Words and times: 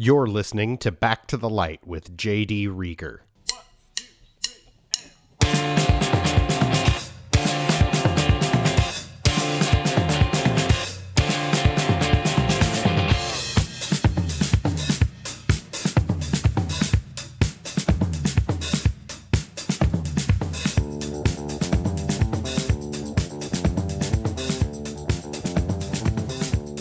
You're 0.00 0.28
listening 0.28 0.78
to 0.78 0.92
Back 0.92 1.26
to 1.26 1.36
the 1.36 1.50
Light 1.50 1.84
with 1.84 2.16
JD 2.16 2.68
Reager. 2.70 3.24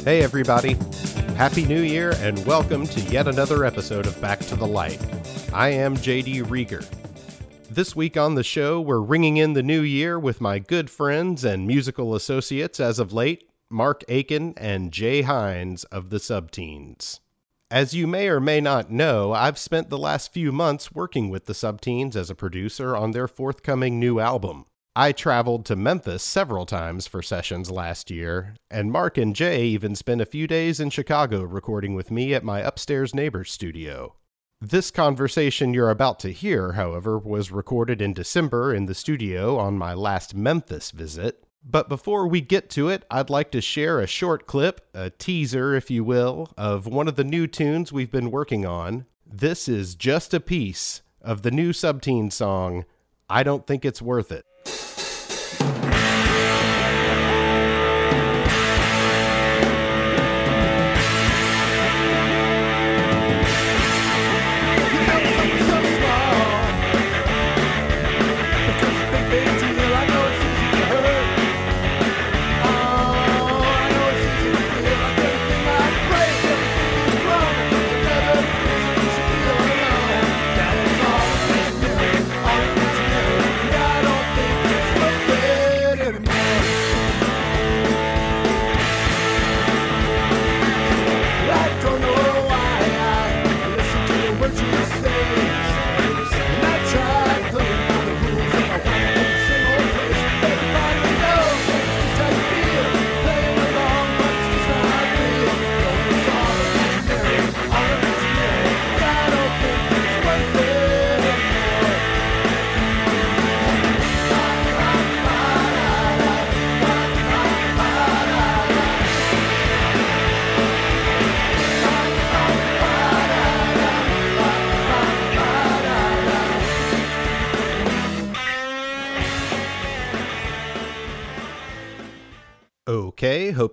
Hey, 0.05 0.21
everybody. 0.21 0.77
Happy 1.37 1.67
New 1.67 1.83
Year 1.83 2.15
and 2.17 2.43
welcome 2.47 2.87
to 2.87 2.99
yet 2.99 3.27
another 3.27 3.63
episode 3.63 4.07
of 4.07 4.19
Back 4.19 4.39
to 4.39 4.55
the 4.55 4.65
Light. 4.65 4.99
I 5.53 5.69
am 5.69 5.95
JD 5.95 6.49
Reager. 6.49 6.81
This 7.69 7.95
week 7.95 8.17
on 8.17 8.33
the 8.33 8.43
show, 8.43 8.81
we're 8.81 9.01
ringing 9.01 9.37
in 9.37 9.53
the 9.53 9.61
new 9.61 9.81
year 9.81 10.17
with 10.17 10.41
my 10.41 10.57
good 10.57 10.89
friends 10.89 11.45
and 11.45 11.67
musical 11.67 12.15
associates 12.15 12.79
as 12.79 12.97
of 12.97 13.13
late, 13.13 13.47
Mark 13.69 14.03
Akin 14.09 14.55
and 14.57 14.91
Jay 14.91 15.21
Hines 15.21 15.83
of 15.83 16.09
the 16.09 16.17
Subteens. 16.17 17.19
As 17.69 17.93
you 17.93 18.07
may 18.07 18.29
or 18.29 18.39
may 18.39 18.59
not 18.59 18.89
know, 18.89 19.31
I've 19.31 19.59
spent 19.59 19.91
the 19.91 19.99
last 19.99 20.33
few 20.33 20.51
months 20.51 20.91
working 20.91 21.29
with 21.29 21.45
the 21.45 21.53
Subteens 21.53 22.15
as 22.15 22.31
a 22.31 22.35
producer 22.35 22.95
on 22.95 23.11
their 23.11 23.27
forthcoming 23.27 23.99
new 23.99 24.19
album. 24.19 24.65
I 24.99 25.11
traveled 25.11 25.63
to 25.67 25.75
Memphis 25.75 26.23
several 26.23 26.65
times 26.65 27.05
for 27.05 27.21
sessions 27.21 27.69
last 27.69 28.09
year, 28.09 28.55
and 28.71 28.91
Mark 28.91 29.19
and 29.19 29.35
Jay 29.35 29.65
even 29.65 29.95
spent 29.95 30.21
a 30.21 30.25
few 30.25 30.47
days 30.47 30.79
in 30.79 30.89
Chicago 30.89 31.43
recording 31.43 31.93
with 31.93 32.09
me 32.09 32.33
at 32.33 32.43
my 32.43 32.61
upstairs 32.61 33.13
neighbor's 33.13 33.51
studio. 33.51 34.15
This 34.59 34.89
conversation 34.89 35.71
you're 35.71 35.91
about 35.91 36.17
to 36.21 36.33
hear, 36.33 36.71
however, 36.71 37.19
was 37.19 37.51
recorded 37.51 38.01
in 38.01 38.13
December 38.13 38.73
in 38.73 38.87
the 38.87 38.95
studio 38.95 39.59
on 39.59 39.77
my 39.77 39.93
last 39.93 40.33
Memphis 40.33 40.89
visit. 40.89 41.43
But 41.63 41.89
before 41.89 42.25
we 42.25 42.41
get 42.41 42.67
to 42.71 42.89
it, 42.89 43.05
I'd 43.11 43.29
like 43.29 43.51
to 43.51 43.61
share 43.61 43.99
a 43.99 44.07
short 44.07 44.47
clip, 44.47 44.81
a 44.95 45.11
teaser, 45.11 45.75
if 45.75 45.91
you 45.91 46.03
will, 46.03 46.49
of 46.57 46.87
one 46.87 47.07
of 47.07 47.17
the 47.17 47.23
new 47.23 47.45
tunes 47.45 47.93
we've 47.93 48.09
been 48.09 48.31
working 48.31 48.65
on. 48.65 49.05
This 49.27 49.69
is 49.69 49.93
just 49.93 50.33
a 50.33 50.39
piece 50.39 51.03
of 51.21 51.43
the 51.43 51.51
new 51.51 51.71
Subteen 51.71 52.33
song, 52.33 52.85
I 53.29 53.43
Don't 53.43 53.67
Think 53.67 53.85
It's 53.85 54.01
Worth 54.01 54.31
It. 54.31 54.43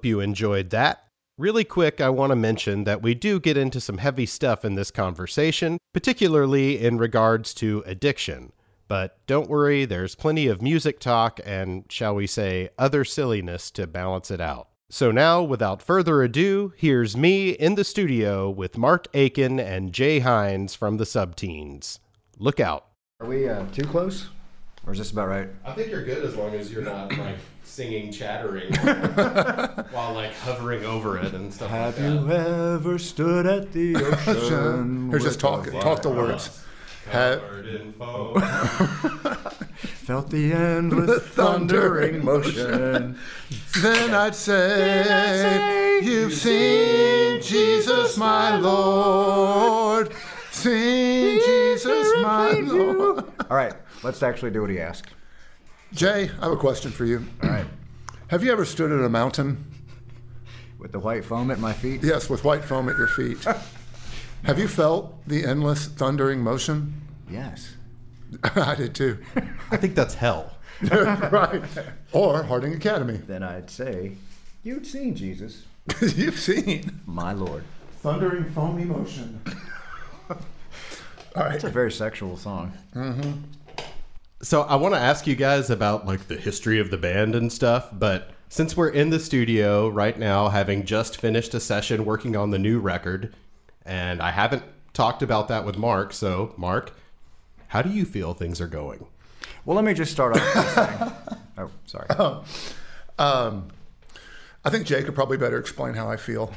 Hope 0.04 0.08
you 0.10 0.20
enjoyed 0.20 0.68
that. 0.68 1.04
Really 1.38 1.64
quick, 1.64 1.98
I 1.98 2.10
want 2.10 2.28
to 2.28 2.36
mention 2.36 2.84
that 2.84 3.00
we 3.00 3.14
do 3.14 3.40
get 3.40 3.56
into 3.56 3.80
some 3.80 3.96
heavy 3.96 4.26
stuff 4.26 4.62
in 4.62 4.74
this 4.74 4.90
conversation, 4.90 5.78
particularly 5.94 6.78
in 6.78 6.98
regards 6.98 7.54
to 7.54 7.82
addiction. 7.86 8.52
But 8.86 9.16
don't 9.26 9.48
worry, 9.48 9.86
there's 9.86 10.14
plenty 10.14 10.46
of 10.46 10.60
music 10.60 11.00
talk 11.00 11.40
and, 11.42 11.86
shall 11.88 12.14
we 12.14 12.26
say, 12.26 12.68
other 12.78 13.02
silliness 13.02 13.70
to 13.70 13.86
balance 13.86 14.30
it 14.30 14.42
out. 14.42 14.68
So 14.90 15.10
now, 15.10 15.42
without 15.42 15.80
further 15.80 16.22
ado, 16.22 16.74
here's 16.76 17.16
me 17.16 17.52
in 17.52 17.74
the 17.74 17.82
studio 17.82 18.50
with 18.50 18.76
Mark 18.76 19.06
Akin 19.14 19.58
and 19.58 19.90
Jay 19.90 20.18
Hines 20.18 20.74
from 20.74 20.98
the 20.98 21.04
Subteens. 21.04 21.98
Look 22.38 22.60
out. 22.60 22.88
Are 23.20 23.26
we 23.26 23.48
uh, 23.48 23.64
too 23.72 23.84
close? 23.84 24.28
Or 24.86 24.92
is 24.92 24.98
this 24.98 25.12
about 25.12 25.28
right? 25.28 25.48
I 25.64 25.72
think 25.72 25.90
you're 25.90 26.04
good 26.04 26.26
as 26.26 26.36
long 26.36 26.54
as 26.54 26.70
you're 26.70 26.82
not 26.82 27.16
like 27.16 27.38
singing, 27.74 28.12
chattering 28.12 28.72
while 29.90 30.14
like 30.14 30.32
hovering 30.34 30.84
over 30.84 31.18
it 31.18 31.34
and 31.34 31.52
stuff 31.52 31.70
Have 31.70 31.98
like 31.98 32.08
you 32.08 32.30
ever 32.30 32.98
stood 32.98 33.46
at 33.46 33.72
the 33.72 33.96
ocean? 34.26 35.12
Or 35.12 35.18
just 35.18 35.42
with 35.42 35.72
talk, 35.72 35.80
talk 35.82 36.02
the 36.02 36.10
words. 36.10 36.60
Ha- 37.10 37.36
Covered 37.36 37.66
in 37.66 37.92
foam. 37.94 38.40
Felt 40.06 40.30
the 40.30 40.52
endless 40.52 41.22
thundering 41.24 42.24
motion. 42.24 43.18
Then 43.82 44.14
I'd 44.14 44.34
say, 44.36 46.00
You've 46.02 46.32
seen 46.32 47.42
Jesus, 47.42 48.16
my 48.16 48.56
Lord. 48.56 50.14
Seen 50.52 51.40
Jesus, 51.44 52.12
my 52.22 52.52
Lord. 52.52 53.24
All 53.50 53.56
right, 53.56 53.74
let's 54.02 54.22
actually 54.22 54.52
do 54.52 54.60
what 54.62 54.70
he 54.70 54.80
asked. 54.80 55.08
Jay, 55.94 56.30
I 56.40 56.44
have 56.44 56.52
a 56.52 56.56
question 56.56 56.90
for 56.90 57.04
you. 57.04 57.24
All 57.42 57.50
right. 57.50 57.66
Have 58.28 58.42
you 58.42 58.50
ever 58.52 58.64
stood 58.64 58.90
at 58.90 59.00
a 59.04 59.08
mountain? 59.08 59.64
With 60.78 60.92
the 60.92 60.98
white 60.98 61.24
foam 61.24 61.50
at 61.50 61.58
my 61.60 61.72
feet? 61.72 62.02
Yes, 62.02 62.28
with 62.28 62.44
white 62.44 62.64
foam 62.64 62.88
at 62.88 62.98
your 62.98 63.06
feet. 63.06 63.38
Have 64.44 64.58
you 64.58 64.68
felt 64.68 65.26
the 65.26 65.44
endless 65.46 65.86
thundering 65.86 66.40
motion? 66.42 67.00
Yes. 67.30 67.76
I 68.56 68.74
did 68.74 68.94
too. 68.94 69.18
I 69.70 69.76
think 69.78 69.94
that's 69.94 70.14
hell. 70.14 70.52
right. 70.90 71.62
Or 72.12 72.42
Harding 72.42 72.74
Academy. 72.74 73.16
Then 73.16 73.42
I'd 73.42 73.70
say, 73.70 74.12
You'd 74.62 74.86
seen 74.86 75.14
Jesus, 75.14 75.62
You've 76.00 76.38
seen 76.38 77.00
my 77.06 77.32
Lord. 77.32 77.62
thundering 78.00 78.44
foamy 78.52 78.84
motion. 78.84 79.40
All 80.28 80.36
right. 81.36 81.54
It's 81.54 81.64
a 81.64 81.70
very 81.70 81.92
sexual 81.92 82.36
song. 82.36 82.72
Mm-hmm. 82.94 83.32
So 84.42 84.62
I 84.62 84.76
want 84.76 84.94
to 84.94 85.00
ask 85.00 85.26
you 85.26 85.36
guys 85.36 85.70
about 85.70 86.06
like 86.06 86.28
the 86.28 86.36
history 86.36 86.78
of 86.78 86.90
the 86.90 86.98
band 86.98 87.34
and 87.34 87.52
stuff, 87.52 87.88
but 87.92 88.30
since 88.48 88.76
we're 88.76 88.90
in 88.90 89.10
the 89.10 89.18
studio 89.18 89.88
right 89.88 90.18
now, 90.18 90.48
having 90.48 90.84
just 90.84 91.16
finished 91.16 91.54
a 91.54 91.60
session 91.60 92.04
working 92.04 92.36
on 92.36 92.50
the 92.50 92.58
new 92.58 92.78
record, 92.78 93.34
and 93.84 94.20
I 94.20 94.30
haven't 94.30 94.62
talked 94.92 95.22
about 95.22 95.48
that 95.48 95.64
with 95.64 95.76
Mark, 95.76 96.12
so 96.12 96.54
Mark, 96.56 96.92
how 97.68 97.80
do 97.82 97.90
you 97.90 98.04
feel 98.04 98.34
things 98.34 98.60
are 98.60 98.66
going? 98.68 99.06
Well, 99.64 99.76
let 99.76 99.84
me 99.84 99.94
just 99.94 100.12
start 100.12 100.36
off 100.36 100.54
by 100.54 100.64
saying. 100.64 101.12
Oh, 101.56 101.70
sorry. 101.86 102.08
Um, 103.16 103.68
I 104.64 104.70
think 104.70 104.86
Jay 104.88 105.04
could 105.04 105.14
probably 105.14 105.36
better 105.36 105.56
explain 105.56 105.94
how 105.94 106.10
I 106.10 106.16
feel. 106.16 106.52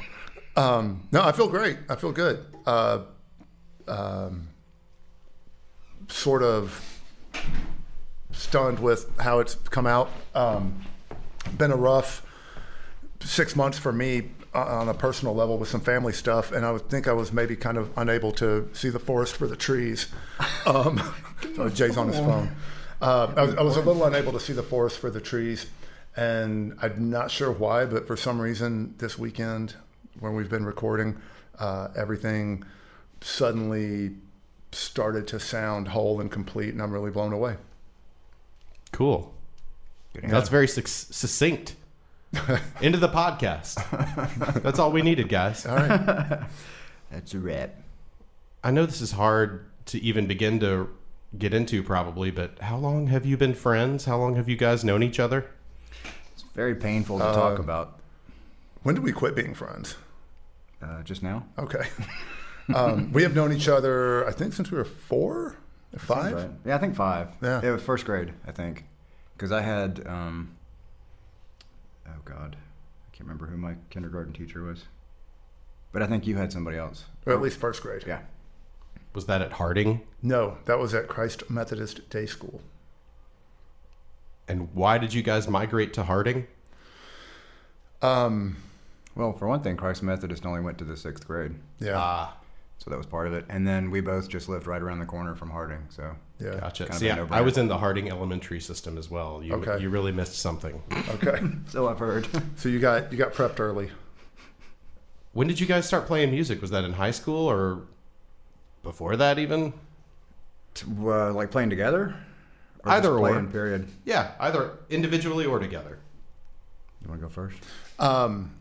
Um, 0.55 1.07
no, 1.11 1.21
I 1.21 1.31
feel 1.33 1.47
great. 1.47 1.77
I 1.87 1.95
feel 1.95 2.11
good. 2.11 2.43
Uh, 2.65 3.01
um, 3.87 4.47
sort 6.07 6.41
of 6.41 6.96
stunned 8.31 8.79
with 8.79 9.09
how 9.19 9.39
it's 9.39 9.55
come 9.55 9.87
out. 9.87 10.09
Um, 10.35 10.85
been 11.57 11.71
a 11.71 11.75
rough 11.75 12.25
six 13.19 13.55
months 13.55 13.77
for 13.77 13.91
me 13.91 14.29
uh, 14.53 14.79
on 14.79 14.89
a 14.89 14.93
personal 14.93 15.35
level 15.35 15.57
with 15.57 15.69
some 15.69 15.81
family 15.81 16.13
stuff, 16.13 16.51
and 16.51 16.65
I 16.65 16.71
would 16.71 16.89
think 16.89 17.07
I 17.07 17.13
was 17.13 17.33
maybe 17.33 17.55
kind 17.55 17.77
of 17.77 17.91
unable 17.97 18.31
to 18.33 18.69
see 18.73 18.89
the 18.89 18.99
forest 18.99 19.35
for 19.35 19.47
the 19.47 19.55
trees. 19.55 20.07
Um, 20.65 21.01
oh, 21.57 21.69
Jay's 21.69 21.95
on 21.95 22.09
his 22.09 22.17
phone. 22.17 22.53
Uh, 23.01 23.31
I, 23.37 23.43
was, 23.43 23.55
I 23.55 23.61
was 23.61 23.77
a 23.77 23.81
little 23.81 24.03
unable 24.03 24.33
to 24.33 24.39
see 24.39 24.51
the 24.51 24.63
forest 24.63 24.99
for 24.99 25.09
the 25.09 25.21
trees, 25.21 25.67
and 26.17 26.77
I'm 26.81 27.09
not 27.09 27.31
sure 27.31 27.53
why, 27.53 27.85
but 27.85 28.05
for 28.05 28.17
some 28.17 28.41
reason 28.41 28.93
this 28.97 29.17
weekend 29.17 29.75
when 30.19 30.35
we've 30.35 30.49
been 30.49 30.65
recording, 30.65 31.21
uh, 31.57 31.87
everything 31.95 32.65
suddenly 33.21 34.15
started 34.71 35.27
to 35.27 35.39
sound 35.39 35.89
whole 35.89 36.19
and 36.21 36.31
complete, 36.31 36.69
and 36.73 36.81
I'm 36.81 36.91
really 36.91 37.11
blown 37.11 37.33
away. 37.33 37.55
Cool. 38.91 39.33
Good 40.13 40.29
That's 40.29 40.49
very 40.49 40.67
suc- 40.67 40.87
succinct. 40.87 41.75
Into 42.81 42.97
the 42.97 43.07
podcast. 43.09 43.75
That's 44.61 44.79
all 44.79 44.91
we 44.91 45.01
needed, 45.01 45.29
guys. 45.29 45.65
All 45.65 45.75
right. 45.77 46.41
That's 47.11 47.33
a 47.33 47.39
wrap. 47.39 47.73
I 48.63 48.71
know 48.71 48.85
this 48.85 48.99
is 49.01 49.11
hard 49.13 49.65
to 49.87 49.99
even 50.01 50.27
begin 50.27 50.59
to 50.59 50.89
get 51.37 51.53
into, 51.53 51.81
probably, 51.83 52.31
but 52.31 52.59
how 52.59 52.77
long 52.77 53.07
have 53.07 53.25
you 53.25 53.37
been 53.37 53.53
friends? 53.53 54.03
How 54.05 54.17
long 54.17 54.35
have 54.35 54.49
you 54.49 54.57
guys 54.57 54.83
known 54.83 55.03
each 55.03 55.19
other? 55.19 55.49
It's 56.33 56.43
very 56.53 56.75
painful 56.75 57.19
to 57.19 57.25
Uh, 57.25 57.33
talk 57.33 57.59
about 57.59 57.99
when 58.83 58.95
did 58.95 59.03
we 59.05 59.11
quit 59.13 59.35
being 59.35 59.53
friends? 59.53 59.95
uh, 60.81 61.01
just 61.03 61.23
now. 61.23 61.45
Okay. 61.57 61.87
um, 62.75 63.11
we 63.13 63.23
have 63.23 63.35
known 63.35 63.53
each 63.53 63.67
other, 63.67 64.27
I 64.27 64.31
think, 64.31 64.53
since 64.53 64.71
we 64.71 64.77
were 64.77 64.85
four, 64.85 65.57
or 65.93 65.99
five. 65.99 66.33
Right. 66.33 66.49
Yeah, 66.65 66.75
I 66.75 66.77
think 66.79 66.95
five. 66.95 67.29
Yeah. 67.41 67.61
It 67.63 67.71
was 67.71 67.81
first 67.81 68.05
grade, 68.05 68.33
I 68.47 68.51
think, 68.51 68.85
because 69.35 69.51
I 69.51 69.61
had. 69.61 70.05
Um, 70.05 70.55
oh 72.07 72.19
God, 72.25 72.55
I 72.55 73.15
can't 73.15 73.27
remember 73.27 73.47
who 73.47 73.57
my 73.57 73.75
kindergarten 73.89 74.33
teacher 74.33 74.63
was, 74.63 74.83
but 75.91 76.01
I 76.01 76.07
think 76.07 76.27
you 76.27 76.35
had 76.37 76.51
somebody 76.51 76.77
else. 76.77 77.05
Or 77.25 77.33
at 77.33 77.41
least 77.41 77.57
first 77.59 77.81
grade. 77.81 78.03
Yeah. 78.07 78.19
Was 79.13 79.25
that 79.25 79.41
at 79.41 79.53
Harding? 79.53 80.01
No, 80.21 80.57
that 80.65 80.77
was 80.77 80.93
at 80.93 81.07
Christ 81.07 81.49
Methodist 81.49 82.07
Day 82.09 82.25
School. 82.27 82.61
And 84.47 84.73
why 84.73 84.97
did 84.97 85.13
you 85.13 85.23
guys 85.23 85.47
migrate 85.47 85.93
to 85.93 86.03
Harding? 86.03 86.47
Um, 88.01 88.57
Well, 89.15 89.33
for 89.33 89.47
one 89.47 89.61
thing, 89.63 89.75
Christ 89.75 90.03
Methodist 90.03 90.45
only 90.45 90.61
went 90.61 90.77
to 90.77 90.83
the 90.85 90.95
sixth 90.95 91.25
grade, 91.25 91.55
yeah, 91.79 91.95
Ah, 91.97 92.37
so 92.87 92.91
that 92.91 92.97
was 92.97 93.05
part 93.05 93.27
of 93.27 93.33
it. 93.33 93.43
And 93.49 93.67
then 93.67 93.91
we 93.91 93.99
both 93.99 94.29
just 94.29 94.47
lived 94.47 94.65
right 94.65 94.81
around 94.81 94.99
the 94.99 95.05
corner 95.05 95.35
from 95.35 95.49
Harding, 95.49 95.85
so 95.89 96.15
yeah. 96.39 96.57
gotcha. 96.61 96.85
Kind 96.85 96.91
of 96.93 96.99
See, 96.99 97.09
a 97.09 97.13
I, 97.13 97.15
no-brainer. 97.17 97.31
I 97.33 97.41
was 97.41 97.57
in 97.57 97.67
the 97.67 97.77
Harding 97.77 98.09
elementary 98.09 98.61
system 98.61 98.97
as 98.97 99.11
well. 99.11 99.43
You, 99.43 99.55
Okay. 99.55 99.81
you 99.81 99.89
really 99.89 100.13
missed 100.13 100.35
something. 100.39 100.81
Okay. 101.15 101.41
so 101.67 101.89
I've 101.89 101.99
heard. 101.99 102.29
so 102.55 102.69
you 102.69 102.79
got 102.79 103.11
you 103.11 103.17
got 103.17 103.33
prepped 103.33 103.59
early. 103.59 103.89
When 105.33 105.47
did 105.49 105.59
you 105.59 105.65
guys 105.65 105.85
start 105.85 106.07
playing 106.07 106.31
music? 106.31 106.61
Was 106.61 106.71
that 106.71 106.85
in 106.85 106.93
high 106.93 107.11
school 107.11 107.45
or 107.45 107.81
before 108.83 109.17
that 109.17 109.37
even? 109.37 109.73
uh, 110.97 111.33
like 111.33 111.51
playing 111.51 111.69
together. 111.69 112.15
Or 112.85 112.91
Either 112.91 113.09
just 113.09 113.19
or. 113.21 113.43
Period. 113.47 113.87
Yeah, 114.05 114.31
either 114.39 114.77
individually 114.89 115.45
or 115.45 115.59
together. 115.59 115.99
You 117.01 117.09
want 117.09 117.19
to 117.19 117.27
go 117.27 117.29
first? 117.29 117.57
Um, 117.99 118.55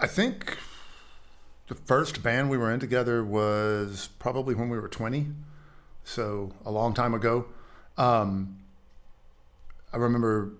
I 0.00 0.08
think 0.08 0.58
the 1.70 1.76
first 1.76 2.20
band 2.24 2.50
we 2.50 2.58
were 2.58 2.72
in 2.72 2.80
together 2.80 3.24
was 3.24 4.08
probably 4.18 4.56
when 4.56 4.68
we 4.68 4.76
were 4.76 4.88
20, 4.88 5.28
so 6.02 6.50
a 6.64 6.70
long 6.70 6.94
time 6.94 7.14
ago. 7.14 7.46
Um, 7.96 8.58
I 9.92 9.98
remember 9.98 10.50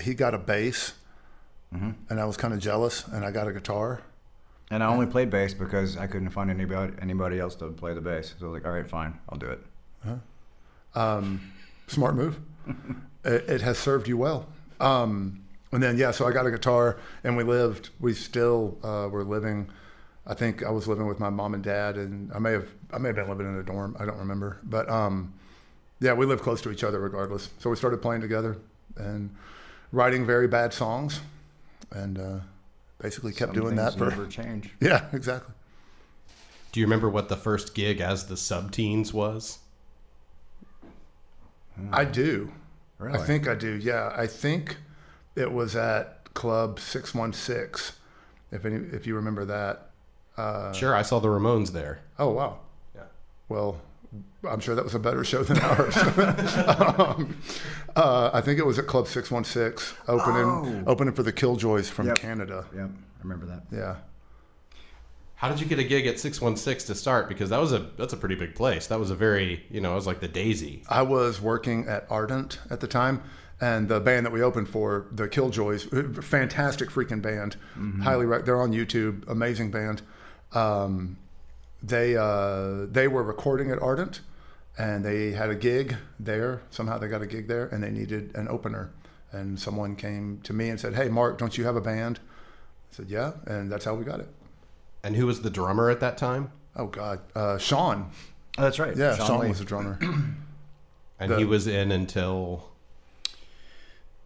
he 0.00 0.14
got 0.14 0.32
a 0.32 0.38
bass, 0.38 0.94
and 2.08 2.20
I 2.20 2.24
was 2.24 2.36
kind 2.36 2.54
of 2.54 2.60
jealous, 2.60 3.04
and 3.08 3.24
I 3.24 3.32
got 3.32 3.48
a 3.48 3.52
guitar. 3.52 4.02
And 4.70 4.80
I 4.84 4.86
only 4.86 5.06
played 5.06 5.28
bass 5.28 5.54
because 5.54 5.96
I 5.96 6.06
couldn't 6.06 6.30
find 6.30 6.48
anybody 6.50 6.92
anybody 7.02 7.40
else 7.40 7.56
to 7.56 7.72
play 7.72 7.92
the 7.92 8.00
bass. 8.00 8.34
So 8.38 8.46
I 8.46 8.50
was 8.50 8.62
like, 8.62 8.64
all 8.64 8.76
right, 8.76 8.86
fine, 8.86 9.18
I'll 9.28 9.38
do 9.38 9.48
it. 9.48 9.60
Um, 10.94 11.52
smart 11.88 12.14
move. 12.14 12.38
it, 13.24 13.48
it 13.48 13.60
has 13.62 13.76
served 13.76 14.06
you 14.06 14.16
well. 14.16 14.46
Um, 14.78 15.42
and 15.72 15.82
then 15.82 15.98
yeah, 15.98 16.12
so 16.12 16.28
I 16.28 16.30
got 16.32 16.46
a 16.46 16.52
guitar, 16.52 16.96
and 17.24 17.36
we 17.36 17.42
lived. 17.42 17.90
We 17.98 18.14
still 18.14 18.78
uh, 18.84 19.08
were 19.10 19.24
living. 19.24 19.68
I 20.26 20.34
think 20.34 20.64
I 20.64 20.70
was 20.70 20.88
living 20.88 21.06
with 21.06 21.20
my 21.20 21.30
mom 21.30 21.54
and 21.54 21.62
dad, 21.62 21.96
and 21.96 22.32
I 22.32 22.38
may 22.38 22.52
have 22.52 22.68
I 22.92 22.98
may 22.98 23.08
have 23.08 23.16
been 23.16 23.28
living 23.28 23.46
in 23.46 23.56
a 23.56 23.62
dorm. 23.62 23.96
I 23.98 24.06
don't 24.06 24.18
remember, 24.18 24.58
but 24.64 24.88
um, 24.88 25.34
yeah, 26.00 26.14
we 26.14 26.26
lived 26.26 26.42
close 26.42 26.62
to 26.62 26.70
each 26.70 26.82
other 26.84 26.98
regardless. 26.98 27.50
So 27.58 27.70
we 27.70 27.76
started 27.76 28.00
playing 28.00 28.22
together 28.22 28.56
and 28.96 29.34
writing 29.92 30.24
very 30.24 30.48
bad 30.48 30.72
songs, 30.72 31.20
and 31.90 32.18
uh, 32.18 32.38
basically 32.98 33.32
kept 33.32 33.54
Some 33.54 33.62
doing 33.62 33.76
that 33.76 33.94
things 33.94 33.98
for 33.98 34.10
never 34.10 34.26
change. 34.26 34.70
yeah, 34.80 35.06
exactly. 35.12 35.54
Do 36.72 36.80
you 36.80 36.86
remember 36.86 37.08
what 37.08 37.28
the 37.28 37.36
first 37.36 37.74
gig 37.74 38.00
as 38.00 38.26
the 38.26 38.34
Subteens 38.34 39.12
was? 39.12 39.58
I 41.92 42.04
do. 42.04 42.52
Really? 42.98 43.18
I 43.18 43.22
think 43.22 43.46
I 43.46 43.54
do. 43.54 43.76
Yeah, 43.76 44.12
I 44.16 44.26
think 44.26 44.78
it 45.36 45.52
was 45.52 45.76
at 45.76 46.32
Club 46.34 46.80
Six 46.80 47.14
One 47.14 47.32
Six. 47.32 47.98
If 48.50 48.64
any, 48.64 48.76
if 48.76 49.06
you 49.06 49.14
remember 49.16 49.44
that. 49.44 49.90
Uh, 50.36 50.72
Sure, 50.72 50.94
I 50.94 51.02
saw 51.02 51.18
the 51.20 51.28
Ramones 51.28 51.70
there. 51.72 52.00
oh 52.18 52.30
wow. 52.30 52.58
Yeah. 52.94 53.02
Well, 53.48 53.80
I'm 54.48 54.60
sure 54.60 54.74
that 54.74 54.84
was 54.84 54.94
a 54.94 54.98
better 54.98 55.24
show 55.24 55.42
than 55.42 55.58
ours. 55.58 55.96
um, 55.98 57.36
uh, 57.96 58.30
I 58.32 58.40
think 58.40 58.58
it 58.58 58.66
was 58.66 58.78
at 58.78 58.86
Club 58.86 59.06
Six 59.08 59.30
One 59.30 59.44
Six, 59.44 59.94
opening 60.08 60.44
Oh. 60.86 60.90
opening 60.90 61.14
for 61.14 61.22
the 61.22 61.32
Killjoys 61.32 61.88
from 61.88 62.06
Yep. 62.08 62.16
Canada. 62.18 62.66
Yep, 62.74 62.90
I 62.90 63.22
remember 63.22 63.46
that. 63.46 63.62
Yeah. 63.72 63.96
How 65.36 65.48
did 65.50 65.60
you 65.60 65.66
get 65.66 65.78
a 65.78 65.84
gig 65.84 66.06
at 66.06 66.18
616 66.18 66.86
to 66.86 66.98
start? 66.98 67.28
Because 67.28 67.50
that 67.50 67.60
was 67.60 67.72
a 67.72 67.86
that's 67.98 68.12
a 68.12 68.16
pretty 68.16 68.34
big 68.36 68.54
place. 68.54 68.86
That 68.86 68.98
was 69.00 69.10
a 69.10 69.14
very, 69.14 69.64
you 69.70 69.80
know, 69.80 69.92
it 69.92 69.96
was 69.96 70.06
like 70.06 70.20
the 70.20 70.28
Daisy. 70.28 70.82
I 70.88 71.02
was 71.02 71.40
working 71.40 71.86
at 71.88 72.06
Ardent 72.08 72.60
at 72.70 72.80
the 72.80 72.86
time, 72.86 73.20
and 73.60 73.88
the 73.88 74.00
band 74.00 74.24
that 74.26 74.32
we 74.32 74.42
opened 74.42 74.68
for, 74.68 75.06
the 75.12 75.28
Killjoys, 75.28 75.84
fantastic 76.24 76.88
freaking 76.88 77.20
band. 77.20 77.56
Highly, 78.02 78.26
rec- 78.26 78.44
they're 78.44 78.60
on 78.60 78.72
YouTube. 78.72 79.28
Amazing 79.28 79.70
band. 79.70 80.02
Um, 80.54 81.18
they 81.82 82.16
uh, 82.16 82.86
they 82.90 83.08
were 83.08 83.22
recording 83.22 83.70
at 83.70 83.80
Ardent, 83.82 84.20
and 84.78 85.04
they 85.04 85.32
had 85.32 85.50
a 85.50 85.54
gig 85.54 85.96
there. 86.18 86.62
Somehow 86.70 86.98
they 86.98 87.08
got 87.08 87.22
a 87.22 87.26
gig 87.26 87.48
there, 87.48 87.66
and 87.66 87.82
they 87.82 87.90
needed 87.90 88.34
an 88.34 88.48
opener. 88.48 88.90
And 89.32 89.58
someone 89.58 89.96
came 89.96 90.40
to 90.44 90.52
me 90.52 90.68
and 90.70 90.78
said, 90.80 90.94
"Hey, 90.94 91.08
Mark, 91.08 91.38
don't 91.38 91.58
you 91.58 91.64
have 91.64 91.76
a 91.76 91.80
band?" 91.80 92.20
I 92.92 92.96
said, 92.96 93.10
"Yeah," 93.10 93.32
and 93.46 93.70
that's 93.70 93.84
how 93.84 93.94
we 93.94 94.04
got 94.04 94.20
it. 94.20 94.28
And 95.02 95.16
who 95.16 95.26
was 95.26 95.42
the 95.42 95.50
drummer 95.50 95.90
at 95.90 96.00
that 96.00 96.16
time? 96.16 96.50
Oh 96.76 96.86
God, 96.86 97.20
uh, 97.34 97.58
Sean. 97.58 98.10
Oh, 98.56 98.62
that's 98.62 98.78
right. 98.78 98.96
Yeah, 98.96 99.16
Sean, 99.16 99.40
Lee. 99.40 99.48
was 99.48 99.58
the 99.58 99.64
drummer. 99.64 99.98
And 101.20 101.30
The- 101.30 101.38
he 101.38 101.44
was 101.44 101.68
in 101.68 101.92
until 101.92 102.70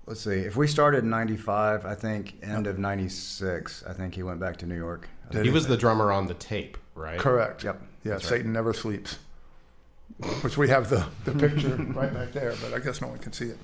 Let's 0.06 0.22
see. 0.22 0.30
If 0.38 0.56
we 0.56 0.66
started 0.66 1.04
in 1.04 1.10
'95, 1.10 1.84
I 1.84 1.94
think 1.94 2.36
end 2.42 2.66
of 2.66 2.78
'96. 2.78 3.84
I 3.86 3.92
think 3.92 4.14
he 4.14 4.22
went 4.22 4.40
back 4.40 4.56
to 4.58 4.66
New 4.66 4.74
York. 4.76 5.06
Did 5.30 5.44
he 5.44 5.50
was 5.50 5.66
the 5.66 5.76
drummer 5.76 6.10
on 6.12 6.26
the 6.26 6.34
tape, 6.34 6.76
right? 6.94 7.18
Correct. 7.18 7.64
Yep, 7.64 7.80
Yeah, 8.04 8.12
that's 8.12 8.24
right. 8.24 8.38
Satan 8.38 8.52
never 8.52 8.72
sleeps. 8.72 9.18
Which 10.42 10.56
we 10.56 10.68
have 10.68 10.90
the, 10.90 11.06
the 11.24 11.32
picture 11.48 11.76
right 11.76 12.12
back 12.12 12.32
there, 12.32 12.54
but 12.60 12.72
I 12.74 12.78
guess 12.80 13.00
no 13.00 13.08
one 13.08 13.18
can 13.18 13.32
see 13.32 13.46
it. 13.46 13.58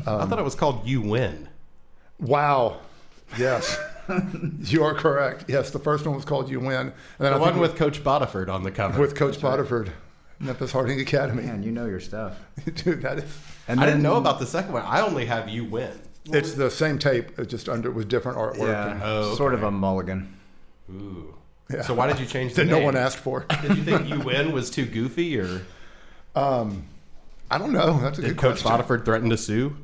I 0.00 0.02
thought 0.26 0.32
it 0.32 0.38
um, 0.38 0.44
was 0.44 0.54
called 0.54 0.86
You 0.86 1.00
Win. 1.00 1.48
Wow. 2.20 2.80
Yes. 3.36 3.78
you 4.60 4.84
are 4.84 4.94
correct. 4.94 5.46
Yes, 5.48 5.70
the 5.70 5.78
first 5.78 6.06
one 6.06 6.14
was 6.14 6.24
called 6.24 6.48
You 6.48 6.60
Win. 6.60 6.70
And 6.88 6.92
then 7.18 7.32
The 7.32 7.38
I 7.38 7.40
one 7.40 7.54
think 7.54 7.62
with 7.62 7.76
Coach 7.76 8.04
Bodiford 8.04 8.48
on 8.48 8.62
the 8.62 8.70
cover. 8.70 9.00
with 9.00 9.16
Coach 9.16 9.38
Potterford, 9.38 9.90
Memphis 10.38 10.70
Harding 10.70 11.00
Academy. 11.00 11.42
Man, 11.44 11.62
you 11.62 11.72
know 11.72 11.86
your 11.86 12.00
stuff. 12.00 12.38
Dude, 12.74 13.02
that 13.02 13.18
is 13.18 13.38
And 13.66 13.80
I 13.80 13.86
didn't 13.86 14.02
know 14.02 14.16
about 14.16 14.38
the 14.38 14.46
second 14.46 14.72
one. 14.74 14.82
I 14.82 15.00
only 15.00 15.26
have 15.26 15.48
You 15.48 15.64
Win. 15.64 15.98
it's 16.26 16.54
the 16.54 16.70
same 16.70 16.98
tape, 16.98 17.36
just 17.48 17.68
under 17.68 17.90
with 17.90 18.08
different 18.08 18.38
artwork. 18.38 18.68
Yeah, 18.68 18.92
and- 18.92 19.02
Oh, 19.02 19.34
sort 19.34 19.54
of 19.54 19.62
a 19.64 19.70
mulligan. 19.70 20.34
Ooh. 20.90 21.34
Yeah. 21.70 21.82
So 21.82 21.94
why 21.94 22.06
did 22.06 22.20
you 22.20 22.26
change 22.26 22.54
the 22.54 22.62
that 22.64 22.70
no 22.70 22.78
one 22.78 22.96
asked 22.96 23.16
for. 23.18 23.44
Did 23.62 23.76
you 23.76 23.82
think 23.82 24.08
You 24.08 24.20
Win 24.20 24.52
was 24.52 24.70
too 24.70 24.86
goofy, 24.86 25.38
or 25.40 25.62
Um, 26.34 26.84
I 27.50 27.58
don't 27.58 27.72
know. 27.72 27.98
That's 28.00 28.18
a 28.18 28.22
did 28.22 28.28
good 28.28 28.36
Coach 28.38 28.62
question. 28.62 28.86
Bodiford 28.86 29.04
threaten 29.04 29.30
to 29.30 29.36
sue? 29.36 29.76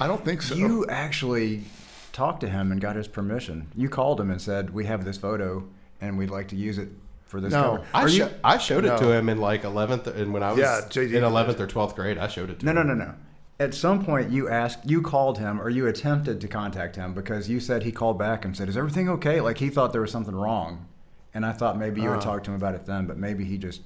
I 0.00 0.06
don't 0.06 0.24
think 0.24 0.42
so. 0.42 0.54
You 0.54 0.86
actually 0.88 1.64
talked 2.12 2.40
to 2.42 2.48
him 2.48 2.70
and 2.72 2.80
got 2.80 2.96
his 2.96 3.08
permission. 3.08 3.68
You 3.74 3.88
called 3.88 4.20
him 4.20 4.30
and 4.30 4.40
said, 4.40 4.70
"We 4.74 4.84
have 4.86 5.04
this 5.04 5.16
photo, 5.16 5.64
and 6.00 6.18
we'd 6.18 6.30
like 6.30 6.48
to 6.48 6.56
use 6.56 6.78
it 6.78 6.88
for 7.26 7.40
this 7.40 7.52
No. 7.52 7.62
cover." 7.62 7.84
I, 7.94 8.04
Or 8.04 8.08
sho- 8.08 8.26
you- 8.26 8.34
I 8.44 8.58
showed 8.58 8.84
it 8.84 8.96
to 8.98 9.10
him 9.12 9.28
in 9.28 9.38
like 9.38 9.62
11th, 9.64 10.06
and 10.08 10.32
when 10.34 10.42
I 10.42 10.50
was 10.50 10.60
Yeah, 10.60 10.80
JD 10.88 11.14
in 11.16 11.24
11th 11.24 11.58
or 11.60 11.66
12th 11.66 11.94
grade, 11.96 12.18
I 12.18 12.28
showed 12.28 12.50
it 12.50 12.60
to 12.60 12.66
him. 12.68 12.74
No, 12.74 12.80
him. 12.82 12.88
no, 12.88 12.94
no, 12.94 13.04
no. 13.06 13.14
At 13.60 13.74
some 13.74 14.04
point, 14.04 14.30
you 14.30 14.48
asked, 14.48 14.88
you 14.88 15.02
called 15.02 15.38
him, 15.38 15.60
or 15.60 15.68
you 15.68 15.86
attempted 15.88 16.40
to 16.40 16.48
contact 16.48 16.94
him 16.94 17.12
because 17.12 17.48
you 17.48 17.58
said 17.58 17.82
he 17.82 17.90
called 17.90 18.16
back 18.18 18.44
and 18.44 18.56
said, 18.56 18.68
"Is 18.68 18.76
everything 18.76 19.08
okay?" 19.08 19.40
Like 19.40 19.58
he 19.58 19.68
thought 19.68 19.92
there 19.92 20.00
was 20.00 20.12
something 20.12 20.34
wrong, 20.34 20.86
and 21.34 21.44
I 21.44 21.52
thought 21.52 21.76
maybe 21.76 22.00
you 22.00 22.08
had 22.10 22.18
Ah. 22.18 22.22
talked 22.22 22.44
to 22.44 22.52
him 22.52 22.56
about 22.56 22.74
it 22.76 22.86
then, 22.86 23.06
but 23.06 23.16
maybe 23.16 23.44
he 23.44 23.58
just 23.58 23.82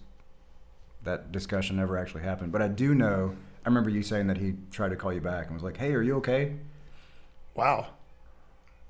that 1.05 1.33
discussion 1.33 1.77
never 1.77 1.97
actually 1.97 2.23
happened. 2.23 2.53
But 2.53 2.61
I 2.63 2.69
do 2.69 2.95
know, 2.95 3.35
I 3.65 3.69
remember 3.69 3.89
you 3.91 4.03
saying 4.03 4.27
that 4.29 4.37
he 4.39 4.55
tried 4.71 4.91
to 4.91 4.97
call 4.97 5.13
you 5.13 5.21
back 5.23 5.47
and 5.47 5.55
was 5.55 5.63
like, 5.63 5.79
"Hey, 5.79 5.95
are 5.95 6.03
you 6.03 6.17
okay?" 6.17 6.53
Wow. 7.55 7.87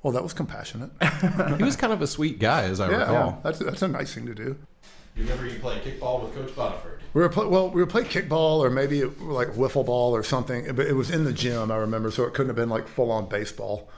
Well, 0.02 0.12
that 0.14 0.22
was 0.24 0.32
compassionate. 0.32 0.90
He 1.58 1.62
was 1.62 1.76
kind 1.76 1.92
of 1.92 2.02
a 2.02 2.08
sweet 2.08 2.40
guy, 2.40 2.64
as 2.64 2.80
I 2.80 2.90
yeah, 2.90 2.96
recall. 2.98 3.40
that's 3.44 3.60
that's 3.60 3.82
a 3.82 3.88
nice 3.88 4.12
thing 4.14 4.26
to 4.26 4.34
do. 4.34 4.56
You 5.14 5.22
remember 5.22 5.46
you 5.46 5.60
played 5.60 5.82
kickball 5.84 6.24
with 6.24 6.34
Coach 6.34 6.56
Bodiford? 6.56 7.01
We 7.14 7.20
were 7.20 7.28
play, 7.28 7.46
well, 7.46 7.68
we 7.68 7.82
would 7.82 7.90
play 7.90 8.04
kickball 8.04 8.60
or 8.60 8.70
maybe 8.70 9.00
it, 9.00 9.20
like 9.20 9.48
wiffle 9.48 9.84
ball 9.84 10.16
or 10.16 10.22
something, 10.22 10.74
but 10.74 10.86
it 10.86 10.94
was 10.94 11.10
in 11.10 11.24
the 11.24 11.32
gym. 11.32 11.70
I 11.70 11.76
remember, 11.76 12.10
so 12.10 12.24
it 12.24 12.32
couldn't 12.32 12.48
have 12.48 12.56
been 12.56 12.70
like 12.70 12.88
full 12.88 13.10
on 13.10 13.28
baseball. 13.28 13.88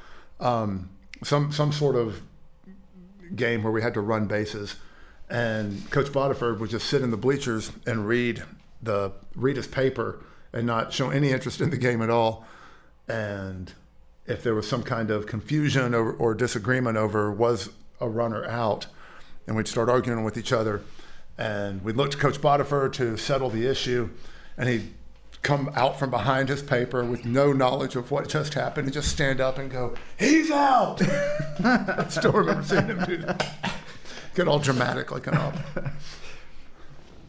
Um, 0.40 0.90
some 1.22 1.52
some 1.52 1.72
sort 1.72 1.96
of 1.96 2.22
game 3.34 3.62
where 3.62 3.72
we 3.72 3.82
had 3.82 3.94
to 3.94 4.00
run 4.00 4.26
bases, 4.26 4.76
and 5.30 5.88
Coach 5.90 6.08
Bodiford 6.08 6.58
would 6.58 6.70
just 6.70 6.88
sit 6.88 7.02
in 7.02 7.10
the 7.10 7.16
bleachers 7.16 7.70
and 7.86 8.06
read 8.06 8.42
the 8.82 9.12
read 9.34 9.56
his 9.56 9.66
paper 9.66 10.24
and 10.52 10.66
not 10.66 10.92
show 10.92 11.10
any 11.10 11.30
interest 11.30 11.60
in 11.60 11.70
the 11.70 11.76
game 11.76 12.02
at 12.02 12.10
all. 12.10 12.44
And 13.08 13.72
if 14.26 14.42
there 14.42 14.54
was 14.54 14.68
some 14.68 14.82
kind 14.82 15.10
of 15.10 15.26
confusion 15.26 15.94
or, 15.94 16.12
or 16.12 16.34
disagreement 16.34 16.96
over 16.96 17.30
was 17.30 17.70
a 18.00 18.08
runner 18.08 18.44
out, 18.44 18.86
and 19.46 19.56
we'd 19.56 19.68
start 19.68 19.88
arguing 19.88 20.24
with 20.24 20.36
each 20.36 20.52
other, 20.52 20.82
and 21.38 21.82
we 21.82 21.92
looked 21.92 22.12
to 22.12 22.18
Coach 22.18 22.40
Bodiford 22.40 22.92
to 22.94 23.16
settle 23.16 23.50
the 23.50 23.66
issue, 23.66 24.10
and 24.56 24.68
he'd 24.68 24.94
come 25.42 25.70
out 25.74 25.98
from 25.98 26.10
behind 26.10 26.48
his 26.48 26.62
paper 26.62 27.04
with 27.04 27.24
no 27.24 27.52
knowledge 27.52 27.96
of 27.96 28.10
what 28.10 28.28
just 28.28 28.54
happened 28.54 28.86
and 28.86 28.94
just 28.94 29.10
stand 29.10 29.40
up 29.40 29.58
and 29.58 29.70
go, 29.70 29.94
"He's 30.18 30.50
out." 30.50 31.00
I 31.64 32.06
still 32.08 32.32
remember 32.32 32.62
seeing 32.64 32.86
him 32.86 33.04
do 33.04 33.16
that. 33.18 33.46
Get 34.34 34.48
all 34.48 34.58
dramatic 34.58 35.12
like 35.12 35.26
an 35.26 35.36
op. 35.36 35.54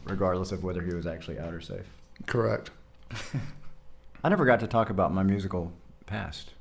regardless 0.06 0.52
of 0.52 0.64
whether 0.64 0.82
he 0.82 0.94
was 0.94 1.06
actually 1.06 1.40
out 1.40 1.54
or 1.54 1.62
safe. 1.62 1.86
Correct. 2.26 2.72
I 4.24 4.30
never 4.30 4.46
got 4.46 4.60
to 4.62 4.68
talk 4.68 4.90
about 4.90 5.14
my 5.14 5.22
musical 5.24 5.72
past. 6.06 6.52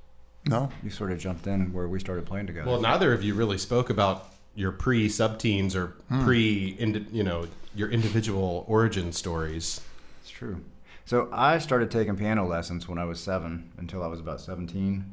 No. 0.46 0.70
You 0.82 0.90
sort 0.90 1.12
of 1.12 1.18
jumped 1.18 1.46
in 1.46 1.72
where 1.72 1.88
we 1.88 1.98
started 1.98 2.26
playing 2.26 2.46
together. 2.46 2.70
Well, 2.70 2.80
neither 2.80 3.12
of 3.14 3.22
you 3.22 3.34
really 3.34 3.56
spoke 3.56 3.88
about 3.88 4.33
your 4.54 4.72
pre 4.72 5.08
sub 5.08 5.38
teens 5.38 5.74
or 5.74 5.94
pre, 6.22 6.76
you 7.12 7.22
know, 7.22 7.46
your 7.74 7.90
individual 7.90 8.64
origin 8.68 9.12
stories. 9.12 9.80
It's 10.20 10.30
true. 10.30 10.62
So 11.06 11.28
I 11.32 11.58
started 11.58 11.90
taking 11.90 12.16
piano 12.16 12.46
lessons 12.46 12.88
when 12.88 12.98
I 12.98 13.04
was 13.04 13.20
seven 13.20 13.70
until 13.76 14.02
I 14.02 14.06
was 14.06 14.20
about 14.20 14.40
17 14.40 15.04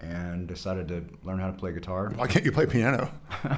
and 0.00 0.46
decided 0.46 0.88
to 0.88 1.04
learn 1.24 1.38
how 1.38 1.46
to 1.46 1.52
play 1.52 1.72
guitar. 1.72 2.10
Why 2.14 2.26
can't 2.26 2.44
you 2.44 2.52
play 2.52 2.66
piano? 2.66 3.10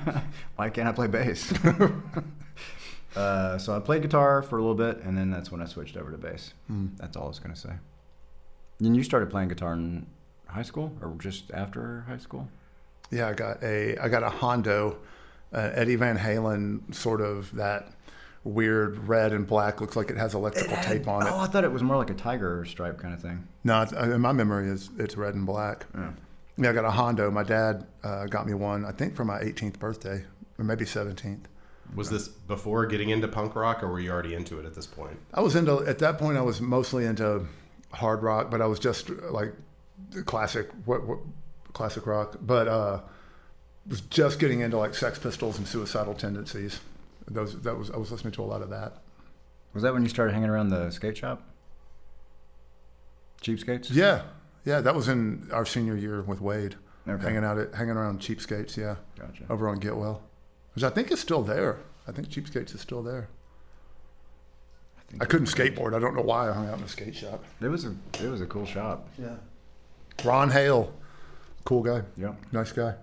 Why 0.56 0.70
can't 0.70 0.88
I 0.88 0.92
play 0.92 1.08
bass? 1.08 1.52
uh, 3.16 3.58
so 3.58 3.76
I 3.76 3.80
played 3.80 4.02
guitar 4.02 4.42
for 4.42 4.58
a 4.58 4.60
little 4.60 4.76
bit 4.76 5.02
and 5.02 5.18
then 5.18 5.30
that's 5.30 5.50
when 5.50 5.60
I 5.60 5.64
switched 5.64 5.96
over 5.96 6.10
to 6.10 6.18
bass. 6.18 6.54
That's 6.98 7.16
all 7.16 7.24
I 7.24 7.28
was 7.28 7.38
going 7.38 7.54
to 7.54 7.60
say. 7.60 7.72
And 8.80 8.96
you 8.96 9.02
started 9.02 9.30
playing 9.30 9.48
guitar 9.48 9.74
in 9.74 10.06
high 10.46 10.62
school 10.62 10.92
or 11.00 11.14
just 11.18 11.50
after 11.52 12.04
high 12.08 12.18
school? 12.18 12.48
Yeah, 13.10 13.28
I 13.28 13.32
got 13.34 13.62
a 13.62 13.96
I 13.98 14.08
got 14.08 14.22
a 14.22 14.30
Hondo, 14.30 14.98
uh, 15.52 15.70
Eddie 15.74 15.96
Van 15.96 16.18
Halen, 16.18 16.94
sort 16.94 17.20
of 17.20 17.54
that 17.56 17.92
weird 18.44 19.06
red 19.06 19.32
and 19.32 19.46
black. 19.46 19.80
Looks 19.80 19.96
like 19.96 20.10
it 20.10 20.16
has 20.16 20.34
electrical 20.34 20.76
tape 20.78 21.06
on 21.06 21.26
it. 21.26 21.30
Oh, 21.32 21.38
I 21.38 21.46
thought 21.46 21.64
it 21.64 21.72
was 21.72 21.82
more 21.82 21.96
like 21.96 22.10
a 22.10 22.14
tiger 22.14 22.64
stripe 22.64 22.98
kind 22.98 23.14
of 23.14 23.20
thing. 23.20 23.46
No, 23.64 23.74
uh, 23.74 24.10
in 24.10 24.20
my 24.20 24.32
memory 24.32 24.68
is 24.68 24.90
it's 24.98 25.16
red 25.16 25.34
and 25.34 25.46
black. 25.46 25.86
Yeah. 25.94 26.10
Yeah, 26.58 26.70
I 26.70 26.72
got 26.74 26.84
a 26.84 26.90
Hondo. 26.90 27.30
My 27.30 27.42
dad 27.42 27.86
uh, 28.04 28.26
got 28.26 28.46
me 28.46 28.52
one. 28.54 28.84
I 28.84 28.92
think 28.92 29.16
for 29.16 29.24
my 29.24 29.40
18th 29.40 29.78
birthday, 29.78 30.22
or 30.58 30.64
maybe 30.64 30.84
17th. 30.84 31.44
Was 31.94 32.10
this 32.10 32.28
before 32.28 32.86
getting 32.86 33.10
into 33.10 33.26
punk 33.28 33.54
rock, 33.54 33.82
or 33.82 33.88
were 33.88 34.00
you 34.00 34.10
already 34.10 34.34
into 34.34 34.58
it 34.58 34.66
at 34.66 34.74
this 34.74 34.86
point? 34.86 35.18
I 35.34 35.40
was 35.40 35.56
into 35.56 35.84
at 35.86 35.98
that 36.00 36.18
point. 36.18 36.36
I 36.36 36.42
was 36.42 36.60
mostly 36.60 37.04
into 37.04 37.46
hard 37.92 38.22
rock, 38.22 38.50
but 38.50 38.60
I 38.60 38.66
was 38.66 38.78
just 38.78 39.08
like 39.08 39.52
classic 40.26 40.68
what, 40.84 41.06
what 41.06 41.18
classic 41.72 42.06
rock. 42.06 42.36
But 42.40 42.68
uh, 42.68 43.00
was 43.88 44.00
just 44.02 44.38
getting 44.38 44.60
into 44.60 44.76
like 44.78 44.94
Sex 44.94 45.18
Pistols 45.18 45.58
and 45.58 45.66
Suicidal 45.66 46.14
Tendencies. 46.14 46.80
Those 47.28 47.60
that 47.62 47.76
was 47.76 47.90
I 47.90 47.96
was 47.96 48.10
listening 48.12 48.32
to 48.34 48.42
a 48.42 48.44
lot 48.46 48.62
of 48.62 48.70
that. 48.70 48.94
Was 49.74 49.82
that 49.82 49.92
when 49.92 50.02
you 50.02 50.08
started 50.08 50.32
hanging 50.32 50.50
around 50.50 50.68
the 50.68 50.90
skate 50.90 51.16
shop? 51.16 51.42
Cheapskates? 53.42 53.88
Yeah, 53.90 54.22
yeah, 54.64 54.80
that 54.80 54.94
was 54.94 55.08
in 55.08 55.48
our 55.52 55.66
senior 55.66 55.96
year 55.96 56.22
with 56.22 56.40
Wade, 56.40 56.76
Okay. 57.08 57.22
hanging 57.22 57.44
out 57.44 57.58
at 57.58 57.74
hanging 57.74 57.96
around 57.96 58.20
Cheapskates. 58.20 58.76
Yeah, 58.76 58.96
Gotcha. 59.18 59.44
over 59.50 59.68
on 59.68 59.80
Getwell, 59.80 60.20
which 60.74 60.84
I 60.84 60.90
think 60.90 61.10
is 61.10 61.20
still 61.20 61.42
there. 61.42 61.78
I 62.06 62.12
think 62.12 62.28
Cheapskates 62.28 62.74
is 62.74 62.80
still 62.80 63.02
there. 63.02 63.28
think 65.08 65.22
I 65.22 65.26
couldn't 65.26 65.46
skateboard. 65.48 65.94
I 65.94 65.98
don't 65.98 66.14
know 66.16 66.22
why 66.22 66.48
I 66.48 66.52
hung 66.52 66.68
out 66.68 66.78
in 66.78 66.84
a 66.84 66.88
skate 66.88 67.14
shop. 67.14 67.44
It 67.60 67.68
was 67.68 67.84
a 67.84 67.94
it 68.22 68.28
was 68.30 68.40
a 68.40 68.46
cool 68.46 68.64
shop. 68.66 69.08
Yeah. 69.18 69.36
Ron 70.24 70.50
Hale, 70.50 70.92
cool 71.64 71.82
guy, 71.82 72.02
Yep. 72.16 72.36
nice 72.52 72.72
guy. 72.72 72.94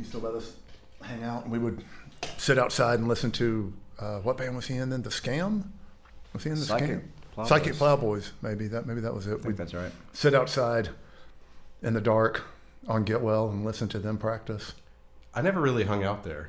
He 0.00 0.04
used 0.04 0.12
to 0.12 0.18
let 0.18 0.34
us 0.34 0.54
hang 1.02 1.22
out, 1.24 1.42
and 1.42 1.52
we 1.52 1.58
would 1.58 1.84
sit 2.38 2.58
outside 2.58 3.00
and 3.00 3.06
listen 3.06 3.30
to 3.32 3.70
uh, 3.98 4.20
what 4.20 4.38
band 4.38 4.56
was 4.56 4.66
he 4.66 4.76
in 4.76 4.88
then? 4.88 5.02
The 5.02 5.10
Scam. 5.10 5.64
Was 6.32 6.42
he 6.42 6.48
in 6.48 6.56
the 6.56 6.62
Psychic 6.62 6.88
Scam? 6.88 7.02
Plowboys. 7.34 7.48
Psychic 7.50 7.74
Plowboys. 7.74 8.32
Maybe 8.40 8.66
that. 8.68 8.86
Maybe 8.86 9.02
that 9.02 9.12
was 9.14 9.28
I 9.28 9.32
it. 9.32 9.34
think 9.34 9.46
We'd 9.48 9.56
that's 9.58 9.74
right. 9.74 9.92
sit 10.14 10.32
outside 10.32 10.88
in 11.82 11.92
the 11.92 12.00
dark 12.00 12.44
on 12.88 13.04
Getwell 13.04 13.50
and 13.52 13.62
listen 13.62 13.88
to 13.88 13.98
them 13.98 14.16
practice. 14.16 14.72
I 15.34 15.42
never 15.42 15.60
really 15.60 15.84
hung 15.84 16.02
out 16.02 16.24
there. 16.24 16.48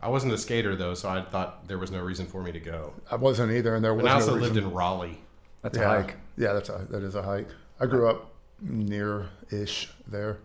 I 0.00 0.08
wasn't 0.08 0.32
a 0.32 0.38
skater 0.38 0.74
though, 0.76 0.94
so 0.94 1.10
I 1.10 1.20
thought 1.20 1.68
there 1.68 1.76
was 1.76 1.90
no 1.90 2.00
reason 2.00 2.24
for 2.24 2.42
me 2.42 2.52
to 2.52 2.60
go. 2.60 2.94
I 3.10 3.16
wasn't 3.16 3.52
either, 3.52 3.74
and 3.74 3.84
there 3.84 3.92
was 3.92 4.00
And 4.00 4.08
I 4.08 4.12
no 4.12 4.20
also 4.20 4.34
reason. 4.36 4.54
lived 4.54 4.66
in 4.66 4.72
Raleigh. 4.72 5.20
That's 5.60 5.76
yeah, 5.76 5.84
a 5.92 6.02
hike. 6.02 6.14
Yeah, 6.38 6.54
that's 6.54 6.70
a 6.70 6.86
that 6.88 7.02
is 7.02 7.16
a 7.16 7.22
hike. 7.22 7.48
I 7.78 7.84
grew 7.84 8.08
up 8.08 8.32
near 8.62 9.26
ish 9.50 9.90
there. 10.06 10.38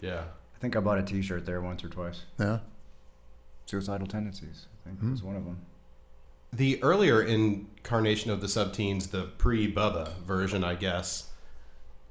Yeah. 0.00 0.22
I 0.60 0.62
think 0.62 0.76
I 0.76 0.80
bought 0.80 0.98
a 0.98 1.02
T-shirt 1.02 1.46
there 1.46 1.62
once 1.62 1.82
or 1.82 1.88
twice. 1.88 2.22
Yeah. 2.38 2.58
Suicidal 3.64 4.06
tendencies. 4.06 4.66
I 4.84 4.90
think 4.90 5.00
Hmm. 5.00 5.12
was 5.12 5.22
one 5.22 5.36
of 5.36 5.44
them. 5.46 5.56
The 6.52 6.82
earlier 6.82 7.22
incarnation 7.22 8.30
of 8.30 8.42
the 8.42 8.46
subteens, 8.46 9.10
the 9.10 9.22
pre-Bubba 9.38 10.18
version, 10.18 10.62
I 10.62 10.74
guess. 10.74 11.30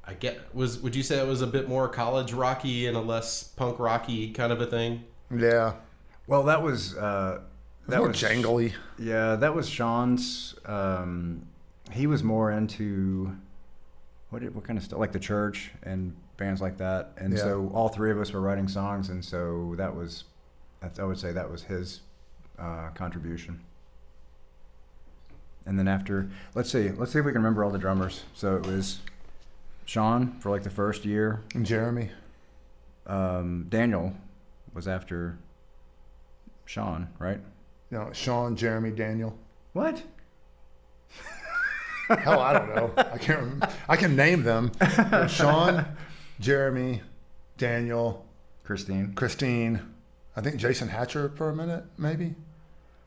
I 0.03 0.13
get 0.15 0.39
was 0.56 0.79
would 0.79 0.96
you 0.96 1.03
say 1.03 1.20
it 1.20 1.27
was 1.27 1.41
a 1.44 1.48
bit 1.48 1.70
more 1.70 1.88
college 1.88 2.34
rocky 2.34 2.88
and 2.88 2.98
a 2.98 3.01
less 3.01 3.44
punk 3.44 3.77
rocky 3.77 4.32
kind 4.32 4.51
of 4.51 4.60
a 4.62 4.65
thing? 4.65 5.03
Yeah. 5.29 5.74
Well, 6.25 6.41
that 6.44 6.63
was 6.63 6.98
uh, 6.98 7.41
That 7.86 7.91
that 7.91 7.98
more 8.00 8.08
was 8.08 8.18
jangly. 8.18 8.74
Yeah, 8.98 9.36
that 9.36 9.53
was 9.53 9.70
Sean's. 9.70 10.56
Um, 10.65 11.46
he 11.91 12.08
was 12.08 12.24
more 12.24 12.50
into 12.50 13.36
what 14.32 14.41
did, 14.41 14.56
what 14.56 14.63
kind 14.63 14.79
of 14.79 14.86
stuff 14.86 14.98
like 14.98 15.12
the 15.12 15.20
church 15.20 15.70
and 15.84 16.15
bands 16.39 16.62
like 16.62 16.77
that, 16.77 17.12
and 17.17 17.34
Yeah. 17.34 17.39
so 17.39 17.69
all 17.74 17.89
three 17.89 18.10
of 18.10 18.19
us 18.19 18.31
were 18.34 18.41
writing 18.41 18.67
songs, 18.67 19.10
and 19.10 19.24
so 19.24 19.75
that 19.77 19.96
was, 19.96 20.24
I 20.81 21.03
would 21.03 21.19
say 21.19 21.31
that 21.34 21.51
was 21.51 21.63
his 21.63 22.00
uh, 22.58 22.89
contribution. 22.96 23.60
And 25.65 25.77
then 25.77 25.88
after, 25.88 26.29
let's 26.55 26.72
see, 26.72 26.89
let's 26.89 27.12
see 27.13 27.19
if 27.19 27.25
we 27.25 27.31
can 27.31 27.41
remember 27.41 27.63
all 27.63 27.69
the 27.69 27.77
drummers. 27.77 28.24
So 28.34 28.55
it 28.55 28.65
was 28.65 29.00
Sean 29.86 30.39
for 30.39 30.50
like 30.50 30.63
the 30.63 30.69
first 30.72 31.05
year. 31.05 31.41
And 31.53 31.65
Jeremy. 31.65 32.10
Um, 33.05 33.67
Daniel 33.69 34.13
was 34.74 34.88
after 34.88 35.38
Sean, 36.65 37.10
right? 37.19 37.39
Know, 37.91 38.10
Sean, 38.13 38.55
Jeremy, 38.55 38.91
Daniel. 38.91 39.38
What? 39.74 40.01
Hell, 42.08 42.39
I 42.39 42.53
don't 42.53 42.75
know. 42.75 42.91
I 42.98 43.17
can't 43.19 43.39
remember. 43.39 43.69
I 43.88 43.96
can 43.96 44.15
name 44.15 44.41
them. 44.43 44.72
Sean, 45.27 45.86
Jeremy, 46.39 47.01
Daniel, 47.58 48.25
Christine. 48.63 49.13
Christine. 49.13 49.81
I 50.36 50.41
think 50.41 50.58
Jason 50.58 50.88
Hatcher 50.88 51.29
for 51.36 51.50
a 51.50 51.55
minute, 51.55 51.84
maybe. 51.98 52.34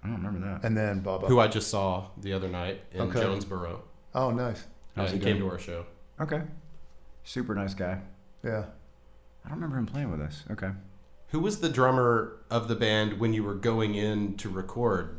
I 0.05 0.09
don't 0.09 0.17
remember 0.23 0.41
that. 0.47 0.65
And 0.67 0.77
then 0.77 1.01
Bubba. 1.03 1.29
Who 1.29 1.39
I 1.41 1.49
just 1.49 1.69
saw 1.71 2.09
the 2.19 2.33
other 2.33 2.49
night 2.49 2.81
in 2.93 3.03
Okay. 3.03 3.21
Jonesboro. 3.21 3.83
oh, 4.15 4.31
nice. 4.31 4.61
Uh, 4.97 5.03
How's 5.03 5.13
he 5.13 5.19
he 5.19 5.25
came 5.25 5.39
doing? 5.39 5.49
to 5.49 5.55
our 5.55 5.59
show. 5.59 5.87
Okay. 6.21 6.43
Super 7.25 7.55
nice 7.55 7.73
guy. 7.73 8.01
Yeah. 8.45 8.65
I 9.45 9.49
don't 9.49 9.57
remember 9.59 9.79
him 9.79 9.87
playing 9.87 10.11
with 10.11 10.21
us. 10.21 10.43
Okay. 10.51 10.71
Who 11.29 11.41
was 11.41 11.61
the 11.61 11.69
drummer 11.69 12.37
of 12.51 12.69
the 12.69 12.75
band 12.75 13.19
when 13.19 13.33
you 13.33 13.43
were 13.45 13.55
going 13.55 13.95
in 13.95 14.37
to 14.39 14.49
record 14.51 15.17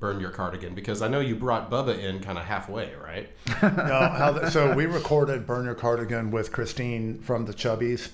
Burn 0.00 0.20
Your 0.20 0.30
Cardigan? 0.30 0.74
Because 0.74 1.02
I 1.02 1.08
know 1.08 1.20
you 1.20 1.34
brought 1.34 1.70
Bubba 1.70 1.98
in 1.98 2.20
kind 2.20 2.38
of 2.38 2.44
halfway, 2.44 2.94
right? 2.94 3.30
no, 3.62 4.08
how 4.16 4.32
the, 4.32 4.50
so 4.50 4.74
we 4.74 4.86
recorded 4.86 5.46
Burn 5.46 5.64
Your 5.64 5.74
Cardigan 5.74 6.30
with 6.30 6.52
Christine 6.52 7.20
from 7.20 7.46
the 7.46 7.54
Chubbies 7.54 8.10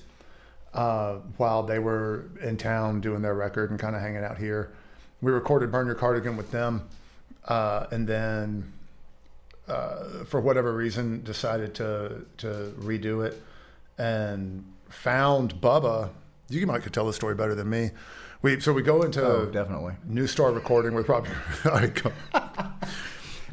uh, 0.75 1.17
while 1.37 1.63
they 1.63 1.79
were 1.79 2.27
in 2.43 2.57
town 2.57 3.01
doing 3.01 3.23
their 3.23 3.35
record 3.35 3.71
and 3.71 3.79
kind 3.79 3.97
of 3.97 4.03
hanging 4.03 4.25
out 4.25 4.39
here. 4.39 4.73
We 5.21 5.33
recorded 5.33 5.71
Burn 5.73 5.87
Your 5.87 5.97
Cardigan 5.97 6.37
with 6.37 6.51
them, 6.51 6.89
uh, 7.47 7.87
and 7.91 8.07
then 8.07 8.73
uh, 9.69 10.25
for 10.25 10.41
whatever 10.41 10.73
reason 10.73 11.23
decided 11.23 11.75
to 11.77 12.25
to 12.39 12.75
redo 12.79 13.25
it 13.27 13.41
and 13.99 14.65
found 14.89 15.55
Bubba. 15.61 16.11
You 16.49 16.67
might 16.67 16.83
could 16.83 16.93
tell 16.93 17.07
the 17.07 17.13
story 17.13 17.35
better 17.35 17.55
than 17.55 17.71
me. 17.71 17.91
We 18.43 18.59
so 18.61 18.73
we 18.73 18.83
go 18.83 19.03
into 19.03 19.23
Oh, 19.25 19.47
definitely. 19.47 19.95
New 20.07 20.27
Star 20.27 20.51
recording 20.53 20.95
with 20.95 21.09
Robbie. 21.09 21.29
All 21.67 21.73
right, 21.73 21.95
go. 22.03 22.11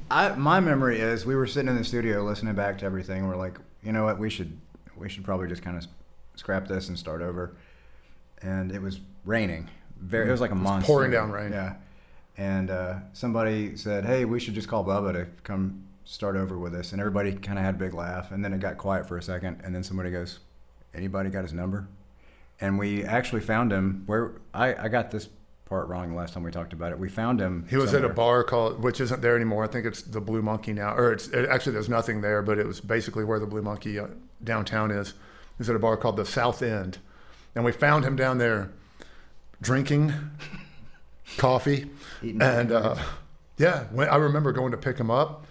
I 0.09 0.29
my 0.35 0.59
memory 0.59 0.99
is 0.99 1.25
we 1.25 1.35
were 1.35 1.47
sitting 1.47 1.69
in 1.69 1.75
the 1.75 1.83
studio 1.83 2.23
listening 2.23 2.55
back 2.55 2.77
to 2.79 2.85
everything. 2.85 3.27
We're 3.27 3.35
like, 3.35 3.59
you 3.83 3.91
know 3.91 4.05
what? 4.05 4.17
We 4.17 4.29
should 4.29 4.57
we 4.95 5.09
should 5.09 5.25
probably 5.25 5.47
just 5.47 5.61
kind 5.61 5.77
of 5.77 5.85
scrap 6.35 6.67
this 6.67 6.87
and 6.87 6.97
start 6.97 7.21
over. 7.21 7.55
And 8.41 8.71
it 8.71 8.81
was 8.81 8.99
raining. 9.25 9.69
Very. 9.99 10.27
It 10.29 10.31
was 10.31 10.41
like 10.41 10.51
a 10.51 10.55
monster. 10.55 10.87
pouring 10.87 11.11
down 11.11 11.31
rain. 11.31 11.51
Yeah. 11.51 11.75
And 12.37 12.69
uh, 12.69 12.95
somebody 13.13 13.75
said, 13.75 14.05
"Hey, 14.05 14.23
we 14.23 14.39
should 14.39 14.53
just 14.53 14.67
call 14.69 14.85
Bubba 14.85 15.11
to 15.13 15.27
come 15.43 15.83
start 16.05 16.35
over 16.37 16.57
with 16.57 16.73
us." 16.75 16.91
And 16.93 17.01
everybody 17.01 17.33
kind 17.33 17.57
of 17.59 17.65
had 17.65 17.75
a 17.75 17.77
big 17.77 17.93
laugh. 17.93 18.31
And 18.31 18.45
then 18.45 18.53
it 18.53 18.59
got 18.59 18.77
quiet 18.77 19.07
for 19.07 19.17
a 19.17 19.23
second. 19.23 19.59
And 19.65 19.73
then 19.75 19.83
somebody 19.83 20.11
goes, 20.11 20.39
"Anybody 20.93 21.29
got 21.29 21.41
his 21.43 21.51
number?" 21.53 21.87
And 22.59 22.77
we 22.77 23.03
actually 23.03 23.41
found 23.41 23.71
him 23.71 24.03
where 24.05 24.33
I, 24.53 24.75
I 24.75 24.87
got 24.87 25.11
this 25.11 25.29
part 25.65 25.87
wrong 25.89 26.11
the 26.11 26.15
last 26.15 26.33
time 26.33 26.43
we 26.43 26.51
talked 26.51 26.73
about 26.73 26.91
it. 26.91 26.99
We 26.99 27.09
found 27.09 27.39
him. 27.39 27.65
He 27.69 27.75
was 27.75 27.93
at 27.93 28.03
a 28.03 28.09
bar 28.09 28.43
called, 28.43 28.81
which 28.81 29.01
isn't 29.01 29.21
there 29.21 29.35
anymore. 29.35 29.63
I 29.63 29.67
think 29.67 29.85
it's 29.85 30.01
the 30.01 30.21
Blue 30.21 30.41
Monkey 30.41 30.73
now, 30.73 30.95
or 30.95 31.11
it's 31.11 31.27
it, 31.27 31.47
actually 31.49 31.73
there's 31.73 31.89
nothing 31.89 32.21
there, 32.21 32.41
but 32.41 32.57
it 32.57 32.65
was 32.65 32.79
basically 32.79 33.23
where 33.23 33.39
the 33.39 33.45
Blue 33.45 33.61
Monkey 33.61 33.99
uh, 33.99 34.07
downtown 34.43 34.91
is. 34.91 35.09
He 35.09 35.59
was 35.59 35.69
at 35.69 35.75
a 35.75 35.79
bar 35.79 35.97
called 35.97 36.17
the 36.17 36.25
South 36.25 36.61
End, 36.61 36.99
and 37.55 37.65
we 37.65 37.71
found 37.71 38.05
him 38.05 38.15
down 38.15 38.37
there 38.37 38.71
drinking 39.61 40.13
coffee, 41.37 41.89
Eating 42.23 42.41
and 42.41 42.71
uh, 42.71 42.95
yeah, 43.57 43.85
when, 43.85 44.07
I 44.07 44.15
remember 44.17 44.51
going 44.51 44.71
to 44.71 44.77
pick 44.77 44.97
him 44.97 45.11
up, 45.11 45.45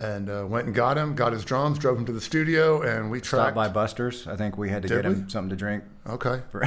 and 0.00 0.30
uh, 0.30 0.46
went 0.48 0.66
and 0.66 0.74
got 0.74 0.96
him, 0.96 1.14
got 1.14 1.32
his 1.32 1.44
drums, 1.44 1.78
drove 1.78 1.98
him 1.98 2.06
to 2.06 2.12
the 2.12 2.20
studio, 2.20 2.82
and 2.82 3.10
we 3.10 3.20
Stopped 3.20 3.54
by 3.54 3.68
Buster's. 3.68 4.26
I 4.26 4.36
think 4.36 4.56
we 4.58 4.68
had 4.70 4.82
to 4.82 4.88
Did 4.88 4.94
get 5.02 5.04
him 5.06 5.24
we? 5.24 5.30
something 5.30 5.50
to 5.50 5.56
drink 5.56 5.84
Okay, 6.08 6.40
for 6.50 6.60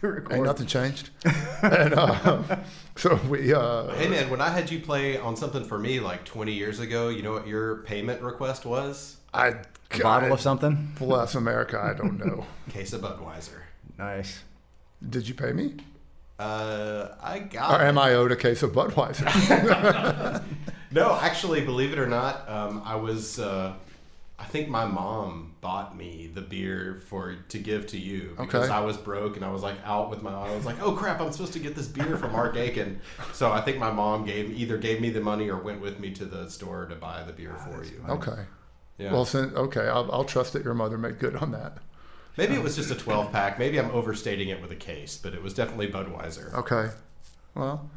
to 0.00 0.08
record. 0.08 0.32
ain't 0.34 0.44
nothing 0.44 0.66
changed, 0.66 1.10
and 1.62 1.94
uh, 1.94 2.42
so 2.96 3.16
we. 3.28 3.52
Uh, 3.54 3.88
Hey 3.94 4.08
man, 4.08 4.28
when 4.30 4.40
I 4.40 4.48
had 4.50 4.70
you 4.70 4.80
play 4.80 5.16
on 5.18 5.36
something 5.36 5.64
for 5.64 5.78
me 5.78 6.00
like 6.00 6.24
20 6.24 6.52
years 6.52 6.80
ago, 6.80 7.08
you 7.08 7.22
know 7.22 7.32
what 7.32 7.46
your 7.46 7.78
payment 7.78 8.20
request 8.22 8.64
was? 8.66 9.16
I 9.32 9.54
A 9.92 9.98
bottle 10.00 10.32
of 10.32 10.40
something. 10.40 10.92
Bless 10.98 11.34
America, 11.34 11.80
I 11.80 11.94
don't 11.96 12.18
know. 12.18 12.44
Case 12.70 12.92
of 12.92 13.00
Budweiser. 13.02 13.60
Nice. 13.98 14.42
Did 15.08 15.28
you 15.28 15.34
pay 15.34 15.52
me? 15.52 15.74
Uh, 16.38 17.08
I 17.22 17.38
got. 17.40 17.70
Or 17.74 17.78
got. 17.78 17.86
am 17.86 17.98
I 17.98 18.14
owed 18.14 18.32
a 18.32 18.36
case 18.36 18.62
of 18.64 18.72
Budweiser? 18.72 20.42
No, 20.94 21.18
actually, 21.20 21.60
believe 21.64 21.92
it 21.92 21.98
or 21.98 22.06
not, 22.06 22.48
um, 22.48 22.80
I 22.84 22.96
was. 22.96 23.38
Uh, 23.38 23.74
I 24.36 24.44
think 24.44 24.68
my 24.68 24.84
mom 24.84 25.54
bought 25.60 25.96
me 25.96 26.28
the 26.32 26.40
beer 26.40 27.00
for 27.08 27.36
to 27.50 27.58
give 27.58 27.86
to 27.88 27.98
you 27.98 28.34
because 28.36 28.64
Okay. 28.64 28.72
I 28.72 28.80
was 28.80 28.96
broke 28.96 29.36
and 29.36 29.44
I 29.44 29.50
was 29.50 29.62
like 29.62 29.76
out 29.84 30.10
with 30.10 30.22
my. 30.22 30.32
I 30.32 30.54
was 30.54 30.64
like, 30.64 30.80
oh 30.82 30.92
crap, 30.92 31.20
I'm 31.20 31.30
supposed 31.32 31.52
to 31.54 31.58
get 31.58 31.74
this 31.74 31.86
beer 31.88 32.16
from 32.16 32.32
Mark 32.32 32.56
Akin. 32.56 33.00
So 33.32 33.52
I 33.52 33.60
think 33.60 33.78
my 33.78 33.90
mom 33.90 34.24
gave 34.24 34.50
either 34.50 34.76
gave 34.78 35.00
me 35.00 35.10
the 35.10 35.20
money 35.20 35.48
or 35.48 35.56
went 35.56 35.80
with 35.80 35.98
me 36.00 36.10
to 36.12 36.24
the 36.24 36.48
store 36.48 36.86
to 36.86 36.94
buy 36.96 37.22
the 37.24 37.32
beer 37.32 37.54
for 37.56 37.84
you. 37.84 38.04
okay. 38.08 38.42
Yeah. 38.98 39.12
Well, 39.12 39.24
since, 39.24 39.52
okay, 39.54 39.88
I'll, 39.88 40.08
I'll 40.12 40.24
trust 40.24 40.52
that 40.52 40.62
your 40.62 40.74
mother 40.74 40.96
made 40.96 41.18
good 41.18 41.34
on 41.34 41.50
that. 41.50 41.78
Maybe 42.36 42.54
it 42.54 42.62
was 42.62 42.76
just 42.76 42.92
a 42.92 42.94
12 42.94 43.32
pack. 43.32 43.58
Maybe 43.58 43.78
I'm 43.78 43.90
overstating 43.90 44.48
it 44.50 44.60
with 44.62 44.70
a 44.70 44.76
case, 44.76 45.18
but 45.20 45.34
it 45.34 45.42
was 45.42 45.52
definitely 45.52 45.88
Budweiser. 45.90 46.52
Okay. 46.54 46.90
Well, 47.56 47.90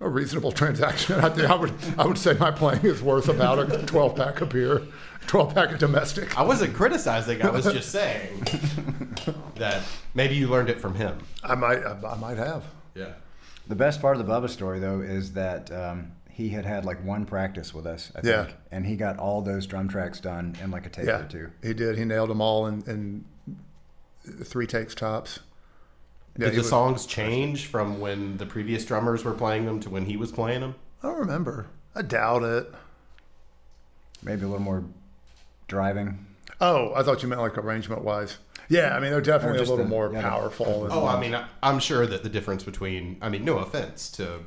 a 0.00 0.08
reasonable 0.08 0.52
transaction. 0.52 1.18
I, 1.20 1.28
think 1.30 1.48
I 1.48 1.54
would 1.54 1.72
I 1.98 2.06
would 2.06 2.18
say 2.18 2.34
my 2.34 2.50
playing 2.50 2.84
is 2.84 3.02
worth 3.02 3.28
about 3.28 3.58
a 3.58 3.86
12 3.86 4.16
pack 4.16 4.40
of 4.40 4.50
beer, 4.50 4.82
12 5.26 5.54
pack 5.54 5.72
of 5.72 5.78
domestic. 5.78 6.36
I 6.38 6.42
wasn't 6.42 6.74
criticizing. 6.74 7.42
I 7.42 7.50
was 7.50 7.64
just 7.64 7.90
saying 7.90 8.44
that 9.56 9.82
maybe 10.14 10.34
you 10.34 10.48
learned 10.48 10.68
it 10.70 10.80
from 10.80 10.94
him. 10.94 11.18
I 11.42 11.54
might 11.54 11.78
I, 11.84 11.96
I 12.06 12.16
might 12.16 12.36
have. 12.38 12.64
Yeah. 12.94 13.12
The 13.68 13.74
best 13.76 14.00
part 14.00 14.16
of 14.16 14.24
the 14.24 14.32
Bubba 14.32 14.48
story, 14.48 14.78
though, 14.78 15.00
is 15.00 15.32
that 15.32 15.72
um, 15.72 16.12
he 16.30 16.50
had 16.50 16.64
had 16.64 16.84
like 16.84 17.02
one 17.04 17.24
practice 17.26 17.74
with 17.74 17.84
us, 17.86 18.12
I 18.14 18.20
Yeah. 18.22 18.44
think, 18.44 18.56
and 18.70 18.86
he 18.86 18.94
got 18.96 19.18
all 19.18 19.42
those 19.42 19.66
drum 19.66 19.88
tracks 19.88 20.20
done 20.20 20.56
in 20.62 20.70
like 20.70 20.86
a 20.86 20.88
take 20.88 21.06
Yeah, 21.06 21.22
or 21.22 21.24
two. 21.24 21.50
he 21.62 21.74
did. 21.74 21.98
He 21.98 22.04
nailed 22.04 22.30
them 22.30 22.40
all 22.40 22.66
in, 22.66 22.82
in 22.86 23.24
three 24.44 24.66
takes 24.68 24.94
tops. 24.94 25.40
Yeah, 26.38 26.46
Did 26.46 26.54
the 26.54 26.58
was- 26.58 26.68
songs 26.68 27.06
change 27.06 27.66
from 27.66 28.00
when 28.00 28.36
the 28.36 28.46
previous 28.46 28.84
drummers 28.84 29.24
were 29.24 29.32
playing 29.32 29.64
them 29.66 29.80
to 29.80 29.90
when 29.90 30.04
he 30.06 30.16
was 30.16 30.30
playing 30.32 30.60
them? 30.60 30.74
I 31.02 31.08
don't 31.08 31.18
remember. 31.18 31.66
I 31.94 32.02
doubt 32.02 32.42
it. 32.42 32.72
Maybe 34.22 34.42
a 34.42 34.46
little 34.48 34.60
more 34.62 34.84
driving. 35.68 36.26
Oh, 36.60 36.92
I 36.94 37.02
thought 37.02 37.22
you 37.22 37.28
meant 37.28 37.40
like 37.40 37.56
arrangement 37.58 38.02
wise. 38.02 38.38
Yeah, 38.68 38.96
I 38.96 39.00
mean 39.00 39.10
they're 39.12 39.20
definitely 39.20 39.58
a 39.58 39.60
little 39.60 39.76
the- 39.78 39.84
more 39.84 40.10
yeah, 40.12 40.22
the- 40.22 40.28
powerful. 40.28 40.84
and- 40.84 40.92
Oh, 40.92 41.06
I 41.06 41.20
mean, 41.20 41.34
I- 41.34 41.46
I'm 41.62 41.78
sure 41.78 42.06
that 42.06 42.22
the 42.22 42.28
difference 42.28 42.64
between, 42.64 43.16
I 43.22 43.28
mean, 43.28 43.44
no 43.44 43.58
offense 43.58 44.10
to, 44.12 44.40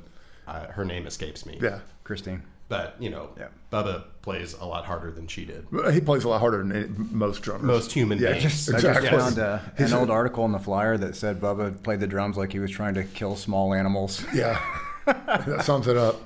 uh, 0.48 0.68
her 0.68 0.84
name 0.86 1.08
escapes 1.08 1.46
me. 1.46 1.58
yeah. 1.62 1.80
Christine. 2.04 2.44
But, 2.70 2.96
you 3.00 3.10
know, 3.10 3.30
Yeah. 3.38 3.48
Bubba 3.74 4.04
plays 4.22 4.54
a 4.54 4.64
lot 4.66 4.86
harder 4.86 5.10
than 5.12 5.28
she 5.28 5.44
did. 5.44 5.66
He 5.92 6.00
plays 6.02 6.24
a 6.24 6.30
lot 6.30 6.40
harder 6.40 6.60
than 6.64 7.10
most 7.12 7.42
drummers. 7.42 7.64
Most 7.66 7.92
human 7.92 8.20
Yeah, 8.20 8.30
beings. 8.34 8.44
just- 8.44 8.70
I 8.72 8.76
Exactly. 8.76 9.10
just 9.10 9.22
found 9.36 9.40
uh, 9.40 9.60
He's 9.78 9.92
an 9.92 9.98
a- 9.98 10.02
old 10.02 10.10
article 10.12 10.46
in 10.46 10.52
the 10.52 10.60
flyer 10.60 10.96
that 10.98 11.16
said 11.16 11.42
Bubba 11.42 11.82
played 11.84 12.00
the 12.00 12.08
drums 12.08 12.38
like 12.38 12.52
he 12.54 12.60
was 12.60 12.70
trying 12.72 12.94
to 12.94 13.04
kill 13.04 13.36
small 13.36 13.74
animals. 13.74 14.24
Yeah, 14.34 14.60
that 15.06 15.64
sums 15.66 15.88
it 15.88 15.98
up. 15.98 16.22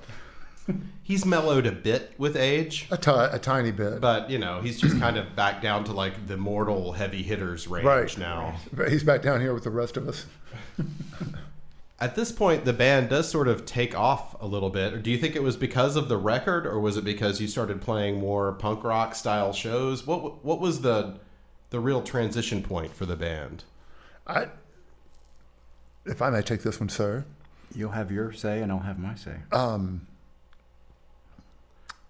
He's 1.02 1.26
mellowed 1.26 1.66
a 1.66 1.72
bit 1.74 2.14
with 2.18 2.36
age, 2.38 2.88
A, 2.92 2.98
tiny 2.98 3.72
bit. 3.72 4.00
but, 4.00 4.30
you 4.30 4.38
know, 4.40 4.62
he's 4.62 4.80
just 4.80 4.98
kind 5.00 5.18
of 5.18 5.36
back 5.36 5.62
down 5.62 5.84
to 5.86 5.92
like 5.94 6.28
the 6.28 6.38
mortal 6.38 6.94
heavy 6.94 7.24
hitters 7.24 7.68
range 7.68 7.86
Right. 7.86 8.18
now. 8.18 8.56
But 8.72 8.90
he's 8.90 9.04
back 9.04 9.22
down 9.22 9.42
here 9.42 9.54
with 9.54 9.64
the 9.66 9.70
rest 9.70 9.98
of 9.98 10.08
us. 10.08 10.26
At 12.04 12.16
this 12.16 12.34
point, 12.34 12.66
the 12.66 12.74
band 12.74 13.08
does 13.08 13.30
sort 13.30 13.48
of 13.48 13.66
take 13.66 13.98
off 13.98 14.36
a 14.42 14.46
little 14.46 14.70
bit. 14.70 15.04
Do 15.04 15.10
you 15.10 15.18
think 15.18 15.38
it 15.38 15.42
was 15.42 15.56
because 15.56 15.96
of 15.96 16.10
the 16.10 16.18
record, 16.18 16.68
or 16.68 16.78
was 16.78 16.98
it 16.98 17.06
because 17.06 17.40
you 17.40 17.48
started 17.48 17.80
playing 17.80 18.20
more 18.20 18.52
punk 18.52 18.84
rock 18.84 19.16
style 19.16 19.54
shows? 19.54 20.06
What 20.06 20.44
what 20.44 20.60
was 20.60 20.82
the 20.82 21.18
the 21.70 21.80
real 21.80 22.02
transition 22.02 22.62
point 22.62 22.94
for 22.94 23.06
the 23.06 23.16
band? 23.16 23.64
I, 24.28 24.50
if 26.06 26.22
I 26.22 26.30
may 26.30 26.42
take 26.42 26.64
this 26.64 26.78
one, 26.78 26.90
sir. 26.90 27.24
You'll 27.74 27.92
have 27.92 28.12
your 28.12 28.34
say, 28.34 28.62
and 28.62 28.70
I'll 28.70 28.80
have 28.80 29.00
my 29.00 29.16
say. 29.16 29.38
Um, 29.54 30.06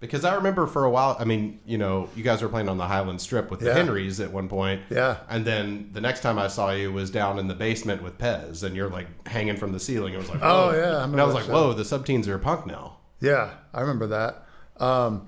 Because 0.06 0.24
I 0.24 0.34
remember 0.34 0.66
for 0.66 0.84
a 0.84 0.90
while, 0.90 1.16
I 1.18 1.24
mean, 1.24 1.60
you 1.66 1.78
know, 1.78 2.08
you 2.16 2.22
guys 2.22 2.42
were 2.42 2.48
playing 2.48 2.68
on 2.68 2.78
the 2.78 2.86
Highland 2.86 3.20
Strip 3.20 3.50
with 3.50 3.60
the 3.60 3.66
Yeah. 3.66 3.74
Henrys 3.74 4.20
at 4.20 4.30
one 4.32 4.48
point. 4.48 4.82
Yeah. 4.90 5.18
And 5.28 5.44
then 5.44 5.90
the 5.92 6.00
next 6.00 6.20
time 6.20 6.38
I 6.38 6.48
saw 6.48 6.70
you 6.72 6.92
was 6.92 7.10
down 7.10 7.38
in 7.38 7.48
the 7.48 7.54
basement 7.54 8.02
with 8.02 8.18
Pez, 8.18 8.62
and 8.62 8.74
you're 8.76 8.88
like 8.90 9.06
hanging 9.28 9.56
from 9.56 9.72
the 9.72 9.80
ceiling. 9.80 10.14
It 10.14 10.18
was 10.18 10.28
like, 10.28 10.40
Oh, 10.42 10.72
yeah, 10.72 10.98
I 10.98 11.04
And 11.04 11.20
I 11.20 11.24
was 11.24 11.34
like, 11.34 11.44
show. 11.44 11.52
whoa, 11.52 11.72
the 11.74 11.82
subteens 11.82 12.26
are 12.28 12.38
punk 12.38 12.66
now. 12.66 12.96
yeah, 13.20 13.50
I 13.72 13.80
remember 13.80 14.06
that. 14.08 14.46
Um, 14.82 15.26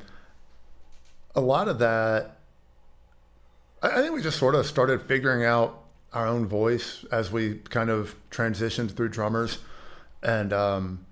a 1.34 1.40
lot 1.40 1.68
of 1.68 1.78
that, 1.80 2.38
I, 3.82 3.90
I 3.90 4.02
think 4.02 4.14
we 4.14 4.22
just 4.22 4.38
sort 4.38 4.54
of 4.54 4.66
started 4.66 5.02
figuring 5.02 5.44
out 5.44 5.82
our 6.12 6.26
own 6.26 6.46
voice 6.46 7.04
as 7.12 7.30
we 7.30 7.56
kind 7.68 7.90
of 7.90 8.14
transitioned 8.30 8.96
through 8.96 9.10
drummers, 9.10 9.58
and 10.22 10.52
um, 10.52 11.04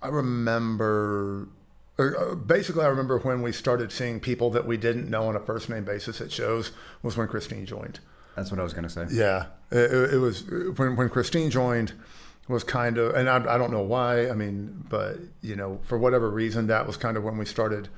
I 0.00 0.08
remember. 0.08 1.48
Uh, 1.98 2.34
Basically, 2.34 2.84
I 2.84 2.88
remember 2.88 3.18
when 3.18 3.42
we 3.42 3.52
started 3.52 3.90
seeing 3.92 4.20
people 4.20 4.50
that 4.50 4.66
we 4.66 4.76
didn't 4.76 5.08
know 5.10 5.28
on 5.28 5.36
a 5.36 5.40
first 5.40 5.68
name 5.68 5.84
basis 5.84 6.20
at 6.20 6.30
shows 6.32 6.70
was 7.02 7.16
when 7.16 7.28
Christine 7.28 7.66
joined. 7.66 8.00
That's 8.36 8.50
what 8.50 8.60
I 8.60 8.62
was 8.62 8.72
going 8.72 8.84
to 8.84 8.90
say. 8.90 9.06
Yeah, 9.10 9.46
it, 9.70 9.92
it- 9.92 10.14
it 10.14 10.18
was 10.18 10.44
when 10.76 10.96
when 10.96 11.08
Christine 11.08 11.50
joined 11.50 11.92
was 12.48 12.64
kind 12.64 12.96
of, 12.96 13.14
and 13.14 13.28
I, 13.28 13.36
I 13.54 13.58
don't 13.58 13.70
know 13.72 13.82
why. 13.82 14.30
I 14.30 14.32
mean, 14.34 14.84
but 14.88 15.18
you 15.42 15.54
know, 15.56 15.80
for 15.84 15.98
whatever 15.98 16.30
reason, 16.30 16.68
that 16.68 16.86
was 16.86 16.96
kind 16.96 17.16
of 17.16 17.24
when 17.24 17.36
we 17.36 17.44
started 17.44 17.88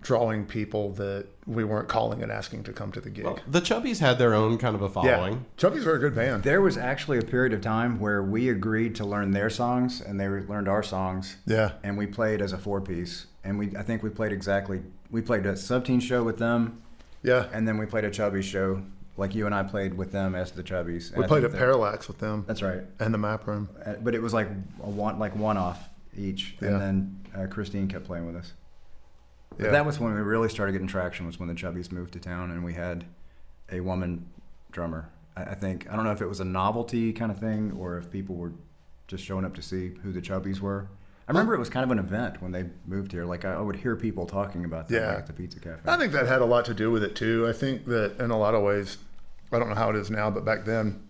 drawing 0.00 0.46
people 0.46 0.92
that 0.92 1.26
we 1.46 1.64
weren't 1.64 1.88
calling 1.88 2.22
and 2.22 2.30
asking 2.30 2.62
to 2.64 2.72
come 2.72 2.92
to 2.92 3.00
the 3.00 3.10
gig. 3.10 3.24
Well, 3.24 3.38
the 3.48 3.60
Chubbies 3.60 3.98
had 3.98 4.18
their 4.18 4.34
own 4.34 4.58
kind 4.58 4.74
of 4.74 4.82
a 4.82 4.86
yeah, 4.86 5.16
following. 5.16 5.46
Chubby's 5.56 5.86
are 5.86 5.94
a 5.94 5.98
good 5.98 6.14
band. 6.14 6.42
There 6.42 6.60
was 6.60 6.76
actually 6.76 7.18
a 7.18 7.22
period 7.22 7.52
of 7.52 7.60
time 7.60 7.98
where 7.98 8.22
we 8.22 8.48
agreed 8.48 8.94
to 8.96 9.04
learn 9.04 9.32
their 9.32 9.50
songs, 9.50 10.00
and 10.00 10.20
they 10.20 10.28
learned 10.28 10.68
our 10.68 10.82
songs. 10.82 11.36
Yeah, 11.46 11.72
and 11.82 11.96
we 11.96 12.06
played 12.06 12.40
as 12.40 12.52
a 12.52 12.58
four 12.58 12.80
piece 12.80 13.26
and 13.46 13.58
we 13.58 13.74
I 13.76 13.82
think 13.82 14.02
we 14.02 14.10
played 14.10 14.32
exactly 14.32 14.82
we 15.10 15.22
played 15.22 15.46
a 15.46 15.52
subteen 15.52 16.02
show 16.02 16.22
with 16.22 16.38
them 16.38 16.82
yeah. 17.22 17.46
and 17.52 17.66
then 17.66 17.78
we 17.78 17.86
played 17.86 18.04
a 18.04 18.10
chubby 18.10 18.42
show 18.42 18.82
like 19.16 19.34
you 19.34 19.46
and 19.46 19.54
I 19.54 19.62
played 19.62 19.94
with 19.94 20.12
them 20.12 20.34
as 20.34 20.50
the 20.50 20.62
chubbies. 20.62 21.08
And 21.08 21.18
We 21.18 21.24
I 21.24 21.28
played 21.28 21.42
think 21.42 21.54
at 21.54 21.58
Parallax 21.58 22.06
with 22.06 22.18
them 22.18 22.44
That's 22.46 22.60
right. 22.60 22.82
and 23.00 23.14
the 23.14 23.18
Map 23.18 23.46
Room. 23.46 23.70
Uh, 23.84 23.94
But 23.94 24.14
it 24.14 24.20
was 24.20 24.34
like 24.34 24.48
a 24.82 24.90
one 24.90 25.18
like 25.18 25.34
one 25.34 25.56
off 25.56 25.88
each 26.16 26.56
Yeah. 26.60 26.68
and 26.68 26.80
then 26.80 27.20
uh, 27.34 27.46
Christine 27.46 27.88
kept 27.88 28.04
playing 28.04 28.26
with 28.26 28.36
us. 28.36 28.52
Yeah, 29.58 29.70
that 29.70 29.86
was 29.86 29.98
when 29.98 30.14
we 30.14 30.20
really 30.20 30.48
started 30.48 30.72
getting 30.72 30.86
traction 30.86 31.26
was 31.26 31.38
when 31.38 31.48
the 31.48 31.54
chubbies 31.54 31.90
moved 31.90 32.12
to 32.14 32.20
town 32.20 32.50
and 32.50 32.64
we 32.64 32.74
had 32.74 33.04
a 33.70 33.80
woman 33.80 34.26
drummer. 34.70 35.08
I, 35.36 35.44
I 35.44 35.54
think 35.54 35.90
I 35.90 35.96
don't 35.96 36.04
know 36.04 36.12
if 36.12 36.20
it 36.20 36.26
was 36.28 36.40
a 36.40 36.44
novelty 36.44 37.12
kind 37.12 37.30
of 37.32 37.38
thing 37.38 37.72
or 37.78 37.98
if 37.98 38.10
people 38.10 38.34
were 38.36 38.52
just 39.08 39.24
showing 39.24 39.44
up 39.44 39.54
to 39.54 39.62
see 39.62 39.92
who 40.02 40.12
the 40.12 40.20
chubbies 40.20 40.60
were. 40.60 40.88
I 41.28 41.32
remember 41.32 41.54
it 41.54 41.58
was 41.58 41.70
kind 41.70 41.82
of 41.84 41.90
an 41.90 41.98
event 41.98 42.40
when 42.40 42.52
they 42.52 42.66
moved 42.86 43.10
here. 43.10 43.24
Like 43.24 43.44
I, 43.44 43.60
would 43.60 43.76
hear 43.76 43.96
people 43.96 44.26
talking 44.26 44.64
about 44.64 44.88
that 44.88 44.94
Yeah. 44.94 45.08
like, 45.08 45.18
at 45.18 45.26
the 45.26 45.32
pizza 45.32 45.58
cafe. 45.58 45.80
I 45.84 45.96
think 45.96 46.12
that 46.12 46.26
had 46.26 46.40
a 46.40 46.44
lot 46.44 46.64
to 46.66 46.74
do 46.74 46.90
with 46.92 47.02
it 47.02 47.16
too. 47.16 47.48
I 47.48 47.52
think 47.52 47.86
that 47.86 48.20
in 48.20 48.30
a 48.30 48.38
lot 48.38 48.54
of 48.54 48.62
ways, 48.62 48.98
I 49.52 49.58
don't 49.58 49.68
know 49.68 49.74
how 49.74 49.90
it 49.90 49.96
is 49.96 50.08
now, 50.10 50.30
but 50.30 50.44
back 50.44 50.64
then, 50.64 51.02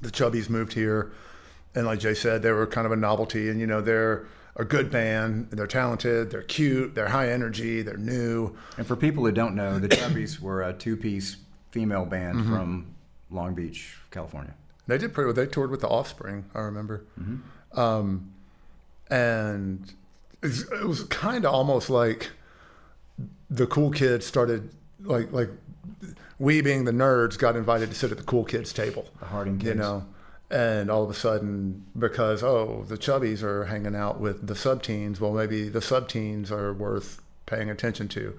the 0.00 0.10
Chubbies 0.10 0.48
moved 0.48 0.72
here, 0.72 1.12
and 1.74 1.84
like 1.86 1.98
Jay 1.98 2.14
said, 2.14 2.42
they 2.42 2.52
were 2.52 2.66
kind 2.66 2.86
of 2.86 2.92
a 2.92 2.96
novelty. 2.96 3.48
And 3.50 3.60
you 3.60 3.66
know, 3.66 3.80
they're 3.80 4.26
a 4.56 4.64
good 4.64 4.90
band. 4.90 5.48
They're 5.50 5.66
talented. 5.66 6.30
They're 6.30 6.42
cute. 6.42 6.94
They're 6.94 7.08
high 7.08 7.30
energy. 7.30 7.82
They're 7.82 7.96
new. 7.96 8.56
And 8.76 8.86
for 8.86 8.96
people 8.96 9.24
who 9.24 9.32
don't 9.32 9.54
know, 9.54 9.78
the 9.78 9.88
Chubbies 9.88 10.40
were 10.40 10.62
a 10.62 10.72
two-piece 10.72 11.36
female 11.70 12.04
band 12.04 12.38
Mm-hmm. 12.38 12.54
from 12.54 12.94
Long 13.30 13.54
Beach, 13.54 13.96
California. 14.10 14.54
They 14.86 14.98
did 14.98 15.14
pretty 15.14 15.26
well. 15.26 15.34
They 15.34 15.46
toured 15.46 15.70
with 15.70 15.80
the 15.82 15.88
Offspring. 15.88 16.46
I 16.54 16.60
remember. 16.60 17.04
Um, 17.74 18.32
and 19.08 19.92
it 20.42 20.84
was 20.86 21.04
kind 21.04 21.44
of 21.44 21.52
almost 21.54 21.90
like 21.90 22.30
the 23.48 23.66
cool 23.66 23.90
kids 23.90 24.26
started 24.26 24.70
like 25.02 25.32
like 25.32 25.50
we 26.38 26.60
being 26.60 26.84
the 26.84 26.92
nerds 26.92 27.38
got 27.38 27.56
invited 27.56 27.90
to 27.90 27.94
sit 27.94 28.10
at 28.10 28.16
the 28.16 28.22
cool 28.24 28.44
kids 28.44 28.72
table. 28.72 29.06
The 29.20 29.26
Harding 29.26 29.58
kids. 29.58 29.68
You 29.68 29.74
know, 29.74 30.06
and 30.50 30.90
all 30.90 31.04
of 31.04 31.10
a 31.10 31.14
sudden 31.14 31.84
because 31.98 32.42
oh 32.42 32.84
the 32.88 32.98
chubbies 32.98 33.42
are 33.42 33.66
hanging 33.66 33.94
out 33.94 34.18
with 34.20 34.46
the 34.46 34.56
sub 34.56 34.82
teens, 34.82 35.20
well 35.20 35.32
maybe 35.32 35.68
the 35.68 35.80
sub 35.80 36.08
teens 36.08 36.50
are 36.50 36.72
worth 36.72 37.20
paying 37.46 37.70
attention 37.70 38.08
to. 38.08 38.38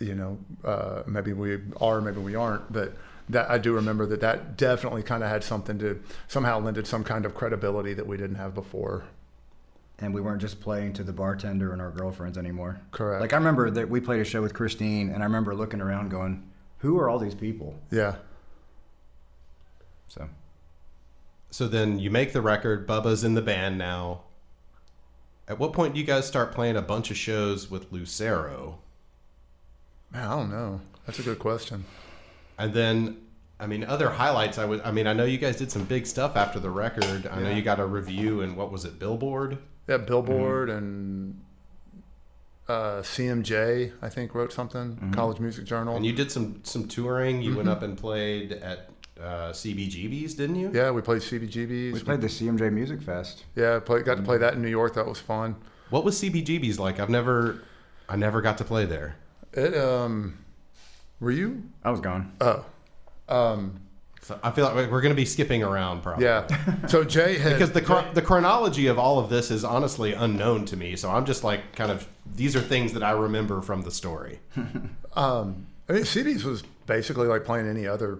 You 0.00 0.14
know, 0.14 0.38
uh, 0.64 1.02
maybe 1.06 1.32
we 1.32 1.58
are, 1.80 2.00
maybe 2.00 2.20
we 2.20 2.34
aren't, 2.34 2.72
but 2.72 2.94
that 3.28 3.48
I 3.50 3.58
do 3.58 3.72
remember 3.72 4.06
that 4.06 4.20
that 4.20 4.56
definitely 4.56 5.02
kind 5.02 5.22
of 5.22 5.30
had 5.30 5.44
something 5.44 5.78
to 5.78 6.02
somehow 6.26 6.58
lended 6.58 6.86
some 6.86 7.04
kind 7.04 7.24
of 7.24 7.34
credibility 7.34 7.94
that 7.94 8.06
we 8.06 8.16
didn't 8.16 8.36
have 8.36 8.54
before. 8.54 9.04
and 10.00 10.12
we 10.12 10.20
weren't 10.20 10.40
just 10.40 10.60
playing 10.60 10.92
to 10.94 11.04
the 11.04 11.12
bartender 11.12 11.72
and 11.72 11.80
our 11.80 11.90
girlfriends 11.90 12.36
anymore. 12.36 12.80
Correct. 12.90 13.20
Like 13.20 13.32
I 13.32 13.36
remember 13.36 13.70
that 13.70 13.88
we 13.88 14.00
played 14.00 14.20
a 14.20 14.24
show 14.24 14.42
with 14.42 14.52
Christine, 14.52 15.10
and 15.10 15.22
I 15.22 15.26
remember 15.26 15.54
looking 15.54 15.80
around, 15.80 16.10
going, 16.10 16.42
"Who 16.78 16.98
are 16.98 17.08
all 17.08 17.18
these 17.20 17.34
people?" 17.34 17.74
Yeah. 17.90 18.16
So 20.08 20.28
So 21.54 21.68
then 21.68 22.00
you 22.00 22.10
make 22.10 22.32
the 22.32 22.42
record. 22.42 22.84
Bubba's 22.84 23.22
in 23.22 23.34
the 23.34 23.40
band 23.40 23.78
now. 23.78 24.22
At 25.46 25.56
what 25.56 25.72
point 25.72 25.94
do 25.94 26.00
you 26.00 26.04
guys 26.04 26.26
start 26.26 26.50
playing 26.50 26.76
a 26.76 26.82
bunch 26.82 27.12
of 27.12 27.16
shows 27.16 27.70
with 27.70 27.92
Lucero? 27.92 28.80
Man, 30.10 30.26
I 30.26 30.30
don't 30.30 30.50
know. 30.50 30.80
That's 31.06 31.20
a 31.20 31.22
good 31.22 31.38
question. 31.38 31.84
And 32.58 32.74
then, 32.74 33.18
I 33.60 33.68
mean, 33.68 33.84
other 33.84 34.10
highlights. 34.10 34.58
I 34.58 34.64
would. 34.64 34.80
I 34.80 34.90
mean, 34.90 35.06
I 35.06 35.12
know 35.12 35.26
you 35.26 35.38
guys 35.38 35.54
did 35.54 35.70
some 35.70 35.84
big 35.84 36.08
stuff 36.08 36.34
after 36.34 36.58
the 36.58 36.70
record. 36.70 37.28
I 37.28 37.40
know 37.40 37.50
you 37.50 37.62
got 37.62 37.78
a 37.78 37.86
review 37.86 38.40
and 38.40 38.56
what 38.56 38.72
was 38.72 38.84
it, 38.84 38.98
Billboard? 38.98 39.58
Yeah, 39.86 39.98
Billboard 39.98 40.70
mm-hmm. 40.70 40.78
and 40.78 41.40
uh, 42.66 43.02
CMJ, 43.02 43.92
I 44.02 44.08
think, 44.08 44.34
wrote 44.34 44.52
something. 44.52 44.96
Mm-hmm. 44.96 45.12
College 45.12 45.38
Music 45.38 45.66
Journal. 45.66 45.94
And 45.94 46.04
you 46.04 46.14
did 46.14 46.32
some 46.32 46.64
some 46.64 46.88
touring. 46.88 47.42
You 47.42 47.50
went 47.54 47.68
mm-hmm. 47.68 47.76
up 47.76 47.82
and 47.84 47.96
played 47.96 48.50
at 48.50 48.90
uh, 49.20 49.50
CBGB's, 49.52 50.34
didn't 50.34 50.56
you? 50.56 50.70
yeah, 50.74 50.90
we 50.90 51.00
played 51.02 51.22
CBGBs. 51.22 51.92
we 51.92 52.00
played 52.00 52.20
the 52.20 52.26
CMJ 52.26 52.72
Music 52.72 53.00
Fest. 53.02 53.44
yeah, 53.56 53.78
play, 53.78 54.02
got 54.02 54.16
to 54.16 54.22
play 54.22 54.38
that 54.38 54.54
in 54.54 54.62
New 54.62 54.68
York. 54.68 54.94
That 54.94 55.06
was 55.06 55.18
fun. 55.20 55.56
What 55.90 56.04
was 56.04 56.20
CBGB's 56.20 56.78
like? 56.78 56.98
I've 57.00 57.10
never, 57.10 57.62
I 58.08 58.16
never 58.16 58.40
got 58.42 58.58
to 58.58 58.64
play 58.64 58.84
there. 58.86 59.16
It 59.52 59.76
um, 59.76 60.38
were 61.20 61.30
you? 61.30 61.62
I 61.84 61.90
was 61.90 62.00
gone. 62.00 62.32
Oh, 62.40 62.64
um, 63.28 63.80
So 64.22 64.38
I 64.42 64.50
feel 64.50 64.64
like 64.64 64.90
we're 64.90 65.00
going 65.02 65.14
to 65.14 65.16
be 65.16 65.24
skipping 65.26 65.62
around 65.62 66.02
probably. 66.02 66.24
yeah. 66.24 66.46
So 66.88 67.04
Jay 67.04 67.38
had 67.38 67.52
Because 67.52 67.70
the 67.72 67.82
chro- 67.82 68.12
the 68.14 68.22
chronology 68.22 68.88
of 68.88 68.98
all 68.98 69.18
of 69.20 69.30
this 69.30 69.50
is 69.50 69.62
honestly 69.64 70.12
unknown 70.14 70.64
to 70.66 70.76
me, 70.76 70.96
so 70.96 71.10
I'm 71.10 71.24
just 71.26 71.44
like 71.44 71.76
kind 71.76 71.92
of 71.92 72.08
these 72.34 72.56
are 72.56 72.60
things 72.60 72.94
that 72.94 73.02
I 73.04 73.12
remember 73.12 73.60
from 73.62 73.82
the 73.82 73.90
story. 73.92 74.40
Um, 75.16 75.68
I 75.88 75.92
mean, 75.92 76.02
CBs 76.02 76.42
was 76.42 76.64
basically 76.86 77.28
like 77.28 77.44
playing 77.44 77.68
any 77.68 77.86
other 77.86 78.18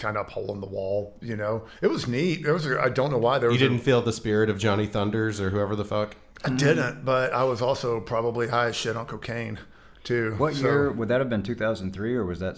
kind 0.00 0.16
of 0.16 0.28
hole 0.28 0.52
in 0.52 0.60
the 0.60 0.66
wall. 0.66 1.14
You 1.20 1.36
know, 1.36 1.66
it 1.80 1.86
was 1.86 2.08
neat. 2.08 2.44
It 2.44 2.50
was. 2.52 2.66
I 2.66 2.88
don't 2.88 3.12
know 3.12 3.18
why 3.18 3.38
there 3.38 3.50
You 3.50 3.54
was. 3.54 3.60
didn't 3.60 3.78
feel 3.80 4.02
the 4.02 4.12
spirit 4.12 4.50
of 4.50 4.58
Johnny 4.58 4.86
Thunders 4.86 5.40
or 5.40 5.50
whoever 5.50 5.76
the 5.76 5.84
fuck. 5.84 6.16
I 6.44 6.48
didn't, 6.50 7.04
but 7.04 7.32
I 7.32 7.44
was 7.44 7.60
also 7.62 8.00
probably 8.00 8.48
high 8.48 8.68
as 8.68 8.76
shit 8.76 8.96
on 8.96 9.06
cocaine, 9.06 9.58
too. 10.02 10.34
What 10.38 10.54
So- 10.54 10.62
year 10.62 10.90
would 10.90 11.08
that 11.08 11.20
have 11.20 11.28
been? 11.30 11.42
2003, 11.42 12.14
or 12.16 12.24
was 12.24 12.40
that 12.40 12.56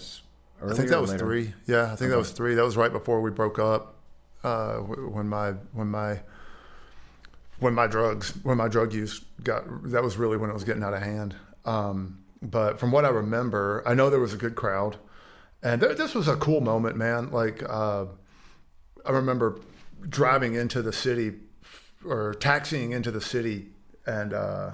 earlier? 0.62 0.72
I 0.72 0.76
think 0.76 0.88
that 0.90 1.00
was 1.00 1.10
later? 1.10 1.24
three. 1.24 1.54
Yeah, 1.66 1.92
I 1.92 1.96
think 1.96 2.10
that 2.12 2.16
was 2.18 2.30
three. 2.30 2.54
That 2.54 2.64
was 2.64 2.76
right 2.76 2.92
before 2.92 3.20
we 3.20 3.30
broke 3.30 3.58
up. 3.58 3.96
Uh, 4.44 4.76
when 4.78 5.28
my 5.28 5.52
when 5.72 5.88
my 5.88 6.20
when 7.60 7.74
my 7.74 7.86
drugs 7.86 8.32
when 8.42 8.56
my 8.56 8.66
drug 8.68 8.92
use 8.92 9.24
got 9.44 9.64
that 9.90 10.02
was 10.02 10.16
really 10.16 10.36
when 10.36 10.50
it 10.50 10.52
was 10.52 10.64
getting 10.64 10.82
out 10.82 10.94
of 10.94 11.02
hand. 11.02 11.34
Um, 11.64 12.18
but 12.40 12.80
from 12.80 12.90
what 12.90 13.04
I 13.04 13.08
remember, 13.10 13.82
I 13.86 13.94
know 13.94 14.10
there 14.10 14.18
was 14.18 14.34
a 14.34 14.36
good 14.36 14.56
crowd, 14.56 14.96
and 15.62 15.80
there, 15.80 15.94
this 15.94 16.14
was 16.14 16.28
a 16.28 16.36
cool 16.36 16.60
moment, 16.60 16.96
man. 16.96 17.30
Like 17.30 17.62
uh, 17.68 18.06
I 19.06 19.10
remember 19.10 19.60
driving 20.08 20.54
into 20.54 20.82
the 20.82 20.92
city 20.92 21.34
or 22.04 22.34
taxiing 22.34 22.92
into 22.92 23.10
the 23.10 23.20
city, 23.20 23.66
and 24.06 24.32
uh, 24.34 24.70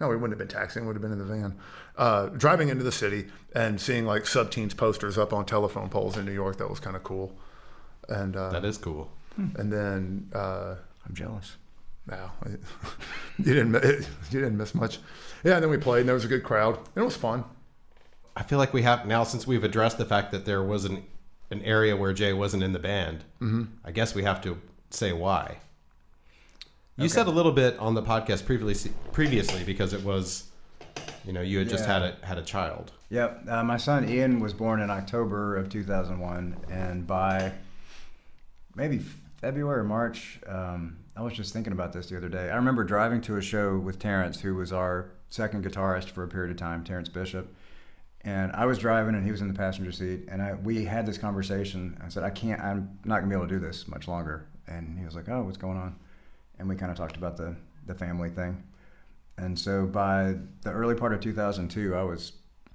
no, 0.00 0.08
we 0.08 0.16
wouldn't 0.16 0.38
have 0.38 0.38
been 0.48 0.48
taxiing; 0.56 0.84
we 0.84 0.88
would 0.88 0.96
have 0.96 1.02
been 1.02 1.12
in 1.12 1.18
the 1.18 1.24
van. 1.24 1.56
Uh, 1.96 2.26
driving 2.26 2.68
into 2.68 2.84
the 2.84 2.92
city 2.92 3.26
and 3.54 3.80
seeing 3.80 4.04
like 4.04 4.26
sub-teens 4.26 4.74
posters 4.74 5.16
up 5.16 5.32
on 5.32 5.46
telephone 5.46 5.88
poles 5.88 6.16
in 6.18 6.26
New 6.26 6.32
York. 6.32 6.58
That 6.58 6.68
was 6.68 6.78
kind 6.78 6.94
of 6.94 7.02
cool. 7.02 7.32
And 8.08 8.36
uh, 8.36 8.50
That 8.50 8.64
is 8.66 8.76
cool. 8.78 9.10
and 9.36 9.72
then 9.72 10.30
uh, 10.34 10.74
I'm 11.06 11.14
jealous. 11.14 11.56
no, 12.06 12.30
you 13.38 13.54
didn't. 13.54 13.72
you 14.30 14.40
didn't 14.40 14.56
miss 14.58 14.74
much. 14.74 14.98
Yeah, 15.44 15.54
and 15.54 15.62
then 15.62 15.70
we 15.70 15.78
played, 15.78 16.00
and 16.00 16.08
there 16.08 16.14
was 16.14 16.24
a 16.24 16.28
good 16.28 16.44
crowd, 16.44 16.76
and 16.76 17.02
it 17.02 17.04
was 17.04 17.16
fun. 17.16 17.44
I 18.36 18.42
feel 18.42 18.58
like 18.58 18.74
we 18.74 18.82
have 18.82 19.06
now 19.06 19.24
since 19.24 19.46
we've 19.46 19.64
addressed 19.64 19.96
the 19.96 20.04
fact 20.04 20.30
that 20.32 20.44
there 20.44 20.62
was 20.62 20.84
an 20.84 21.02
an 21.50 21.62
area 21.62 21.96
where 21.96 22.12
Jay 22.12 22.32
wasn't 22.32 22.62
in 22.62 22.72
the 22.72 22.78
band. 22.78 23.24
Mm-hmm. 23.40 23.64
I 23.84 23.92
guess 23.92 24.14
we 24.14 24.24
have 24.24 24.40
to 24.42 24.60
say 24.90 25.12
why. 25.12 25.58
You 26.98 27.08
said 27.08 27.26
a 27.26 27.30
little 27.30 27.52
bit 27.52 27.78
on 27.78 27.94
the 27.94 28.02
podcast 28.02 28.46
previously, 28.46 28.90
previously 29.12 29.62
because 29.64 29.92
it 29.92 30.02
was, 30.02 30.44
you 31.26 31.32
know, 31.32 31.42
you 31.42 31.58
had 31.58 31.68
just 31.68 31.84
had 31.84 32.02
a 32.02 32.16
had 32.22 32.38
a 32.38 32.42
child. 32.42 32.92
Yep. 33.10 33.48
Uh, 33.48 33.62
my 33.62 33.76
son 33.76 34.08
Ian 34.08 34.40
was 34.40 34.52
born 34.52 34.80
in 34.80 34.90
October 34.90 35.56
of 35.56 35.68
2001, 35.68 36.56
and 36.70 37.06
by 37.06 37.52
maybe 38.74 38.98
February 39.40 39.80
or 39.80 39.84
March, 39.84 40.40
um, 40.46 40.96
I 41.14 41.22
was 41.22 41.34
just 41.34 41.52
thinking 41.52 41.72
about 41.72 41.92
this 41.92 42.08
the 42.08 42.16
other 42.16 42.30
day. 42.30 42.50
I 42.50 42.56
remember 42.56 42.82
driving 42.82 43.20
to 43.22 43.36
a 43.36 43.42
show 43.42 43.76
with 43.78 43.98
Terrence, 43.98 44.40
who 44.40 44.54
was 44.54 44.72
our 44.72 45.10
second 45.28 45.64
guitarist 45.64 46.10
for 46.10 46.24
a 46.24 46.28
period 46.28 46.50
of 46.50 46.56
time, 46.56 46.82
Terrence 46.82 47.10
Bishop. 47.10 47.54
And 48.26 48.50
I 48.52 48.66
was 48.66 48.78
driving, 48.78 49.14
and 49.14 49.24
he 49.24 49.30
was 49.30 49.40
in 49.40 49.46
the 49.48 49.54
passenger 49.54 49.92
seat, 49.92 50.24
and 50.28 50.42
I, 50.42 50.54
we 50.54 50.84
had 50.84 51.06
this 51.06 51.16
conversation. 51.16 51.96
I 52.04 52.08
said, 52.08 52.24
"I 52.24 52.30
can't. 52.30 52.60
I'm 52.60 52.98
not 53.04 53.20
gonna 53.20 53.28
be 53.28 53.34
able 53.36 53.46
to 53.46 53.54
do 53.54 53.60
this 53.60 53.86
much 53.88 54.08
longer." 54.08 54.46
And 54.66 54.98
he 54.98 55.04
was 55.04 55.14
like, 55.14 55.28
"Oh, 55.28 55.42
what's 55.44 55.56
going 55.56 55.78
on?" 55.78 55.94
And 56.58 56.68
we 56.68 56.74
kind 56.74 56.90
of 56.90 56.98
talked 56.98 57.16
about 57.16 57.36
the 57.36 57.54
the 57.86 57.94
family 57.94 58.28
thing. 58.30 58.64
And 59.38 59.56
so 59.56 59.86
by 59.86 60.34
the 60.62 60.70
early 60.72 60.96
part 60.96 61.12
of 61.14 61.20
2002, 61.20 61.94
I 61.94 62.02
was 62.02 62.32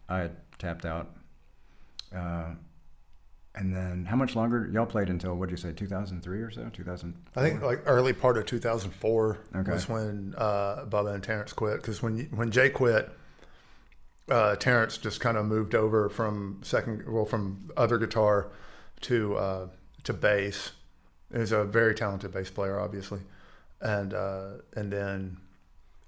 I 0.08 0.20
had 0.20 0.38
tapped 0.58 0.86
out. 0.86 1.10
Uh, 2.16 2.52
and 3.56 3.76
then 3.76 4.06
how 4.06 4.16
much 4.16 4.36
longer 4.38 4.70
y'all 4.72 4.86
played 4.86 5.10
until 5.10 5.36
what 5.36 5.50
did 5.50 5.52
you 5.52 5.58
say 5.58 5.74
2003 5.74 6.42
or 6.42 6.52
so 6.52 6.70
2000 6.72 7.14
I 7.36 7.42
think 7.42 7.62
like 7.62 7.82
early 7.86 8.14
part 8.14 8.38
of 8.38 8.46
2004 8.46 9.38
Okay. 9.58 9.72
was 9.72 9.90
when 9.90 10.34
uh, 10.38 10.86
Bubba 10.86 11.16
and 11.16 11.24
Terrence 11.24 11.52
quit. 11.52 11.78
Because 11.82 12.02
when 12.02 12.20
when 12.34 12.52
Jay 12.52 12.70
quit, 12.70 13.10
uh, 14.32 14.56
Terrence 14.56 14.98
just 14.98 15.20
kind 15.20 15.38
of 15.38 15.46
moved 15.46 15.76
over 15.76 16.10
from 16.10 16.60
second, 16.64 17.04
well, 17.08 17.26
from 17.26 17.70
other 17.76 17.98
guitar 17.98 18.48
to 19.02 19.36
uh, 19.38 19.68
to 20.06 20.14
bass. 20.14 20.72
He 21.32 21.38
was 21.40 21.52
a 21.52 21.64
very 21.66 21.94
talented 21.94 22.32
bass 22.32 22.50
player, 22.50 22.80
obviously, 22.80 23.20
and 23.82 24.14
uh, 24.14 24.50
and 24.76 24.92
then 24.92 25.38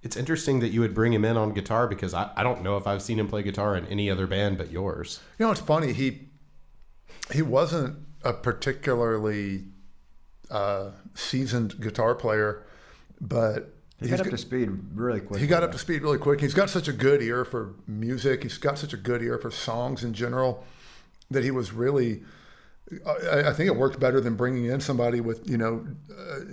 It's 0.02 0.18
interesting 0.18 0.60
that 0.60 0.70
you 0.70 0.82
would 0.82 0.94
bring 0.94 1.14
him 1.14 1.24
in 1.24 1.38
on 1.38 1.54
guitar 1.54 1.88
because 1.88 2.14
I, 2.14 2.30
I 2.36 2.44
don't 2.44 2.62
know 2.62 2.76
if 2.78 2.86
I've 2.88 3.02
seen 3.02 3.20
him 3.20 3.28
play 3.28 3.42
guitar 3.44 3.76
in 3.78 3.86
any 3.88 4.10
other 4.12 4.28
band 4.28 4.58
but 4.58 4.72
yours. 4.72 5.22
You 5.40 5.46
know, 5.46 5.52
it's 5.52 5.62
funny. 5.62 5.94
He 5.94 6.28
he 7.32 7.42
wasn't 7.42 7.98
a 8.24 8.34
particularly 8.34 9.66
uh, 10.52 10.92
seasoned 11.14 11.80
guitar 11.80 12.16
player, 12.16 12.66
but 13.22 13.73
he 14.04 14.10
he's 14.10 14.18
got 14.18 14.28
up 14.28 14.32
to 14.32 14.38
speed 14.38 14.70
really 14.94 15.20
quick 15.20 15.40
he 15.42 15.48
got 15.48 15.64
up 15.64 15.72
to 15.72 15.78
speed 15.78 16.02
really 16.02 16.18
quick. 16.18 16.40
He's 16.42 16.54
got 16.54 16.70
such 16.70 16.88
a 16.88 16.94
good 16.94 17.22
ear 17.22 17.44
for 17.46 17.74
music. 17.88 18.44
He's 18.44 18.58
got 18.58 18.78
such 18.78 18.94
a 18.94 18.98
good 18.98 19.22
ear 19.22 19.38
for 19.38 19.52
songs 19.52 20.04
in 20.04 20.14
general 20.14 20.64
that 21.32 21.44
he 21.44 21.52
was 21.52 21.74
really. 21.74 22.24
I, 23.08 23.50
I 23.50 23.54
think 23.54 23.68
it 23.68 23.76
worked 23.76 24.00
better 24.00 24.20
than 24.22 24.36
bringing 24.36 24.66
in 24.66 24.80
somebody 24.82 25.20
with 25.22 25.50
you 25.50 25.58
know 25.58 25.86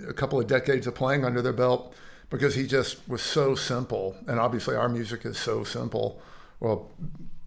a 0.07 0.13
couple 0.13 0.39
of 0.39 0.47
decades 0.47 0.87
of 0.87 0.95
playing 0.95 1.23
under 1.25 1.41
their 1.41 1.53
belt 1.53 1.93
because 2.29 2.55
he 2.55 2.65
just 2.65 3.07
was 3.07 3.21
so 3.21 3.53
simple. 3.55 4.15
And 4.27 4.39
obviously, 4.39 4.75
our 4.75 4.89
music 4.89 5.25
is 5.25 5.37
so 5.37 5.63
simple. 5.63 6.21
Well, 6.59 6.89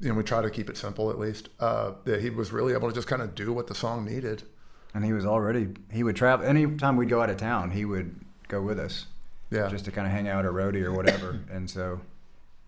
you 0.01 0.09
know, 0.11 0.15
we 0.15 0.23
try 0.23 0.43
to 0.43 0.51
keep 0.51 0.69
it 0.69 0.77
simple 0.77 1.11
at 1.11 1.19
least. 1.19 1.49
Uh, 1.59 1.93
that 2.05 2.21
he 2.21 2.31
was 2.31 2.53
really 2.53 2.73
able 2.75 2.89
to 2.89 2.95
just 2.95 3.09
kind 3.09 3.23
of 3.23 3.35
do 3.35 3.53
what 3.53 3.67
the 3.67 3.75
song 3.75 4.05
needed. 4.05 4.43
and 4.95 5.05
he 5.05 5.13
was 5.13 5.27
already 5.27 5.69
he 5.91 6.03
would 6.03 6.17
travel 6.17 6.47
anytime 6.47 6.97
we'd 6.97 7.09
go 7.09 7.21
out 7.21 7.29
of 7.31 7.37
town 7.37 7.71
he 7.73 7.85
would 7.85 8.15
go 8.49 8.63
with 8.63 8.79
us 8.79 9.07
Yeah, 9.55 9.69
just 9.69 9.85
to 9.87 9.91
kind 9.91 10.07
of 10.07 10.13
hang 10.13 10.29
out 10.29 10.45
or 10.45 10.53
roadie 10.53 10.83
or 10.83 10.93
whatever 10.93 11.41
and 11.51 11.69
so 11.69 12.01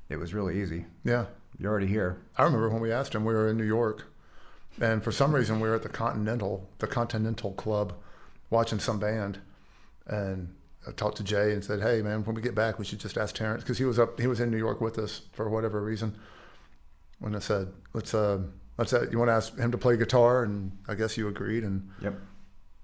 it 0.09 0.17
was 0.17 0.33
really 0.33 0.61
easy 0.61 0.87
yeah. 1.05 1.27
you're 1.59 1.71
already 1.71 1.87
here 1.87 2.19
I 2.39 2.45
remember 2.45 2.69
when 2.69 2.81
we 2.81 2.93
asked 2.93 3.15
him, 3.15 3.25
we 3.25 3.35
were 3.35 3.49
in 3.49 3.57
New 3.57 3.65
York, 3.65 4.07
and 4.81 5.03
for 5.03 5.11
some 5.11 5.35
reason 5.35 5.59
we 5.61 5.69
were 5.69 5.75
at 5.75 5.83
the 5.83 5.89
Continental, 5.89 6.69
the 6.79 6.87
Continental 6.87 7.53
Club, 7.53 7.95
watching 8.51 8.79
some 8.79 8.99
band, 8.99 9.39
and 10.07 10.55
I 10.87 10.93
talked 10.93 11.17
to 11.17 11.25
Jay 11.25 11.53
and 11.53 11.65
said, 11.65 11.81
"Hey, 11.81 12.03
man, 12.03 12.25
when 12.25 12.35
we 12.37 12.43
get 12.43 12.55
back, 12.55 12.79
we 12.79 12.85
should 12.85 13.01
just 13.01 13.17
ask 13.17 13.35
Terrence 13.35 13.63
because 13.63 13.79
he 13.79 13.85
was 13.85 13.99
up, 13.99 14.21
he 14.21 14.27
was 14.27 14.39
in 14.39 14.51
New 14.51 14.59
York 14.59 14.81
with 14.81 14.99
us 14.99 15.23
for 15.33 15.49
whatever 15.49 15.83
reason." 15.83 16.15
When 17.19 17.35
I 17.35 17.39
said, 17.39 17.73
"Let's, 17.95 18.13
uh, 18.13 18.41
let's, 18.77 18.93
uh, 18.93 19.07
you 19.11 19.19
want 19.19 19.31
to 19.31 19.33
ask 19.33 19.57
him 19.57 19.73
to 19.73 19.79
play 19.79 19.97
guitar?" 19.97 20.45
and 20.45 20.73
I 20.87 20.95
guess 20.95 21.17
you 21.17 21.27
agreed, 21.27 21.65
and 21.65 21.89
yep 22.03 22.15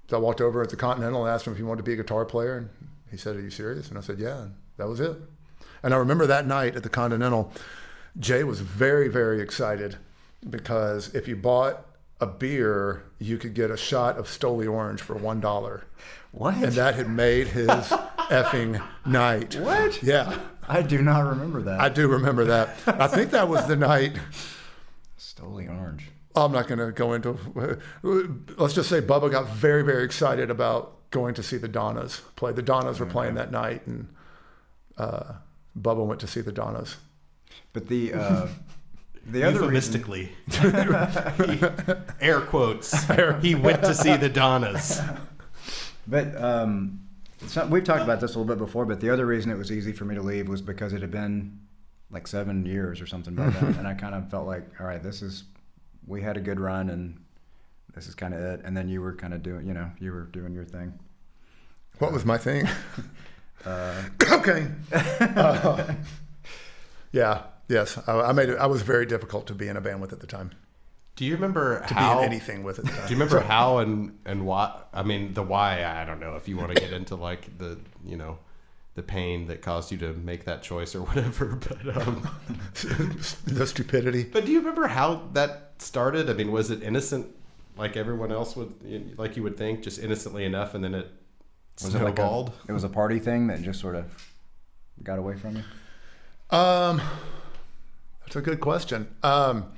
so 0.08 0.18
I 0.18 0.20
walked 0.20 0.40
over 0.42 0.62
at 0.62 0.68
the 0.68 0.76
Continental 0.76 1.24
and 1.24 1.34
asked 1.34 1.46
him 1.46 1.54
if 1.54 1.56
he 1.56 1.62
wanted 1.62 1.78
to 1.78 1.84
be 1.84 1.94
a 1.94 1.96
guitar 1.96 2.26
player, 2.26 2.58
and 2.58 2.68
he 3.12 3.16
said, 3.16 3.36
"Are 3.36 3.40
you 3.40 3.50
serious?" 3.50 3.88
And 3.88 3.96
I 3.96 4.00
said, 4.00 4.18
"Yeah." 4.18 4.40
And 4.42 4.54
that 4.78 4.88
was 4.88 4.98
it. 4.98 5.16
And 5.84 5.94
I 5.94 5.98
remember 5.98 6.26
that 6.26 6.46
night 6.46 6.74
at 6.74 6.82
the 6.82 6.88
Continental, 6.88 7.52
Jay 8.18 8.42
was 8.42 8.60
very, 8.60 9.06
very 9.08 9.40
excited 9.40 9.96
because 10.48 11.14
if 11.14 11.28
you 11.28 11.36
bought 11.36 11.86
a 12.20 12.26
beer, 12.26 13.02
you 13.18 13.36
could 13.38 13.52
get 13.54 13.70
a 13.70 13.76
shot 13.76 14.16
of 14.16 14.26
Stoli 14.26 14.70
Orange 14.70 15.00
for 15.02 15.14
one 15.14 15.40
dollar, 15.40 15.84
What? 16.32 16.54
and 16.54 16.72
that 16.72 16.94
had 16.94 17.08
made 17.10 17.48
his 17.48 17.68
effing 17.68 18.82
night. 19.04 19.56
What? 19.56 20.02
Yeah, 20.02 20.38
I 20.68 20.82
do 20.82 21.02
not 21.02 21.20
remember 21.28 21.62
that. 21.62 21.80
I 21.80 21.88
do 21.88 22.08
remember 22.08 22.44
that. 22.46 22.76
I 22.86 23.08
think 23.08 23.30
that 23.32 23.48
was 23.48 23.66
the 23.66 23.76
night. 23.76 24.16
Stoli 25.18 25.68
Orange. 25.68 26.08
I'm 26.34 26.52
not 26.52 26.66
going 26.66 26.78
to 26.78 26.92
go 26.92 27.12
into. 27.12 27.36
Let's 28.56 28.74
just 28.74 28.88
say 28.88 29.00
Bubba 29.02 29.30
got 29.30 29.48
very, 29.48 29.82
very 29.82 30.04
excited 30.04 30.50
about 30.50 30.96
going 31.12 31.34
to 31.34 31.42
see 31.42 31.56
the 31.56 31.68
Donnas 31.68 32.22
play. 32.34 32.52
The 32.52 32.62
Donnas 32.62 32.98
were 32.98 33.06
playing 33.06 33.34
that 33.34 33.52
night, 33.52 33.86
and 33.86 34.08
uh, 34.98 35.34
Bubba 35.78 36.04
went 36.04 36.20
to 36.20 36.26
see 36.26 36.40
the 36.40 36.50
Donnas. 36.50 36.96
But 37.72 37.86
the 37.86 38.14
uh, 38.14 38.48
the 39.26 39.44
other 39.44 39.68
reason, 39.68 40.02
Euphemistically, 40.02 40.32
air 42.20 42.40
quotes. 42.40 42.92
He 43.40 43.54
went 43.54 43.82
to 43.82 43.94
see 43.94 44.16
the 44.16 44.28
Donnas. 44.28 45.00
but 46.08 46.36
um, 46.42 47.06
it's 47.40 47.54
not, 47.54 47.70
we've 47.70 47.84
talked 47.84 48.02
about 48.02 48.20
this 48.20 48.34
a 48.34 48.38
little 48.38 48.52
bit 48.52 48.58
before. 48.58 48.84
But 48.84 49.00
the 49.00 49.10
other 49.10 49.26
reason 49.26 49.52
it 49.52 49.58
was 49.58 49.70
easy 49.70 49.92
for 49.92 50.04
me 50.04 50.14
to 50.16 50.22
leave 50.22 50.48
was 50.48 50.60
because 50.60 50.92
it 50.92 51.02
had 51.02 51.10
been 51.10 51.60
like 52.10 52.26
seven 52.26 52.66
years 52.66 53.00
or 53.00 53.06
something 53.06 53.34
by 53.34 53.48
then, 53.50 53.74
and 53.78 53.86
I 53.86 53.94
kind 53.94 54.14
of 54.14 54.30
felt 54.30 54.46
like, 54.46 54.64
all 54.80 54.86
right, 54.86 55.02
this 55.02 55.22
is 55.22 55.44
we 56.06 56.22
had 56.22 56.36
a 56.36 56.40
good 56.40 56.58
run, 56.58 56.90
and 56.90 57.22
this 57.94 58.06
is 58.08 58.14
kind 58.14 58.34
of 58.34 58.40
it. 58.40 58.60
And 58.64 58.76
then 58.76 58.88
you 58.88 59.00
were 59.02 59.14
kind 59.14 59.34
of 59.34 59.42
doing, 59.42 59.66
you 59.66 59.74
know, 59.74 59.90
you 59.98 60.12
were 60.12 60.22
doing 60.24 60.54
your 60.54 60.64
thing. 60.64 60.98
What 61.98 62.12
was 62.12 62.24
my 62.24 62.38
thing? 62.38 62.68
Uh, 63.64 64.02
okay. 64.32 64.66
Uh, 64.92 65.94
yeah. 67.12 67.44
Yes. 67.68 67.96
I, 68.08 68.12
I 68.20 68.32
made 68.32 68.48
it. 68.48 68.58
I 68.58 68.66
was 68.66 68.82
very 68.82 69.06
difficult 69.06 69.46
to 69.46 69.54
be 69.54 69.68
in 69.68 69.76
a 69.76 69.80
band 69.80 70.00
with 70.00 70.12
at 70.12 70.18
the 70.18 70.26
time. 70.26 70.50
Do 71.14 71.24
you 71.24 71.34
remember 71.34 71.78
To 71.86 71.94
how? 71.94 72.14
be 72.18 72.24
in 72.24 72.32
anything 72.32 72.64
with 72.64 72.80
it? 72.80 72.86
Do 72.86 72.90
you 73.02 73.10
remember 73.10 73.38
how 73.38 73.78
and 73.78 74.18
and 74.26 74.46
why? 74.46 74.80
I 74.92 75.04
mean, 75.04 75.34
the 75.34 75.44
why. 75.44 75.84
I 75.84 76.04
don't 76.04 76.18
know 76.18 76.34
if 76.34 76.48
you 76.48 76.56
want 76.56 76.74
to 76.74 76.80
get 76.80 76.92
into 76.92 77.14
like 77.14 77.56
the 77.58 77.78
you 78.04 78.16
know 78.16 78.38
the 78.96 79.02
pain 79.02 79.46
that 79.46 79.62
caused 79.62 79.92
you 79.92 79.98
to 79.98 80.12
make 80.12 80.44
that 80.46 80.62
choice 80.64 80.96
or 80.96 81.02
whatever. 81.02 81.56
But 81.68 81.96
um, 82.04 82.28
the 83.46 83.64
stupidity? 83.66 84.24
but 84.24 84.44
do 84.44 84.50
you 84.50 84.58
remember 84.58 84.88
how 84.88 85.28
that 85.34 85.74
started? 85.78 86.28
I 86.28 86.32
mean, 86.32 86.50
was 86.50 86.70
it 86.72 86.82
innocent 86.82 87.26
like 87.76 87.96
everyone 87.96 88.32
else 88.32 88.56
would 88.56 89.18
like 89.18 89.36
you 89.36 89.42
would 89.42 89.56
think, 89.56 89.82
just 89.82 89.98
innocently 89.98 90.44
enough, 90.44 90.74
and 90.74 90.82
then 90.82 90.94
it 90.94 91.10
was 91.82 91.94
it 91.94 92.02
like 92.02 92.14
a, 92.14 92.16
snowballed? 92.16 92.52
it 92.68 92.72
was 92.72 92.84
a 92.84 92.88
party 92.88 93.18
thing 93.18 93.46
that 93.48 93.62
just 93.62 93.80
sort 93.80 93.96
of 93.96 94.04
got 95.02 95.18
away 95.18 95.36
from 95.36 95.56
you? 95.56 96.56
Um, 96.56 97.00
that's 98.20 98.36
a 98.36 98.40
good 98.40 98.60
question. 98.60 99.08
Um, 99.22 99.72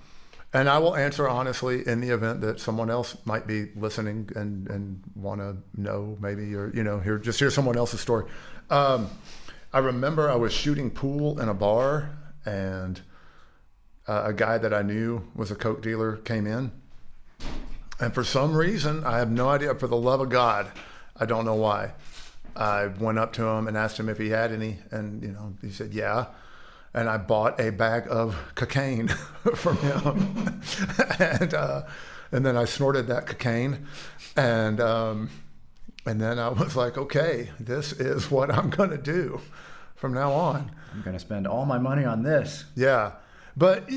and 0.52 0.68
I 0.68 0.78
will 0.78 0.94
answer 0.94 1.28
honestly 1.28 1.86
in 1.86 2.00
the 2.00 2.10
event 2.10 2.40
that 2.42 2.60
someone 2.60 2.88
else 2.88 3.16
might 3.24 3.46
be 3.46 3.70
listening 3.74 4.30
and, 4.36 4.68
and 4.68 5.02
want 5.16 5.40
to 5.40 5.56
know 5.76 6.16
maybe 6.20 6.54
or 6.54 6.70
you 6.72 6.84
know 6.84 7.00
hear 7.00 7.18
just 7.18 7.40
hear 7.40 7.50
someone 7.50 7.76
else's 7.76 8.00
story. 8.00 8.26
Um, 8.70 9.10
I 9.72 9.80
remember 9.80 10.30
I 10.30 10.36
was 10.36 10.52
shooting 10.52 10.90
pool 10.90 11.40
in 11.40 11.48
a 11.48 11.54
bar 11.54 12.10
and 12.46 13.00
uh, 14.06 14.22
a 14.26 14.32
guy 14.32 14.58
that 14.58 14.72
I 14.72 14.82
knew 14.82 15.24
was 15.34 15.50
a 15.50 15.56
coke 15.56 15.82
dealer 15.82 16.18
came 16.18 16.46
in, 16.46 16.70
and 18.00 18.14
for 18.14 18.24
some 18.24 18.56
reason 18.56 19.04
I 19.04 19.18
have 19.18 19.30
no 19.30 19.48
idea. 19.48 19.74
For 19.74 19.86
the 19.86 19.96
love 19.96 20.20
of 20.20 20.28
God, 20.28 20.70
I 21.16 21.26
don't 21.26 21.44
know 21.44 21.54
why. 21.54 21.92
I 22.56 22.86
went 22.86 23.18
up 23.18 23.32
to 23.34 23.44
him 23.44 23.66
and 23.66 23.76
asked 23.76 23.98
him 23.98 24.08
if 24.08 24.18
he 24.18 24.30
had 24.30 24.52
any, 24.52 24.78
and 24.90 25.22
you 25.22 25.32
know 25.32 25.54
he 25.60 25.70
said 25.70 25.92
yeah 25.92 26.26
and 26.94 27.08
I 27.08 27.18
bought 27.18 27.60
a 27.60 27.70
bag 27.70 28.06
of 28.08 28.36
cocaine 28.54 29.08
from 29.56 29.76
him, 29.78 30.62
and 31.18 31.52
uh, 31.52 31.82
and 32.30 32.46
then 32.46 32.56
I 32.56 32.64
snorted 32.64 33.08
that 33.08 33.26
cocaine, 33.26 33.86
and 34.36 34.80
um, 34.80 35.30
and 36.06 36.20
then 36.20 36.38
I 36.38 36.48
was 36.48 36.76
like, 36.76 36.96
okay, 36.96 37.50
this 37.58 37.92
is 37.92 38.30
what 38.30 38.50
I'm 38.50 38.70
gonna 38.70 38.96
do 38.96 39.40
from 39.96 40.14
now 40.14 40.32
on. 40.32 40.70
I'm 40.92 41.02
going 41.02 41.14
to 41.14 41.20
spend 41.20 41.46
all 41.46 41.66
my 41.66 41.78
money 41.78 42.04
on 42.04 42.22
this. 42.22 42.64
Yeah, 42.76 43.12
but 43.56 43.88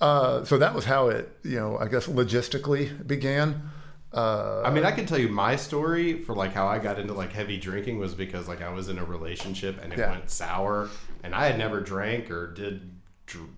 uh, 0.00 0.44
so 0.44 0.58
that 0.58 0.74
was 0.74 0.84
how 0.84 1.08
it, 1.08 1.30
you 1.44 1.56
know, 1.56 1.78
I 1.78 1.88
guess 1.88 2.06
logistically 2.06 3.06
began. 3.06 3.70
Uh, 4.12 4.62
I 4.64 4.70
mean, 4.70 4.84
I 4.84 4.92
can 4.92 5.06
tell 5.06 5.18
you 5.18 5.28
my 5.28 5.56
story 5.56 6.20
for 6.22 6.34
like 6.36 6.52
how 6.52 6.66
I 6.68 6.78
got 6.78 6.98
into 7.00 7.12
like 7.14 7.32
heavy 7.32 7.56
drinking 7.58 7.98
was 7.98 8.14
because 8.14 8.46
like 8.46 8.62
I 8.62 8.68
was 8.70 8.88
in 8.88 8.98
a 8.98 9.04
relationship 9.04 9.82
and 9.82 9.92
it 9.92 9.98
Yeah. 9.98 10.10
went 10.12 10.30
sour, 10.30 10.88
and 11.24 11.34
I 11.34 11.46
had 11.46 11.58
never 11.58 11.80
drank 11.80 12.30
or 12.30 12.52
did, 12.52 12.90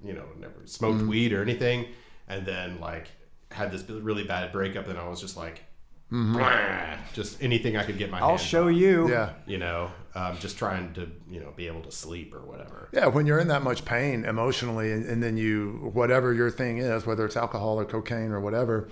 you 0.03 0.15
know, 0.15 0.25
never 0.39 0.55
smoked 0.65 1.03
Mm. 1.03 1.09
weed 1.09 1.33
or 1.35 1.43
anything, 1.43 1.87
and 2.27 2.47
then 2.47 2.81
like 2.81 3.09
had 3.51 3.71
this 3.71 3.89
really 3.89 4.25
bad 4.25 4.51
breakup, 4.53 4.89
and 4.89 4.99
I 4.99 5.07
was 5.09 5.21
just 5.21 5.37
like, 5.37 5.63
"Blah," 6.11 6.97
just 7.13 7.43
anything 7.43 7.77
I 7.77 7.85
could 7.85 7.99
get 7.99 8.11
my. 8.11 8.19
Mm-hmm. 8.19 8.25
I'll 8.25 8.31
hands 8.37 8.43
show 8.43 8.67
on, 8.67 8.75
you. 8.75 9.11
yeah, 9.11 9.31
You 9.47 9.59
know, 9.59 9.91
um, 10.15 10.37
just 10.39 10.57
trying 10.59 10.93
to 10.95 11.09
you 11.31 11.41
know 11.41 11.53
be 11.57 11.67
able 11.67 11.83
to 11.83 11.91
sleep 11.93 12.35
or 12.35 12.41
whatever. 12.41 12.89
yeah. 12.93 13.07
When 13.07 13.27
you're 13.27 13.39
in 13.41 13.49
that 13.49 13.63
much 13.63 13.85
pain 13.85 14.25
emotionally, 14.25 14.93
and, 14.93 15.05
and 15.05 15.23
then 15.23 15.37
you 15.37 15.91
whatever 15.93 16.33
your 16.33 16.51
thing 16.51 16.79
is, 16.79 17.07
whether 17.07 17.25
it's 17.25 17.37
alcohol 17.37 17.79
or 17.81 17.85
cocaine 17.85 18.31
or 18.33 18.41
whatever, 18.41 18.89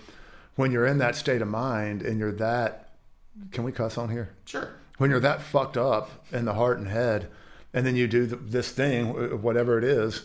when 0.56 0.72
you're 0.72 0.86
in 0.86 0.98
that 0.98 1.14
state 1.16 1.42
of 1.42 1.48
mind 1.48 2.02
and 2.02 2.18
you're 2.18 2.32
that, 2.32 2.90
can 3.52 3.64
we 3.64 3.72
cuss 3.72 3.96
on 3.98 4.08
here? 4.10 4.34
Sure. 4.44 4.70
when 4.98 5.10
you're 5.10 5.20
that 5.20 5.42
fucked 5.42 5.76
up 5.76 6.10
in 6.32 6.44
the 6.44 6.54
heart 6.54 6.78
and 6.78 6.88
head, 6.88 7.28
and 7.72 7.84
then 7.86 7.96
you 7.96 8.06
do 8.06 8.26
th- 8.26 8.40
this 8.44 8.70
thing, 8.70 9.40
whatever 9.42 9.76
it 9.78 9.84
is, 9.84 10.22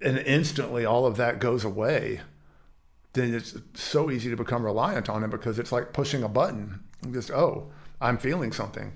and 0.00 0.16
instantly 0.18 0.84
all 0.84 1.06
of 1.06 1.16
that 1.16 1.40
goes 1.40 1.64
away, 1.64 2.20
then 3.12 3.34
it's 3.34 3.56
so 3.74 4.10
easy 4.10 4.30
to 4.30 4.36
become 4.36 4.64
reliant 4.64 5.08
on 5.08 5.24
it 5.24 5.30
because 5.30 5.58
it's 5.58 5.72
like 5.72 5.92
pushing 5.92 6.22
a 6.22 6.28
button. 6.28 6.80
Just, 7.12 7.30
oh, 7.30 7.70
I'm 8.00 8.18
feeling 8.18 8.52
something. 8.52 8.92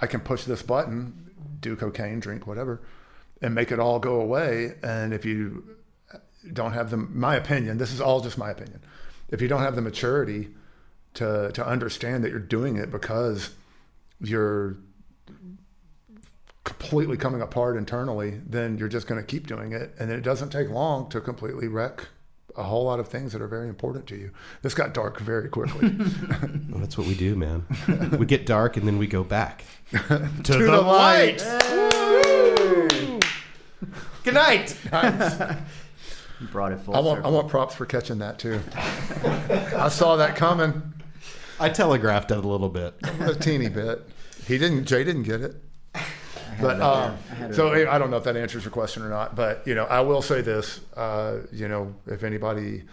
I 0.00 0.06
can 0.06 0.20
push 0.20 0.44
this 0.44 0.62
button, 0.62 1.30
do 1.60 1.76
cocaine, 1.76 2.20
drink, 2.20 2.46
whatever, 2.46 2.82
and 3.42 3.54
make 3.54 3.72
it 3.72 3.80
all 3.80 3.98
go 3.98 4.20
away. 4.20 4.74
And 4.82 5.12
if 5.12 5.24
you 5.24 5.76
don't 6.52 6.72
have 6.72 6.90
the, 6.90 6.96
my 6.96 7.34
opinion, 7.34 7.78
this 7.78 7.92
is 7.92 8.00
all 8.00 8.20
just 8.20 8.38
my 8.38 8.50
opinion. 8.50 8.82
If 9.28 9.42
you 9.42 9.48
don't 9.48 9.62
have 9.62 9.74
the 9.74 9.82
maturity 9.82 10.48
to, 11.14 11.50
to 11.52 11.66
understand 11.66 12.24
that 12.24 12.30
you're 12.30 12.38
doing 12.38 12.76
it 12.76 12.90
because 12.90 13.50
you're 14.20 14.76
completely 16.64 17.16
coming 17.16 17.40
apart 17.40 17.76
internally, 17.76 18.40
then 18.46 18.78
you're 18.78 18.88
just 18.88 19.06
going 19.06 19.20
to 19.20 19.26
keep 19.26 19.46
doing 19.46 19.72
it. 19.72 19.94
And 19.98 20.10
it 20.10 20.20
doesn't 20.20 20.50
take 20.50 20.68
long 20.68 21.08
to 21.10 21.20
completely 21.20 21.68
wreck 21.68 22.08
a 22.56 22.62
whole 22.62 22.84
lot 22.84 23.00
of 23.00 23.08
things 23.08 23.32
that 23.32 23.42
are 23.42 23.46
very 23.48 23.68
important 23.68 24.06
to 24.08 24.16
you. 24.16 24.30
This 24.62 24.74
got 24.74 24.94
dark 24.94 25.20
very 25.20 25.48
quickly. 25.48 25.96
Well, 26.68 26.80
that's 26.80 26.98
what 26.98 27.06
we 27.06 27.14
do, 27.14 27.36
man. 27.36 27.64
we 28.18 28.26
get 28.26 28.44
dark 28.44 28.76
and 28.76 28.86
then 28.86 28.98
we 28.98 29.06
go 29.06 29.24
back 29.24 29.64
to, 29.90 29.98
the 30.44 30.80
light. 30.82 31.38
Good 34.24 34.34
night. 34.34 34.76
You 36.38 36.48
brought 36.48 36.72
it 36.72 36.80
full 36.80 36.94
I 36.94 37.00
want, 37.00 37.24
I 37.24 37.28
want 37.30 37.48
props 37.48 37.74
for 37.74 37.86
catching 37.86 38.18
that 38.18 38.38
too. 38.38 38.60
I 39.74 39.88
saw 39.88 40.16
that 40.16 40.36
coming 40.36 40.92
I 41.58 41.70
telegraphed 41.70 42.30
it 42.30 42.36
a 42.36 42.46
little 42.46 42.68
bit. 42.68 42.94
a 43.20 43.34
teeny 43.34 43.68
bit. 43.68 44.06
He 44.46 44.58
didn't, 44.58 44.84
Jay 44.84 45.02
didn't 45.02 45.22
get 45.22 45.40
it. 45.40 45.56
But 46.60 46.80
um. 46.80 47.16
I 47.40 47.50
so 47.52 47.70
there. 47.70 47.90
I 47.90 47.98
don't 47.98 48.10
know 48.10 48.16
if 48.16 48.24
that 48.24 48.36
answers 48.36 48.64
your 48.64 48.72
question 48.72 49.02
or 49.02 49.08
not. 49.08 49.34
But 49.34 49.66
you 49.66 49.74
know, 49.74 49.84
I 49.84 50.00
will 50.00 50.22
say 50.22 50.40
this. 50.40 50.80
Uh, 50.96 51.40
you 51.52 51.68
know, 51.68 51.94
if 52.06 52.22
anybody 52.22 52.84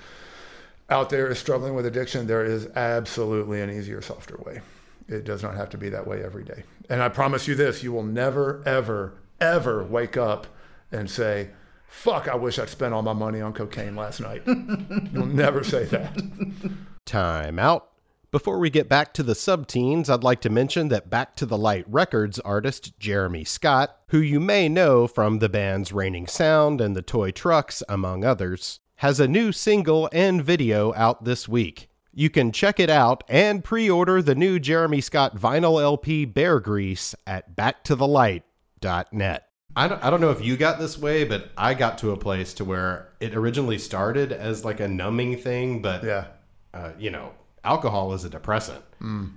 out 0.90 1.10
there 1.10 1.28
is 1.30 1.40
struggling 1.40 1.74
with 1.76 1.86
addiction, 1.86 2.28
there 2.28 2.44
is 2.44 2.68
absolutely 2.76 3.62
an 3.62 3.70
easier, 3.70 4.02
softer 4.02 4.38
way. 4.46 4.62
It 5.08 5.24
does 5.24 5.44
not 5.44 5.56
have 5.56 5.70
to 5.72 5.78
be 5.78 5.90
that 5.90 6.08
way 6.08 6.24
every 6.24 6.44
day. 6.44 6.64
And 6.90 7.02
I 7.02 7.10
promise 7.10 7.48
you 7.48 7.56
this: 7.56 7.84
you 7.84 7.92
will 7.92 8.04
never, 8.04 8.62
ever, 8.66 9.14
ever 9.40 9.84
wake 9.84 10.18
up 10.18 10.48
and 10.92 11.10
say, 11.10 11.50
"Fuck! 11.88 12.28
I 12.28 12.36
wish 12.36 12.60
I'd 12.60 12.70
spent 12.70 12.94
all 12.94 13.02
my 13.02 13.14
money 13.14 13.42
on 13.42 13.54
cocaine 13.54 13.96
last 13.96 14.20
night." 14.20 14.44
You'll 14.48 15.26
never 15.26 15.64
say 15.64 15.86
that. 15.86 16.76
Time 17.06 17.60
out. 17.60 17.93
Before 18.34 18.58
we 18.58 18.72
get 18.72 18.90
back 18.90 19.14
to 19.14 19.22
the 19.22 19.34
subteens, 19.36 20.10
I'd 20.10 20.24
like 20.24 20.42
to 20.42 20.50
mention 20.50 20.88
that 20.88 21.08
Back 21.08 21.36
to 21.36 21.46
the 21.46 21.56
Light 21.56 21.86
Records 21.88 22.40
artist 22.40 22.98
Jeremy 22.98 23.44
Scott, 23.44 23.96
who 24.08 24.18
you 24.18 24.40
may 24.40 24.68
know 24.68 25.06
from 25.06 25.38
the 25.38 25.50
bands 25.50 25.94
Raining 25.94 26.26
Sound 26.26 26.82
and 26.82 26.96
the 26.96 27.04
Toy 27.04 27.30
Trucks, 27.30 27.84
among 27.88 28.26
others, 28.26 28.80
has 28.96 29.20
a 29.20 29.28
new 29.28 29.52
single 29.52 30.10
and 30.12 30.44
video 30.44 30.96
out 30.96 31.26
this 31.26 31.48
week. 31.48 31.90
You 32.12 32.32
can 32.32 32.52
check 32.52 32.80
it 32.80 32.90
out 32.90 33.24
and 33.30 33.64
pre 33.64 33.88
order 33.88 34.20
the 34.20 34.34
new 34.34 34.58
Jeremy 34.58 35.00
Scott 35.00 35.38
vinyl 35.38 35.80
LP 35.80 36.26
Bear 36.26 36.60
Grease 36.60 37.14
at 37.28 37.56
backtothelight.net. 37.56 39.48
I 39.76 39.88
don't, 39.88 40.04
I 40.04 40.10
don't 40.10 40.22
know 40.22 40.32
if 40.32 40.44
you 40.44 40.58
got 40.58 40.80
this 40.80 40.98
way, 40.98 41.24
but 41.24 41.52
I 41.56 41.76
got 41.76 42.00
to 42.00 42.10
a 42.10 42.18
place 42.18 42.56
to 42.56 42.66
where 42.66 43.10
it 43.20 43.36
originally 43.36 43.78
started 43.78 44.32
as 44.32 44.66
like 44.66 44.80
a 44.80 44.88
numbing 44.88 45.38
thing, 45.38 45.84
but 45.84 46.04
Yeah. 46.04 46.26
uh, 46.74 46.94
you 46.98 47.12
know, 47.12 47.34
alcohol 47.64 48.14
is 48.14 48.24
a 48.26 48.30
depressant, 48.30 48.84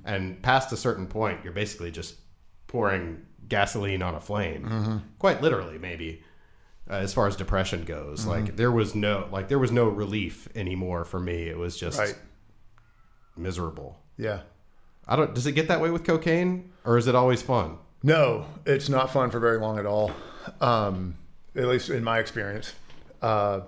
and 0.04 0.40
past 0.42 0.72
a 0.72 0.76
certain 0.76 1.06
point, 1.06 1.40
you're 1.44 1.52
basically 1.52 1.90
just 1.90 2.14
pouring 2.66 3.22
gasoline 3.48 4.02
on 4.02 4.14
a 4.14 4.20
flame, 4.20 5.02
quite 5.18 5.40
literally, 5.42 5.78
maybe. 5.78 6.22
uh, 6.88 6.94
as 6.94 7.12
far 7.12 7.26
as 7.26 7.34
depression 7.36 7.84
goes. 7.84 8.20
Mm-hmm. 8.20 8.30
Like 8.30 8.56
there 8.56 8.70
was 8.70 8.94
no 8.94 9.28
like 9.32 9.48
there 9.48 9.58
was 9.58 9.72
no 9.72 9.88
relief 9.88 10.48
anymore 10.54 11.04
for 11.04 11.18
me. 11.18 11.48
It 11.48 11.58
was 11.58 11.76
just 11.76 11.98
Right. 11.98 12.16
miserable. 13.36 14.00
Yeah. 14.16 14.40
I 15.08 15.16
don't. 15.16 15.34
Does 15.34 15.46
it 15.46 15.52
get 15.52 15.68
that 15.68 15.80
way 15.80 15.90
with 15.90 16.04
cocaine, 16.04 16.72
or 16.84 16.98
is 16.98 17.06
it 17.06 17.14
always 17.14 17.42
fun? 17.42 17.78
No, 18.02 18.46
it's 18.64 18.88
not 18.88 19.12
fun 19.12 19.30
for 19.30 19.38
very 19.40 19.58
long 19.58 19.78
at 19.78 19.86
all. 19.86 20.10
Um, 20.60 21.16
at 21.54 21.66
least 21.66 21.90
in 21.90 22.02
my 22.04 22.18
experience, 22.18 22.72
uh, 23.22 23.60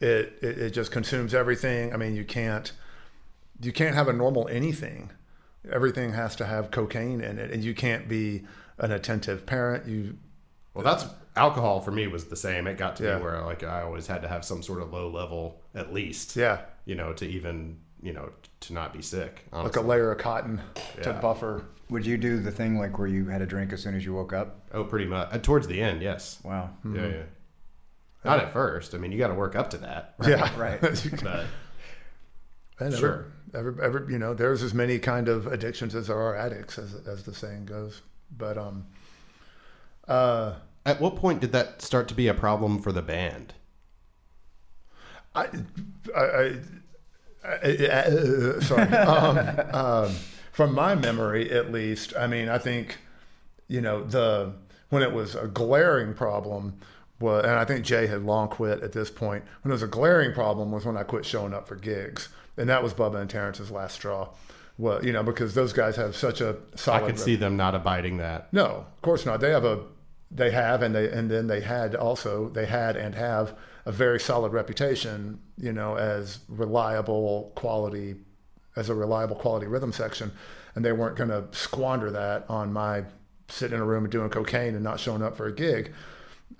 it, 0.00 0.38
it 0.42 0.58
it 0.58 0.70
just 0.70 0.92
consumes 0.92 1.34
everything. 1.34 1.92
I 1.92 1.96
mean, 1.96 2.14
you 2.14 2.24
can't 2.24 2.70
you 3.60 3.72
can't 3.72 3.94
have 3.94 4.08
a 4.08 4.12
normal 4.12 4.48
anything. 4.48 5.10
Everything 5.70 6.12
has 6.12 6.36
to 6.36 6.46
have 6.46 6.70
cocaine 6.70 7.20
in 7.20 7.38
it, 7.38 7.50
and 7.50 7.64
you 7.64 7.74
can't 7.74 8.08
be 8.08 8.44
an 8.78 8.92
attentive 8.92 9.46
parent. 9.46 9.86
You 9.86 10.16
Well, 10.74 10.84
that's 10.84 11.06
alcohol 11.34 11.80
for 11.80 11.90
me 11.90 12.06
was 12.06 12.26
the 12.26 12.36
same. 12.36 12.66
It 12.66 12.78
got 12.78 12.96
to 12.96 13.04
Yeah. 13.04 13.16
be 13.16 13.22
where 13.24 13.40
like 13.42 13.62
I 13.64 13.82
always 13.82 14.06
had 14.06 14.22
to 14.22 14.28
have 14.28 14.44
some 14.44 14.62
sort 14.62 14.80
of 14.82 14.92
low 14.92 15.08
level 15.10 15.60
at 15.74 15.92
least. 15.92 16.36
yeah, 16.36 16.60
You 16.84 16.94
know, 16.94 17.12
to 17.14 17.26
even 17.26 17.78
you 18.02 18.12
know 18.12 18.30
to 18.60 18.72
not 18.72 18.92
be 18.92 19.02
sick. 19.02 19.44
like 19.52 19.76
a 19.76 19.80
layer 19.80 20.12
of 20.12 20.18
cotton 20.18 20.60
to 21.02 21.12
buffer. 21.14 21.64
Would 21.88 22.04
you 22.04 22.16
do 22.18 22.40
the 22.40 22.50
thing 22.50 22.78
like 22.78 22.98
where 22.98 23.06
you 23.08 23.26
had 23.26 23.42
a 23.42 23.46
drink 23.46 23.72
as 23.72 23.80
soon 23.82 23.94
as 23.94 24.04
you 24.04 24.12
woke 24.14 24.32
up? 24.32 24.68
oh, 24.72 24.84
pretty 24.84 25.06
much. 25.06 25.28
Uh, 25.32 25.38
towards 25.38 25.66
the 25.68 25.80
end, 25.80 26.02
yes. 26.02 26.40
Wow. 26.44 26.70
Yeah, 26.84 27.06
yeah. 27.06 27.22
Not 28.24 28.40
at 28.40 28.52
first. 28.52 28.92
I 28.94 28.98
mean, 28.98 29.12
you 29.12 29.18
got 29.18 29.28
to 29.28 29.34
work 29.34 29.54
up 29.54 29.70
to 29.70 29.78
that. 29.78 30.14
Yeah, 30.26 30.50
right. 30.60 30.80
But 31.22 31.44
And 32.78 32.88
every- 32.88 32.98
Sure. 32.98 33.26
Every, 33.54 33.82
every, 33.82 34.12
you 34.12 34.18
know, 34.18 34.34
there's 34.34 34.62
as 34.62 34.74
many 34.74 34.98
kind 34.98 35.28
of 35.28 35.46
addictions 35.46 35.94
as 35.94 36.08
there 36.08 36.18
are 36.18 36.36
addicts, 36.36 36.78
as, 36.78 36.94
as 37.06 37.22
the 37.22 37.32
saying 37.32 37.64
goes. 37.66 38.02
But 38.36 38.58
um, 38.58 38.86
uh, 40.08 40.54
at 40.84 41.00
what 41.00 41.16
point 41.16 41.40
did 41.40 41.52
that 41.52 41.80
start 41.80 42.08
to 42.08 42.14
be 42.14 42.28
a 42.28 42.34
problem 42.34 42.82
for 42.82 42.92
the 42.92 43.02
band? 43.02 43.54
I, 45.34 45.48
I, 46.14 46.20
I, 46.22 46.58
I, 47.44 47.54
uh, 47.54 48.60
sorry. 48.60 48.88
um, 48.92 49.74
um, 49.74 50.14
from 50.52 50.74
my 50.74 50.94
memory, 50.94 51.50
at 51.50 51.70
least, 51.70 52.14
I 52.18 52.26
mean, 52.26 52.48
I 52.48 52.58
think, 52.58 52.98
you 53.68 53.80
know, 53.80 54.04
the 54.04 54.52
when 54.88 55.02
it 55.02 55.12
was 55.12 55.34
a 55.34 55.46
glaring 55.46 56.14
problem, 56.14 56.78
was, 57.20 57.44
and 57.44 57.54
I 57.54 57.64
think 57.64 57.84
Jay 57.84 58.06
had 58.06 58.22
long 58.22 58.48
quit 58.48 58.82
at 58.82 58.92
this 58.92 59.10
point. 59.10 59.44
When 59.62 59.70
it 59.70 59.74
was 59.74 59.82
a 59.82 59.88
glaring 59.88 60.32
problem 60.32 60.70
was 60.70 60.84
when 60.84 60.96
I 60.96 61.02
quit 61.02 61.24
showing 61.24 61.52
up 61.52 61.66
for 61.66 61.76
gigs, 61.76 62.28
and 62.56 62.68
that 62.68 62.82
was 62.82 62.94
Bubba 62.94 63.20
and 63.20 63.30
Terrence's 63.30 63.70
last 63.70 63.94
straw. 63.94 64.28
Well, 64.78 65.04
you 65.04 65.12
know, 65.12 65.22
because 65.22 65.54
those 65.54 65.72
guys 65.72 65.96
have 65.96 66.14
such 66.14 66.40
a 66.40 66.56
solid. 66.74 67.02
I 67.02 67.06
could 67.06 67.18
see 67.18 67.36
them 67.36 67.56
not 67.56 67.74
abiding 67.74 68.18
that. 68.18 68.52
No, 68.52 68.66
of 68.66 69.02
course 69.02 69.24
not. 69.24 69.40
They 69.40 69.50
have 69.50 69.64
a, 69.64 69.84
they 70.30 70.50
have, 70.50 70.82
and 70.82 70.94
they, 70.94 71.10
and 71.10 71.30
then 71.30 71.46
they 71.46 71.60
had 71.60 71.94
also, 71.94 72.50
they 72.50 72.66
had 72.66 72.96
and 72.96 73.14
have 73.14 73.56
a 73.86 73.92
very 73.92 74.20
solid 74.20 74.52
reputation, 74.52 75.40
you 75.56 75.72
know, 75.72 75.96
as 75.96 76.40
reliable 76.48 77.52
quality, 77.54 78.16
as 78.74 78.90
a 78.90 78.94
reliable 78.94 79.36
quality 79.36 79.66
rhythm 79.66 79.92
section, 79.92 80.30
and 80.74 80.84
they 80.84 80.92
weren't 80.92 81.16
going 81.16 81.30
to 81.30 81.44
squander 81.52 82.10
that 82.10 82.44
on 82.50 82.72
my 82.72 83.04
sitting 83.48 83.76
in 83.76 83.80
a 83.80 83.84
room 83.84 84.04
and 84.04 84.12
doing 84.12 84.28
cocaine 84.28 84.74
and 84.74 84.82
not 84.82 85.00
showing 85.00 85.22
up 85.22 85.36
for 85.36 85.46
a 85.46 85.52
gig, 85.52 85.92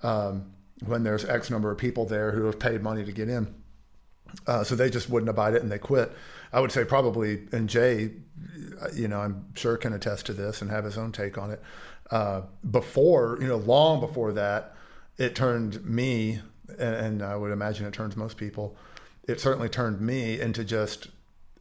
um, 0.01 0.51
when 0.85 1.03
there's 1.03 1.25
X 1.25 1.49
number 1.49 1.69
of 1.69 1.77
people 1.77 2.05
there 2.05 2.31
who 2.31 2.45
have 2.45 2.57
paid 2.57 2.81
money 2.81 3.03
to 3.03 3.11
get 3.11 3.29
in. 3.29 3.53
Uh, 4.45 4.63
so 4.63 4.75
they 4.75 4.89
just 4.89 5.09
wouldn't 5.09 5.29
abide 5.29 5.53
it 5.53 5.61
and 5.61 5.71
they 5.71 5.77
quit. 5.77 6.11
I 6.53 6.59
would 6.59 6.71
say 6.71 6.85
probably, 6.85 7.47
and 7.51 7.67
Jay, 7.69 8.11
you 8.93 9.07
know, 9.07 9.19
I'm 9.19 9.45
sure 9.55 9.77
can 9.77 9.93
attest 9.93 10.25
to 10.27 10.33
this 10.33 10.61
and 10.61 10.71
have 10.71 10.85
his 10.85 10.97
own 10.97 11.11
take 11.11 11.37
on 11.37 11.51
it. 11.51 11.61
Uh, 12.09 12.41
before, 12.69 13.37
you 13.41 13.47
know, 13.47 13.57
long 13.57 13.99
before 13.99 14.31
that, 14.33 14.75
it 15.17 15.35
turned 15.35 15.83
me, 15.83 16.39
and, 16.69 16.95
and 16.95 17.23
I 17.23 17.35
would 17.35 17.51
imagine 17.51 17.85
it 17.85 17.93
turns 17.93 18.15
most 18.15 18.37
people, 18.37 18.75
it 19.27 19.41
certainly 19.41 19.67
turned 19.67 19.99
me 19.99 20.39
into 20.39 20.63
just 20.63 21.07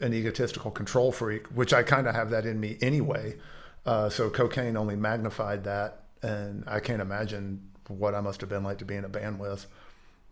an 0.01 0.13
egotistical 0.13 0.71
control 0.71 1.11
freak, 1.11 1.47
which 1.49 1.73
I 1.73 1.83
kind 1.83 2.07
of 2.07 2.15
have 2.15 2.31
that 2.31 2.47
in 2.47 2.61
me 2.61 2.77
anyway. 2.81 3.37
Uh, 3.85 4.09
so 4.09 4.31
cocaine 4.31 4.77
only 4.77 4.95
magnified 4.95 5.65
that, 5.65 6.03
and 6.23 6.65
I 6.67 6.81
can't 6.81 7.01
imagine 7.01 7.71
what 7.89 8.15
I 8.15 8.21
must 8.21 8.41
have 8.41 8.51
been 8.51 8.63
like 8.63 8.79
to 8.79 8.85
be 8.85 8.95
in 8.95 9.05
a 9.05 9.09
band 9.09 9.39
with 9.39 9.67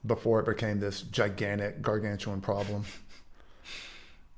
before 0.06 0.40
it 0.40 0.46
became 0.46 0.80
this 0.80 1.02
gigantic, 1.02 1.82
gargantuan 1.82 2.40
problem. 2.40 2.84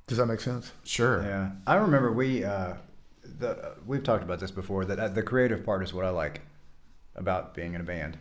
Does 0.06 0.18
that 0.18 0.26
make 0.26 0.40
sense? 0.40 0.70
Sure. 0.84 1.22
Yeah, 1.22 1.50
I 1.66 1.76
remember 1.76 2.12
we 2.12 2.44
uh, 2.44 2.74
the 3.38 3.74
we've 3.86 4.04
talked 4.04 4.22
about 4.22 4.38
this 4.38 4.52
before. 4.52 4.84
That 4.84 4.98
uh, 4.98 5.08
the 5.08 5.22
creative 5.22 5.64
part 5.64 5.82
is 5.82 5.92
what 5.92 6.04
I 6.04 6.10
like 6.10 6.42
about 7.16 7.54
being 7.54 7.74
in 7.74 7.80
a 7.80 7.84
band, 7.84 8.16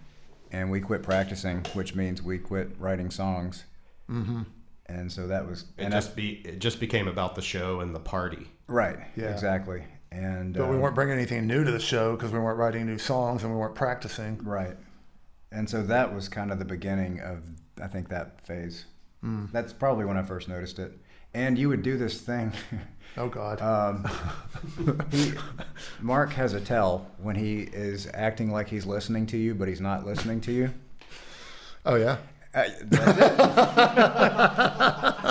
and 0.51 0.71
we 0.71 0.81
quit 0.81 1.03
practicing, 1.03 1.63
which 1.73 1.93
means 1.93 2.23
we 2.23 2.39
quit 2.39 2.71
writing 2.79 3.11
songs. 3.11 3.65
Mm-hmm. 4.09 4.43
And 4.87 5.11
so 5.11 5.27
that 5.27 5.47
was 5.47 5.61
It 5.77 5.83
and 5.83 5.93
just 5.93 6.15
be 6.15 6.41
it 6.45 6.59
just 6.59 6.79
became 6.79 7.07
about 7.07 7.35
the 7.35 7.41
show 7.41 7.79
and 7.81 7.93
the 7.93 7.99
party. 7.99 8.47
Right, 8.67 8.97
Yeah. 9.15 9.31
exactly. 9.31 9.83
And 10.11 10.53
But 10.53 10.69
we 10.69 10.75
um, 10.75 10.81
weren't 10.81 10.95
bringing 10.95 11.15
anything 11.15 11.45
new 11.45 11.63
to 11.63 11.71
the 11.71 11.79
show 11.79 12.15
because 12.15 12.31
we 12.31 12.39
weren't 12.39 12.57
writing 12.57 12.85
new 12.85 12.97
songs 12.97 13.43
and 13.43 13.51
we 13.51 13.59
weren't 13.59 13.75
practicing. 13.75 14.37
Right. 14.43 14.75
And 15.55 15.69
so 15.69 15.81
that 15.83 16.13
was 16.13 16.27
kind 16.27 16.51
of 16.51 16.59
the 16.59 16.65
beginning 16.65 17.21
of, 17.21 17.39
I 17.81 17.87
think, 17.87 18.09
that 18.09 18.45
phase. 18.45 18.85
Hmm. 19.21 19.45
That's 19.53 19.71
probably 19.71 20.03
when 20.03 20.17
I 20.17 20.23
first 20.23 20.49
noticed 20.49 20.79
it. 20.79 20.91
And 21.33 21.57
you 21.57 21.69
would 21.69 21.81
do 21.81 21.97
this 21.97 22.19
thing. 22.21 22.51
Oh 23.17 23.29
God. 23.29 23.61
Um, 23.61 24.05
he, 25.11 25.31
Mark 26.01 26.33
has 26.33 26.51
a 26.51 26.59
tell 26.59 27.09
when 27.17 27.37
he 27.37 27.61
is 27.61 28.09
acting 28.13 28.51
like 28.51 28.67
he's 28.67 28.85
listening 28.85 29.25
to 29.27 29.37
you, 29.37 29.55
but 29.55 29.69
he's 29.69 29.79
not 29.79 30.05
listening 30.05 30.41
to 30.41 30.51
you. 30.51 30.73
oh 31.85 31.95
yeah. 31.95 32.17
Uh, 32.55 32.69
that's 32.83 33.17
it. 33.17 33.37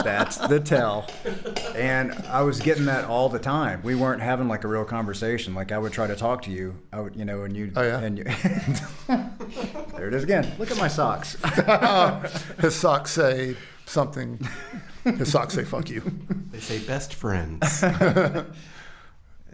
That's 0.04 0.36
the 0.36 0.60
tell. 0.60 1.10
And 1.74 2.12
I 2.28 2.42
was 2.42 2.60
getting 2.60 2.84
that 2.84 3.06
all 3.06 3.30
the 3.30 3.38
time. 3.38 3.80
We 3.82 3.94
weren't 3.94 4.20
having 4.20 4.46
like 4.46 4.64
a 4.64 4.68
real 4.68 4.84
conversation. 4.84 5.54
Like 5.54 5.72
I 5.72 5.78
would 5.78 5.92
try 5.92 6.06
to 6.06 6.16
talk 6.16 6.42
to 6.42 6.50
you, 6.50 6.76
I 6.92 7.00
would, 7.00 7.16
you 7.16 7.24
know, 7.24 7.42
and 7.42 7.56
you. 7.56 7.72
Oh, 7.74 7.82
yeah? 7.82 7.98
And 8.00 8.18
you, 8.18 8.24
there 9.96 10.08
it 10.08 10.14
is 10.14 10.22
again. 10.22 10.52
Look 10.58 10.70
at 10.70 10.76
my 10.76 10.88
socks. 10.88 11.36
His 12.60 12.74
socks 12.74 13.10
say 13.12 13.56
something. 13.86 14.38
His 15.04 15.32
socks 15.32 15.54
say 15.54 15.64
"fuck 15.64 15.88
you." 15.88 16.02
They 16.50 16.60
say 16.60 16.78
best 16.78 17.14
friends. 17.14 17.82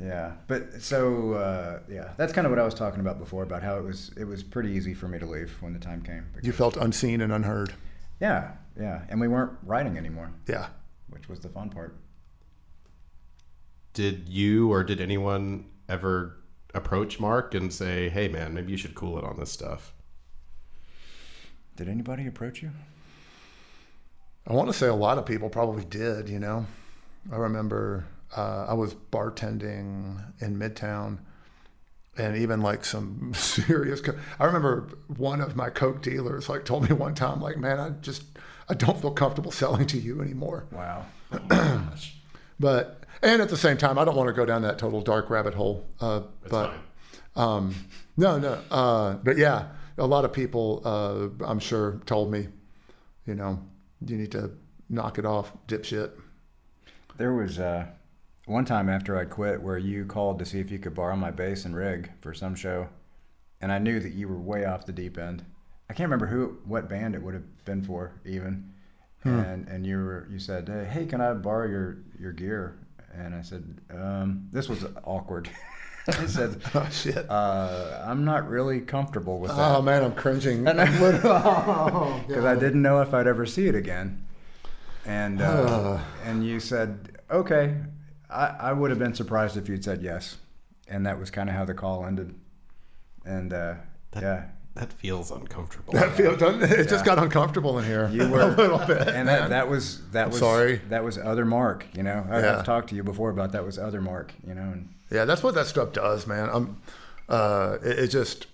Yeah, 0.00 0.32
but 0.46 0.80
so 0.80 1.34
uh, 1.34 1.80
yeah, 1.90 2.12
that's 2.16 2.32
kind 2.32 2.46
of 2.46 2.50
what 2.50 2.58
I 2.58 2.64
was 2.64 2.72
talking 2.74 3.00
about 3.00 3.18
before 3.18 3.42
about 3.42 3.62
how 3.62 3.76
it 3.76 3.84
was 3.84 4.10
it 4.16 4.24
was 4.24 4.42
pretty 4.42 4.70
easy 4.70 4.94
for 4.94 5.08
me 5.08 5.18
to 5.18 5.26
leave 5.26 5.56
when 5.60 5.74
the 5.74 5.78
time 5.78 6.02
came. 6.02 6.26
You 6.42 6.52
felt 6.52 6.76
unseen 6.78 7.20
and 7.20 7.30
unheard. 7.32 7.74
Yeah, 8.20 8.52
yeah, 8.78 9.02
and 9.10 9.20
we 9.20 9.28
weren't 9.28 9.52
writing 9.62 9.98
anymore, 9.98 10.30
Yeah. 10.46 10.68
which 11.10 11.28
was 11.28 11.40
the 11.40 11.48
fun 11.50 11.68
part. 11.70 11.96
did 13.92 14.28
you 14.28 14.72
or 14.72 14.84
did 14.84 15.00
anyone 15.00 15.66
ever 15.88 16.36
approach 16.74 17.18
Mark 17.18 17.54
and 17.54 17.72
say, 17.72 18.08
"Hey, 18.08 18.28
man, 18.28 18.54
maybe 18.54 18.70
you 18.70 18.78
should 18.78 18.94
cool 18.94 19.18
it 19.18 19.24
on 19.24 19.36
this 19.38 19.50
stuff"? 19.50 19.92
Did 21.76 21.88
anybody 21.88 22.26
approach 22.26 22.62
you? 22.62 22.70
I 24.46 24.52
want 24.52 24.68
to 24.68 24.72
say 24.72 24.86
a 24.86 24.94
lot 24.94 25.18
of 25.18 25.26
people 25.26 25.48
probably 25.50 25.84
did. 25.84 26.28
You 26.28 26.38
know, 26.38 26.66
I 27.32 27.36
remember 27.36 28.06
uh, 28.36 28.66
I 28.68 28.74
was 28.74 28.94
bartending 28.94 30.22
in 30.40 30.56
Midtown, 30.58 31.18
and 32.16 32.36
even 32.36 32.60
like 32.60 32.84
some 32.84 33.32
serious. 33.34 34.00
Co- 34.00 34.18
I 34.38 34.44
remember 34.44 34.88
one 35.16 35.40
of 35.40 35.56
my 35.56 35.70
coke 35.70 36.02
dealers 36.02 36.48
like 36.48 36.64
told 36.64 36.88
me 36.88 36.94
one 36.94 37.14
time, 37.14 37.40
like, 37.40 37.56
"Man, 37.56 37.78
I 37.80 37.90
just 38.00 38.24
I 38.68 38.74
don't 38.74 39.00
feel 39.00 39.10
comfortable 39.12 39.50
selling 39.52 39.86
to 39.88 39.98
you 39.98 40.20
anymore." 40.22 40.66
Wow. 40.72 41.06
But 42.58 43.04
and 43.22 43.40
at 43.40 43.48
the 43.48 43.56
same 43.56 43.76
time, 43.78 43.98
I 43.98 44.04
don't 44.04 44.16
want 44.16 44.28
to 44.28 44.32
go 44.34 44.44
down 44.44 44.62
that 44.62 44.78
total 44.78 45.00
dark 45.00 45.30
rabbit 45.30 45.54
hole. 45.54 45.86
Uh, 46.00 46.20
That's 46.42 46.50
but 46.50 46.72
fine. 47.34 47.48
um, 47.48 47.74
no, 48.16 48.38
no. 48.38 48.58
Uh, 48.70 49.14
but 49.14 49.38
yeah, 49.38 49.68
a 49.96 50.06
lot 50.06 50.24
of 50.26 50.32
people, 50.32 50.82
uh, 50.84 51.44
I'm 51.44 51.58
sure, 51.58 52.00
told 52.04 52.30
me, 52.30 52.48
you 53.26 53.34
know, 53.34 53.62
you 54.06 54.16
need 54.16 54.32
to 54.32 54.50
knock 54.90 55.18
it 55.18 55.24
off, 55.24 55.52
dipshit. 55.68 56.10
There 57.16 57.32
was 57.32 57.58
uh, 57.58 57.86
one 58.50 58.64
time 58.64 58.88
after 58.88 59.16
I 59.16 59.24
quit 59.24 59.62
where 59.62 59.78
you 59.78 60.04
called 60.04 60.38
to 60.40 60.44
see 60.44 60.60
if 60.60 60.70
you 60.70 60.78
could 60.78 60.94
borrow 60.94 61.16
my 61.16 61.30
bass 61.30 61.64
and 61.64 61.74
rig 61.74 62.10
for 62.20 62.34
some 62.34 62.54
show, 62.54 62.88
and 63.60 63.70
I 63.72 63.78
knew 63.78 64.00
that 64.00 64.12
you 64.12 64.28
were 64.28 64.38
way 64.38 64.64
off 64.64 64.86
the 64.86 64.92
deep 64.92 65.16
end. 65.18 65.44
I 65.88 65.92
can't 65.94 66.06
remember 66.10 66.26
who, 66.26 66.58
what 66.64 66.88
band 66.88 67.14
it 67.14 67.22
would 67.22 67.34
have 67.34 67.64
been 67.64 67.82
for, 67.82 68.12
even. 68.24 68.72
And 69.22 69.68
and 69.68 69.84
you 69.86 69.98
were 69.98 70.26
you 70.30 70.38
said, 70.38 70.66
"Hey, 70.90 71.04
can 71.04 71.20
I 71.20 71.34
borrow 71.34 71.66
your 71.68 71.98
your 72.18 72.32
gear?" 72.32 72.78
And 73.14 73.34
I 73.34 73.42
said, 73.42 73.62
um, 73.90 74.48
"This 74.50 74.66
was 74.68 74.86
awkward." 75.04 75.50
I 76.08 76.24
said, 76.26 76.62
Oh 76.74 76.88
shit. 76.90 77.28
uh, 77.30 78.02
"I'm 78.06 78.24
not 78.24 78.48
really 78.48 78.80
comfortable 78.80 79.38
with 79.38 79.50
that." 79.50 79.76
Oh 79.76 79.82
man, 79.82 80.02
I'm 80.04 80.14
cringing. 80.14 80.66
And 80.66 80.80
I- 80.80 80.84
I'm 80.86 81.00
literally- 81.02 81.42
oh, 81.44 82.24
because 82.26 82.46
I 82.46 82.54
didn't 82.54 82.80
know 82.80 83.02
if 83.02 83.12
I'd 83.12 83.26
ever 83.26 83.44
see 83.44 83.66
it 83.68 83.74
again. 83.74 84.24
And 85.04 85.42
uh, 85.42 85.98
and 86.24 86.42
you 86.46 86.58
said, 86.58 87.18
okay. 87.30 87.74
I, 88.30 88.46
I 88.60 88.72
would 88.72 88.90
have 88.90 88.98
been 88.98 89.14
surprised 89.14 89.56
if 89.56 89.68
you'd 89.68 89.84
said 89.84 90.02
yes. 90.02 90.36
And 90.88 91.06
that 91.06 91.18
was 91.18 91.30
kind 91.30 91.48
of 91.48 91.54
how 91.54 91.64
the 91.64 91.74
call 91.74 92.04
ended. 92.06 92.34
And 93.24 93.52
uh, 93.52 93.74
That- 94.12 94.22
yeah, 94.22 94.44
That 94.74 94.92
feels 94.92 95.30
uncomfortable. 95.30 95.92
That 95.94 96.16
feel, 96.16 96.36
doesn't 96.36 96.62
it? 96.62 96.70
It 96.80 96.88
just 96.88 97.04
got 97.04 97.18
uncomfortable 97.18 97.78
in 97.78 97.84
here 97.84 98.08
You 98.12 98.28
were 98.30 98.40
a 98.40 98.46
little 98.48 98.78
bit. 98.78 99.08
And 99.08 99.28
that, 99.28 99.50
that 99.50 99.68
was 99.68 100.00
that 100.10 100.30
was 100.30 100.38
sorry. 100.38 100.80
That 100.88 101.04
was 101.04 101.18
other 101.18 101.44
Mark. 101.44 101.86
You 101.94 102.02
know, 102.02 102.26
I, 102.30 102.40
Yeah. 102.40 102.58
I've 102.58 102.64
talked 102.64 102.88
to 102.90 102.94
you 102.96 103.02
before 103.04 103.30
about 103.30 103.52
that 103.52 103.64
was 103.64 103.78
other 103.78 104.00
Mark. 104.00 104.32
You 104.46 104.54
know, 104.54 104.62
and 104.62 104.88
Yeah, 105.10 105.24
that's 105.26 105.42
what 105.42 105.54
that 105.54 105.66
stuff 105.66 105.92
does, 105.92 106.26
man. 106.26 106.48
I'm, 106.52 106.80
uh, 107.28 107.78
it, 107.84 107.98
it 108.00 108.08
just, 108.08 108.46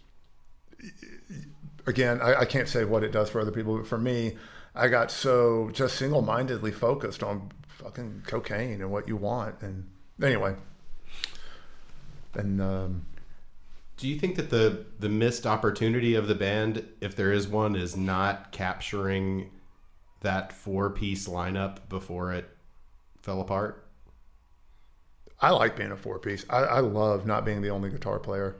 again, 1.86 2.20
I, 2.20 2.40
I 2.40 2.44
can't 2.44 2.68
say 2.68 2.84
what 2.84 3.02
it 3.02 3.12
does 3.12 3.30
for 3.30 3.40
other 3.40 3.50
people, 3.52 3.78
but 3.78 3.86
for 3.86 3.98
me, 3.98 4.36
I 4.74 4.88
got 4.88 5.10
so 5.10 5.70
just 5.72 5.96
single 5.96 6.20
mindedly 6.22 6.72
focused 6.72 7.22
on 7.22 7.50
fucking 7.86 8.22
cocaine 8.26 8.80
and 8.80 8.90
what 8.90 9.06
you 9.06 9.16
want. 9.16 9.62
And 9.62 9.88
anyway, 10.20 10.56
and 12.34 12.60
um, 12.60 13.06
Do 13.96 14.08
you 14.08 14.18
think 14.18 14.36
that 14.36 14.50
the 14.50 14.86
the 14.98 15.08
missed 15.08 15.46
opportunity 15.46 16.14
of 16.14 16.26
the 16.26 16.34
band, 16.34 16.84
if 17.00 17.14
there 17.14 17.32
is 17.32 17.46
one, 17.46 17.76
is 17.76 17.96
not 17.96 18.50
capturing 18.50 19.50
that 20.20 20.52
four 20.52 20.90
piece 20.90 21.28
lineup 21.28 21.88
before 21.88 22.32
it 22.32 22.48
fell 23.22 23.40
apart? 23.40 23.84
I 25.40 25.50
like 25.50 25.76
being 25.76 25.92
a 25.92 25.96
four 25.96 26.18
piece. 26.18 26.44
I, 26.50 26.58
I 26.58 26.80
love 26.80 27.26
not 27.26 27.44
being 27.44 27.62
the 27.62 27.70
only 27.70 27.90
guitar 27.90 28.18
player. 28.18 28.56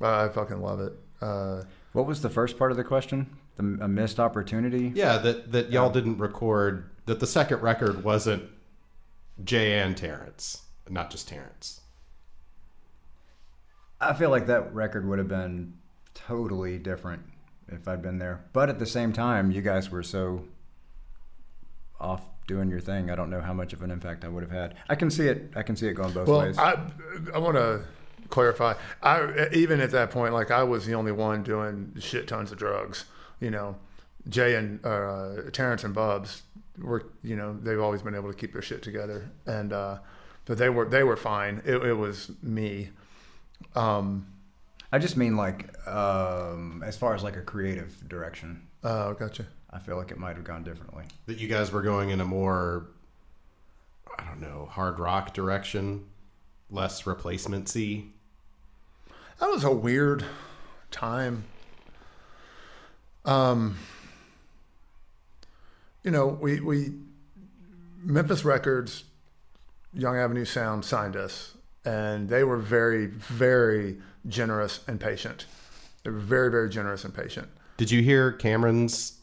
I, 0.00 0.26
I 0.26 0.28
fucking 0.28 0.60
love 0.60 0.80
it. 0.80 0.92
Uh, 1.20 1.64
what 1.92 2.06
was 2.06 2.22
the 2.22 2.30
first 2.30 2.56
part 2.56 2.70
of 2.70 2.76
the 2.76 2.84
question? 2.84 3.36
The, 3.56 3.78
a 3.80 3.88
missed 3.88 4.20
opportunity. 4.20 4.92
Yeah, 4.94 5.18
that 5.18 5.50
that 5.50 5.72
y'all 5.72 5.90
didn't 5.90 6.18
record 6.18 6.88
that 7.06 7.18
the 7.18 7.26
second 7.26 7.62
record 7.62 8.04
wasn't 8.04 8.44
Jay 9.44 9.78
and 9.78 9.96
Terrence, 9.96 10.62
not 10.88 11.10
just 11.10 11.28
Terrence. 11.28 11.80
I 14.00 14.14
feel 14.14 14.30
like 14.30 14.46
that 14.46 14.74
record 14.74 15.06
would 15.06 15.18
have 15.18 15.28
been 15.28 15.74
totally 16.14 16.78
different 16.78 17.22
if 17.68 17.86
I'd 17.86 18.02
been 18.02 18.18
there. 18.18 18.44
But 18.52 18.68
at 18.68 18.78
the 18.78 18.86
same 18.86 19.12
time, 19.12 19.50
you 19.50 19.62
guys 19.62 19.90
were 19.90 20.02
so 20.02 20.44
off 22.00 22.22
doing 22.46 22.70
your 22.70 22.80
thing. 22.80 23.10
I 23.10 23.14
don't 23.14 23.30
know 23.30 23.40
how 23.40 23.52
much 23.52 23.72
of 23.72 23.82
an 23.82 23.90
impact 23.90 24.24
I 24.24 24.28
would 24.28 24.42
have 24.42 24.50
had. 24.50 24.74
I 24.88 24.94
can 24.94 25.10
see 25.10 25.28
it. 25.28 25.52
I 25.54 25.62
can 25.62 25.76
see 25.76 25.86
it 25.86 25.94
going 25.94 26.12
both 26.12 26.28
Well, 26.28 26.40
ways. 26.40 26.58
I 26.58 26.78
I 27.34 27.38
want 27.38 27.56
to 27.56 27.82
clarify. 28.30 28.74
I 29.02 29.48
even 29.52 29.80
at 29.80 29.90
that 29.92 30.10
point, 30.10 30.32
like 30.32 30.50
I 30.50 30.62
was 30.62 30.86
the 30.86 30.94
only 30.94 31.12
one 31.12 31.42
doing 31.42 31.94
shit 32.00 32.26
tons 32.26 32.50
of 32.52 32.58
drugs. 32.58 33.04
You 33.38 33.50
know, 33.50 33.76
Jay 34.28 34.54
and 34.56 34.84
uh, 34.84 35.50
Terrence 35.52 35.84
and 35.84 35.94
Bubs 35.94 36.42
were, 36.80 37.06
you 37.22 37.36
know, 37.36 37.56
they've 37.60 37.80
always 37.80 38.02
been 38.02 38.14
able 38.14 38.30
to 38.30 38.36
keep 38.36 38.52
their 38.52 38.62
shit 38.62 38.82
together, 38.82 39.30
and 39.46 39.72
uh, 39.72 39.98
but 40.44 40.58
they 40.58 40.68
were 40.68 40.88
they 40.88 41.02
were 41.04 41.16
fine. 41.16 41.62
It, 41.64 41.76
it 41.76 41.94
was 41.94 42.30
me. 42.42 42.90
Um, 43.74 44.26
I 44.92 44.98
just 44.98 45.16
mean 45.16 45.36
like 45.36 45.76
um, 45.86 46.82
as 46.84 46.96
far 46.96 47.14
as 47.14 47.22
like 47.22 47.36
a 47.36 47.42
creative 47.42 48.08
direction. 48.08 48.66
oh, 48.84 49.14
gotcha. 49.14 49.46
I 49.72 49.78
feel 49.78 49.96
like 49.96 50.10
it 50.10 50.18
might 50.18 50.34
have 50.34 50.44
gone 50.44 50.64
differently. 50.64 51.04
That 51.26 51.38
you 51.38 51.46
guys 51.46 51.70
were 51.70 51.82
going 51.82 52.10
in 52.10 52.20
a 52.20 52.24
more 52.24 52.88
I 54.18 54.24
don't 54.24 54.40
know, 54.40 54.68
hard 54.70 54.98
rock 54.98 55.32
direction, 55.32 56.06
less 56.70 57.02
replacemency. 57.02 58.08
That 59.38 59.48
was 59.48 59.64
a 59.64 59.70
weird 59.70 60.24
time. 60.90 61.44
Um, 63.24 63.78
you 66.04 66.10
know, 66.10 66.26
we 66.26 66.60
we 66.60 66.92
Memphis 68.02 68.44
Records, 68.44 69.04
Young 69.92 70.16
Avenue 70.16 70.44
Sound 70.44 70.84
signed 70.84 71.16
us, 71.16 71.54
and 71.84 72.28
they 72.28 72.44
were 72.44 72.58
very 72.58 73.06
very 73.06 73.98
generous 74.26 74.80
and 74.86 75.00
patient. 75.00 75.46
They 76.04 76.10
were 76.10 76.18
very 76.18 76.50
very 76.50 76.70
generous 76.70 77.04
and 77.04 77.14
patient. 77.14 77.48
Did 77.76 77.90
you 77.90 78.02
hear 78.02 78.32
Cameron's 78.32 79.20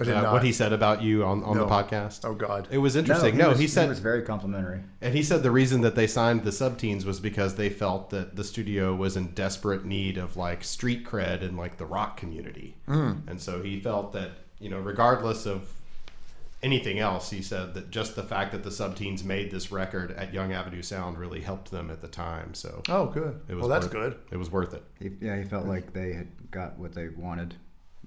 I 0.00 0.04
did 0.04 0.14
uh, 0.14 0.22
not. 0.22 0.32
what 0.32 0.42
he 0.42 0.52
said 0.52 0.72
about 0.72 1.02
you 1.02 1.24
on, 1.24 1.44
on 1.44 1.56
the 1.56 1.66
podcast? 1.66 2.24
oh 2.24 2.34
God. 2.34 2.66
It 2.70 2.78
was 2.78 2.96
interesting. 2.96 3.36
No, 3.36 3.50
was, 3.50 3.60
he 3.60 3.68
said 3.68 3.86
it 3.86 3.90
was 3.90 4.00
very 4.00 4.22
complimentary. 4.22 4.80
And 5.00 5.14
he 5.14 5.22
said 5.22 5.44
the 5.44 5.52
reason 5.52 5.82
that 5.82 5.94
they 5.94 6.08
signed 6.08 6.42
the 6.42 6.50
subteens 6.50 7.04
was 7.04 7.20
because 7.20 7.54
they 7.54 7.70
felt 7.70 8.10
that 8.10 8.34
the 8.34 8.42
studio 8.42 8.92
was 8.94 9.16
in 9.16 9.28
desperate 9.28 9.84
need 9.84 10.18
of 10.18 10.36
like 10.36 10.64
street 10.64 11.06
cred 11.06 11.42
in 11.42 11.56
like 11.56 11.76
the 11.76 11.86
rock 11.86 12.16
community. 12.16 12.76
Mm. 12.88 13.28
And 13.28 13.40
so 13.40 13.62
he 13.62 13.78
felt 13.78 14.12
that, 14.14 14.32
you 14.60 14.70
know, 14.70 14.78
regardless 14.78 15.46
of 15.46 15.68
anything 16.62 16.98
else, 16.98 17.30
he 17.30 17.42
said 17.42 17.74
that 17.74 17.90
just 17.90 18.16
the 18.16 18.22
fact 18.22 18.52
that 18.52 18.62
the 18.64 18.70
subteens 18.70 19.22
made 19.24 19.50
this 19.50 19.70
record 19.70 20.10
at 20.12 20.32
Young 20.32 20.52
Avenue 20.52 20.80
Sound 20.82 21.18
really 21.18 21.40
helped 21.42 21.70
them 21.70 21.90
at 21.90 22.00
the 22.00 22.08
time. 22.08 22.54
So 22.54 22.82
Oh 22.88 23.06
good. 23.06 23.40
it 23.48 23.54
was 23.54 23.60
well, 23.62 23.68
that's 23.68 23.84
worth- 23.86 23.92
good. 23.92 24.18
It 24.30 24.36
was 24.38 24.50
worth 24.50 24.72
it. 24.74 24.82
He, 24.98 25.10
yeah, 25.20 25.36
he 25.36 25.44
felt 25.44 25.66
like 25.66 25.92
they 25.92 26.12
had 26.14 26.28
got 26.50 26.78
what 26.78 26.94
they 26.94 27.08
wanted. 27.08 27.54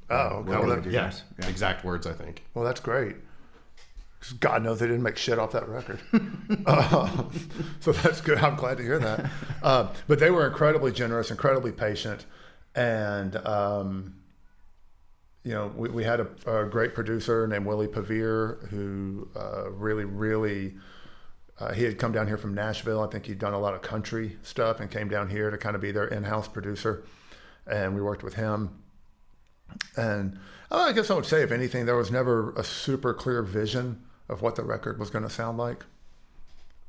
Oh, 0.09 0.15
okay. 0.17 0.35
Working 0.49 0.67
Well, 0.67 0.75
with 0.77 0.83
that, 0.85 0.91
Yeah. 0.91 1.11
Yeah. 1.39 1.47
exact 1.49 1.83
words, 1.85 2.07
I 2.07 2.13
think. 2.13 2.43
well, 2.53 2.65
that's 2.65 2.79
great. 2.79 3.17
God 4.39 4.63
knows 4.63 4.79
they 4.79 4.87
didn't 4.87 5.03
make 5.03 5.17
shit 5.17 5.37
off 5.37 5.51
that 5.51 5.69
record. 5.69 5.99
Uh, 6.65 7.23
so 7.79 7.91
that's 7.91 8.19
good. 8.21 8.39
I'm 8.39 8.55
glad 8.55 8.77
to 8.77 8.83
hear 8.83 8.97
that. 8.99 9.29
Uh, 9.61 9.89
but 10.07 10.17
they 10.19 10.31
were 10.31 10.47
incredibly 10.47 10.91
generous, 10.91 11.29
incredibly 11.29 11.71
patient. 11.71 12.25
And, 12.73 13.35
um, 13.37 14.15
you 15.47 15.53
know, 15.53 15.71
we, 15.77 15.87
we 15.87 16.03
had 16.03 16.19
a, 16.19 16.27
a 16.45 16.65
great 16.65 16.93
producer 16.93 17.47
named 17.47 17.65
Willie 17.65 17.87
Pevear 17.87 18.67
who 18.67 19.29
uh, 19.33 19.71
really, 19.71 20.03
really, 20.03 20.75
uh, 21.57 21.71
he 21.71 21.85
had 21.85 21.97
come 21.97 22.11
down 22.11 22.27
here 22.27 22.37
from 22.37 22.53
Nashville. 22.53 23.01
I 23.01 23.07
think 23.07 23.27
he'd 23.27 23.39
done 23.39 23.53
a 23.53 23.59
lot 23.59 23.73
of 23.73 23.81
country 23.81 24.37
stuff 24.43 24.81
and 24.81 24.91
came 24.91 25.07
down 25.07 25.29
here 25.29 25.49
to 25.49 25.57
kind 25.57 25.73
of 25.73 25.81
be 25.81 25.93
their 25.93 26.05
in 26.05 26.25
house 26.25 26.49
producer. 26.49 27.05
And 27.65 27.95
we 27.95 28.01
worked 28.01 28.23
with 28.23 28.33
him. 28.33 28.83
And 29.95 30.37
I 30.69 30.91
guess 30.91 31.09
I 31.09 31.13
would 31.13 31.25
say, 31.25 31.43
if 31.43 31.51
anything, 31.53 31.85
there 31.85 31.95
was 31.95 32.11
never 32.11 32.51
a 32.55 32.63
super 32.63 33.13
clear 33.13 33.41
vision 33.41 34.03
of 34.27 34.41
what 34.41 34.57
the 34.57 34.63
record 34.63 34.99
was 34.99 35.09
going 35.09 35.23
to 35.23 35.29
sound 35.29 35.57
like. 35.57 35.85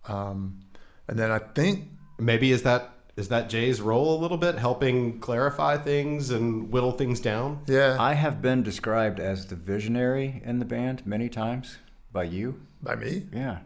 Um, 0.08 0.62
and 1.06 1.16
then 1.16 1.30
I 1.30 1.38
think, 1.38 1.90
Maybe 2.18 2.50
is 2.50 2.64
that 2.64 2.90
is 3.18 3.28
that 3.28 3.48
Jay's 3.50 3.80
role 3.80 4.16
a 4.16 4.20
little 4.20 4.36
bit, 4.38 4.56
helping 4.56 5.18
clarify 5.18 5.76
things 5.76 6.30
and 6.30 6.70
whittle 6.70 6.92
things 6.92 7.18
down? 7.20 7.60
yeah, 7.66 7.96
I 7.98 8.14
have 8.14 8.40
been 8.40 8.62
described 8.62 9.18
as 9.20 9.46
the 9.46 9.56
visionary 9.56 10.40
in 10.44 10.58
the 10.60 10.64
band 10.64 11.04
many 11.04 11.28
times 11.28 11.78
by 12.12 12.24
you. 12.24 12.60
by 12.82 12.94
me, 12.94 13.26
Yeah. 13.32 13.58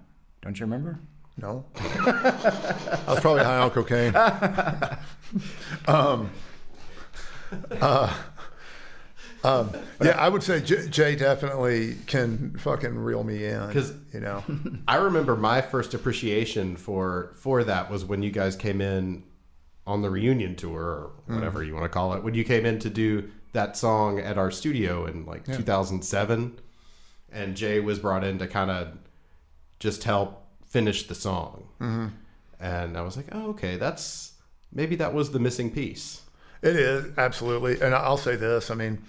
Don't 0.43 0.59
you 0.59 0.65
remember? 0.67 0.99
no. 1.37 1.65
I 1.77 3.05
was 3.09 3.21
probably 3.21 3.45
high 3.45 3.59
on 3.59 3.71
cocaine. 3.71 4.15
um, 5.87 6.31
uh, 7.81 8.15
um, 9.45 9.71
yeah, 10.03 10.11
I 10.19 10.29
would 10.29 10.43
say 10.43 10.61
J- 10.61 10.89
Jay 10.89 11.17
definitely 11.17 11.97
can 12.07 12.57
fucking 12.59 12.97
reel 12.97 13.25
me 13.25 13.45
in. 13.47 13.67
Because 13.67 13.93
you 14.13 14.21
know, 14.21 14.43
I 14.89 14.97
remember 14.97 15.37
my 15.37 15.61
first 15.61 15.95
appreciation 15.95 16.77
for 16.77 17.33
for 17.37 17.65
that 17.65 17.91
was 17.91 18.05
when 18.05 18.23
you 18.23 18.31
guys 18.31 18.55
came 18.57 18.81
in 18.81 19.25
on 19.87 20.03
the 20.03 20.11
reunion 20.11 20.55
tour 20.57 20.81
or 20.81 21.11
hmm. 21.27 21.35
whatever 21.35 21.63
you 21.63 21.75
want 21.75 21.85
to 21.85 21.89
call 21.89 22.15
it. 22.15 22.23
When 22.23 22.35
you 22.35 22.45
came 22.45 22.65
in 22.65 22.79
to 22.81 22.91
do 22.91 23.31
that 23.53 23.77
song 23.77 24.19
at 24.19 24.39
our 24.39 24.51
studio 24.51 25.07
in 25.07 25.27
like 25.27 25.45
2007 25.45 26.59
and 27.31 27.57
Jay 27.57 27.81
was 27.81 27.99
brought 27.99 28.25
in 28.25 28.39
to 28.39 28.47
kind 28.47 28.71
of 28.71 28.99
just 29.79 30.05
help 30.05 30.47
finish 30.65 31.07
the 31.07 31.15
song. 31.15 31.69
Mm-hmm. 31.81 32.09
And 32.61 32.97
I 32.97 33.03
was 33.03 33.17
like, 33.17 33.27
"Oh, 33.33 33.49
okay, 33.51 33.77
that's 33.77 34.35
maybe 34.73 34.95
that 34.97 35.13
was 35.13 35.33
the 35.33 35.41
missing 35.41 35.71
piece." 35.71 36.23
it 36.63 36.77
is 36.77 37.13
absolutely. 37.19 37.81
And 37.81 37.95
I'll 37.95 38.17
say 38.17 38.37
this: 38.37 38.71
I 38.71 38.75
mean, 38.75 39.03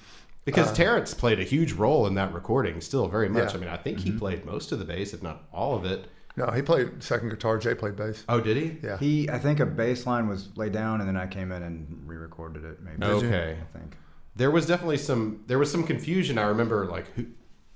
Because 0.44 0.72
uh, 0.72 0.76
Terrence 0.76 1.14
played 1.14 1.40
a 1.40 1.44
huge 1.44 1.74
role 1.74 2.08
in 2.08 2.16
that 2.16 2.34
recording, 2.34 2.82
still 2.82 3.08
very 3.08 3.30
much. 3.30 3.52
Yeah. 3.52 3.58
I 3.58 3.60
mean, 3.60 3.70
I 3.70 3.78
think 3.78 4.00
he 4.00 4.10
mm-hmm. 4.10 4.20
played 4.20 4.46
most 4.46 4.72
of 4.72 4.80
the 4.80 4.86
bass, 4.86 5.14
if 5.14 5.22
not 5.22 5.44
all 5.54 5.76
of 5.76 5.86
it. 5.86 6.08
No, 6.36 6.48
he 6.48 6.62
played 6.62 7.04
second 7.04 7.30
guitar. 7.30 7.58
Jay 7.58 7.76
played 7.76 7.96
bass. 7.96 8.24
Oh, 8.28 8.40
did 8.40 8.58
he? 8.58 8.78
Yeah. 8.84 8.98
He, 8.98 9.30
I 9.30 9.38
think 9.40 9.60
a 9.60 9.66
bass 9.66 10.06
line 10.06 10.28
was 10.28 10.50
laid 10.56 10.72
down, 10.72 11.00
and 11.00 11.08
then 11.08 11.18
I 11.18 11.28
came 11.28 11.52
in 11.52 11.62
and 11.62 12.04
re-recorded 12.06 12.64
it. 12.64 12.82
Maybe. 12.82 13.04
Okay. 13.04 13.58
I 13.62 13.78
think. 13.78 13.98
There 14.36 14.50
was 14.50 14.66
definitely 14.66 14.98
some 14.98 15.44
there 15.48 15.60
was 15.60 15.72
some 15.72 15.84
confusion. 15.84 16.38
I 16.40 16.44
remember 16.44 16.86
like 16.88 17.08
who 17.16 17.28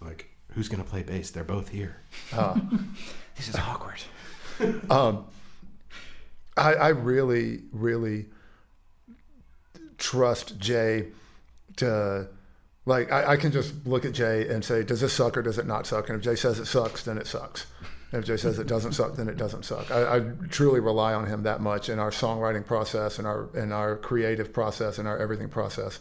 like 0.02 0.30
who's 0.54 0.70
gonna 0.70 0.84
play 0.84 1.04
bass? 1.04 1.30
They're 1.32 1.44
both 1.44 1.70
here. 1.70 2.02
This 3.36 3.50
is 3.50 3.56
awkward. 3.56 4.02
Um, 4.90 5.28
I, 6.58 6.74
I 6.74 6.88
really, 6.88 7.62
really 7.72 8.26
trust 10.00 10.58
Jay 10.58 11.10
to 11.76 12.28
like. 12.88 13.12
I, 13.12 13.34
I 13.34 13.38
can 13.38 13.52
just 13.52 13.86
look 13.86 14.04
at 14.04 14.14
Jay 14.14 14.48
and 14.48 14.66
say, 14.66 14.82
"Does 14.82 15.02
this 15.02 15.14
suck 15.14 15.38
or 15.38 15.44
does 15.44 15.60
it 15.60 15.68
not 15.68 15.86
suck?" 15.86 16.10
And 16.10 16.18
if 16.18 16.24
Jay 16.24 16.36
says 16.36 16.58
it 16.58 16.66
sucks, 16.66 17.04
then 17.04 17.20
it 17.20 17.28
sucks. 17.28 17.68
If 18.12 18.26
Jay 18.26 18.38
says 18.38 18.58
it 18.58 18.68
doesn't 18.68 18.94
suck, 18.94 19.16
then 19.16 19.28
it 19.28 19.38
doesn't 19.38 19.66
suck. 19.66 19.92
I, 19.92 20.18
I 20.18 20.20
truly 20.50 20.80
rely 20.80 21.14
on 21.14 21.28
him 21.28 21.44
that 21.44 21.60
much 21.60 21.90
in 21.90 22.00
our 22.00 22.12
songwriting 22.12 22.66
process 22.66 23.20
and 23.20 23.28
our 23.28 23.50
in 23.54 23.72
our 23.72 23.98
creative 23.98 24.54
process 24.54 24.98
and 24.98 25.08
our 25.08 25.18
everything 25.18 25.50
process. 25.50 26.00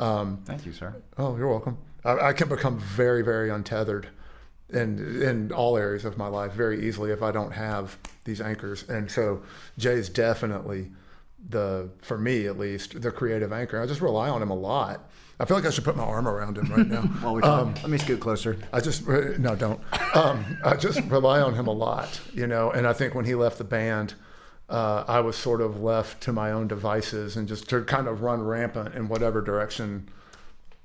Um, 0.00 0.42
Thank 0.44 0.66
you, 0.66 0.72
sir. 0.72 0.94
Oh, 1.16 1.36
you're 1.36 1.48
welcome. 1.48 1.78
I, 2.04 2.28
I 2.28 2.32
can 2.32 2.48
become 2.48 2.78
very, 2.78 3.22
very 3.22 3.48
untethered 3.48 4.08
in 4.70 5.22
in 5.22 5.52
all 5.52 5.76
areas 5.76 6.04
of 6.04 6.18
my 6.18 6.26
life 6.26 6.52
very 6.52 6.86
easily 6.86 7.12
if 7.12 7.22
I 7.22 7.30
don't 7.30 7.52
have 7.52 7.96
these 8.24 8.40
anchors. 8.40 8.88
And 8.88 9.10
so 9.10 9.42
Jay 9.78 9.94
is 9.94 10.08
definitely 10.08 10.90
the 11.48 11.90
for 12.02 12.18
me 12.18 12.46
at 12.46 12.58
least 12.58 13.00
the 13.00 13.12
creative 13.12 13.52
anchor. 13.52 13.80
I 13.80 13.86
just 13.86 14.00
rely 14.00 14.28
on 14.28 14.42
him 14.42 14.50
a 14.50 14.56
lot. 14.56 15.08
I 15.38 15.44
feel 15.44 15.56
like 15.56 15.66
I 15.66 15.70
should 15.70 15.84
put 15.84 15.96
my 15.96 16.04
arm 16.04 16.26
around 16.26 16.56
him 16.56 16.72
right 16.72 16.86
now. 16.86 17.02
While 17.20 17.34
we 17.34 17.42
talk, 17.42 17.66
let 17.82 17.90
me 17.90 17.98
scoot 17.98 18.20
closer. 18.20 18.58
I 18.72 18.80
just 18.80 19.06
no, 19.06 19.54
don't. 19.54 19.80
Um, 20.14 20.58
I 20.64 20.76
just 20.76 21.00
rely 21.04 21.40
on 21.40 21.54
him 21.54 21.66
a 21.66 21.72
lot, 21.72 22.20
you 22.32 22.46
know. 22.46 22.70
And 22.70 22.86
I 22.86 22.94
think 22.94 23.14
when 23.14 23.26
he 23.26 23.34
left 23.34 23.58
the 23.58 23.64
band, 23.64 24.14
uh, 24.70 25.04
I 25.06 25.20
was 25.20 25.36
sort 25.36 25.60
of 25.60 25.82
left 25.82 26.22
to 26.22 26.32
my 26.32 26.52
own 26.52 26.68
devices 26.68 27.36
and 27.36 27.46
just 27.46 27.68
to 27.68 27.82
kind 27.84 28.08
of 28.08 28.22
run 28.22 28.42
rampant 28.42 28.94
in 28.94 29.08
whatever 29.08 29.42
direction 29.42 30.08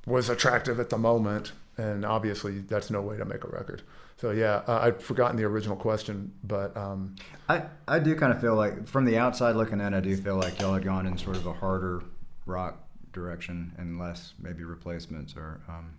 was 0.06 0.30
attractive 0.30 0.80
at 0.80 0.90
the 0.90 0.98
moment. 0.98 1.54
And 1.78 2.06
obviously, 2.06 2.60
that's 2.60 2.92
no 2.92 3.02
way 3.02 3.18
to 3.18 3.26
make 3.26 3.46
a 3.46 3.48
record. 3.48 3.84
So 4.18 4.32
yeah, 4.32 4.62
uh, 4.68 4.82
I'd 4.84 5.02
forgotten 5.02 5.38
the 5.38 5.46
original 5.46 5.78
question, 5.78 6.32
but 6.44 6.76
um, 6.78 7.16
I, 7.50 7.64
I 7.88 7.98
do 7.98 8.16
kind 8.16 8.32
of 8.32 8.40
feel 8.40 8.54
like, 8.54 8.88
from 8.88 9.06
the 9.06 9.18
outside 9.18 9.56
looking 9.56 9.80
in, 9.80 9.96
I 9.96 10.00
do 10.00 10.16
feel 10.16 10.36
like 10.36 10.60
y'all 10.60 10.76
had 10.76 10.84
gone 10.84 11.08
in 11.08 11.18
sort 11.18 11.38
of 11.38 11.48
a 11.48 11.54
harder 11.54 12.04
rock 12.46 12.78
direction 13.12 13.74
and 13.78 14.00
less 14.00 14.34
maybe 14.40 14.64
replacements 14.64 15.36
or 15.36 15.62
um, 15.68 15.98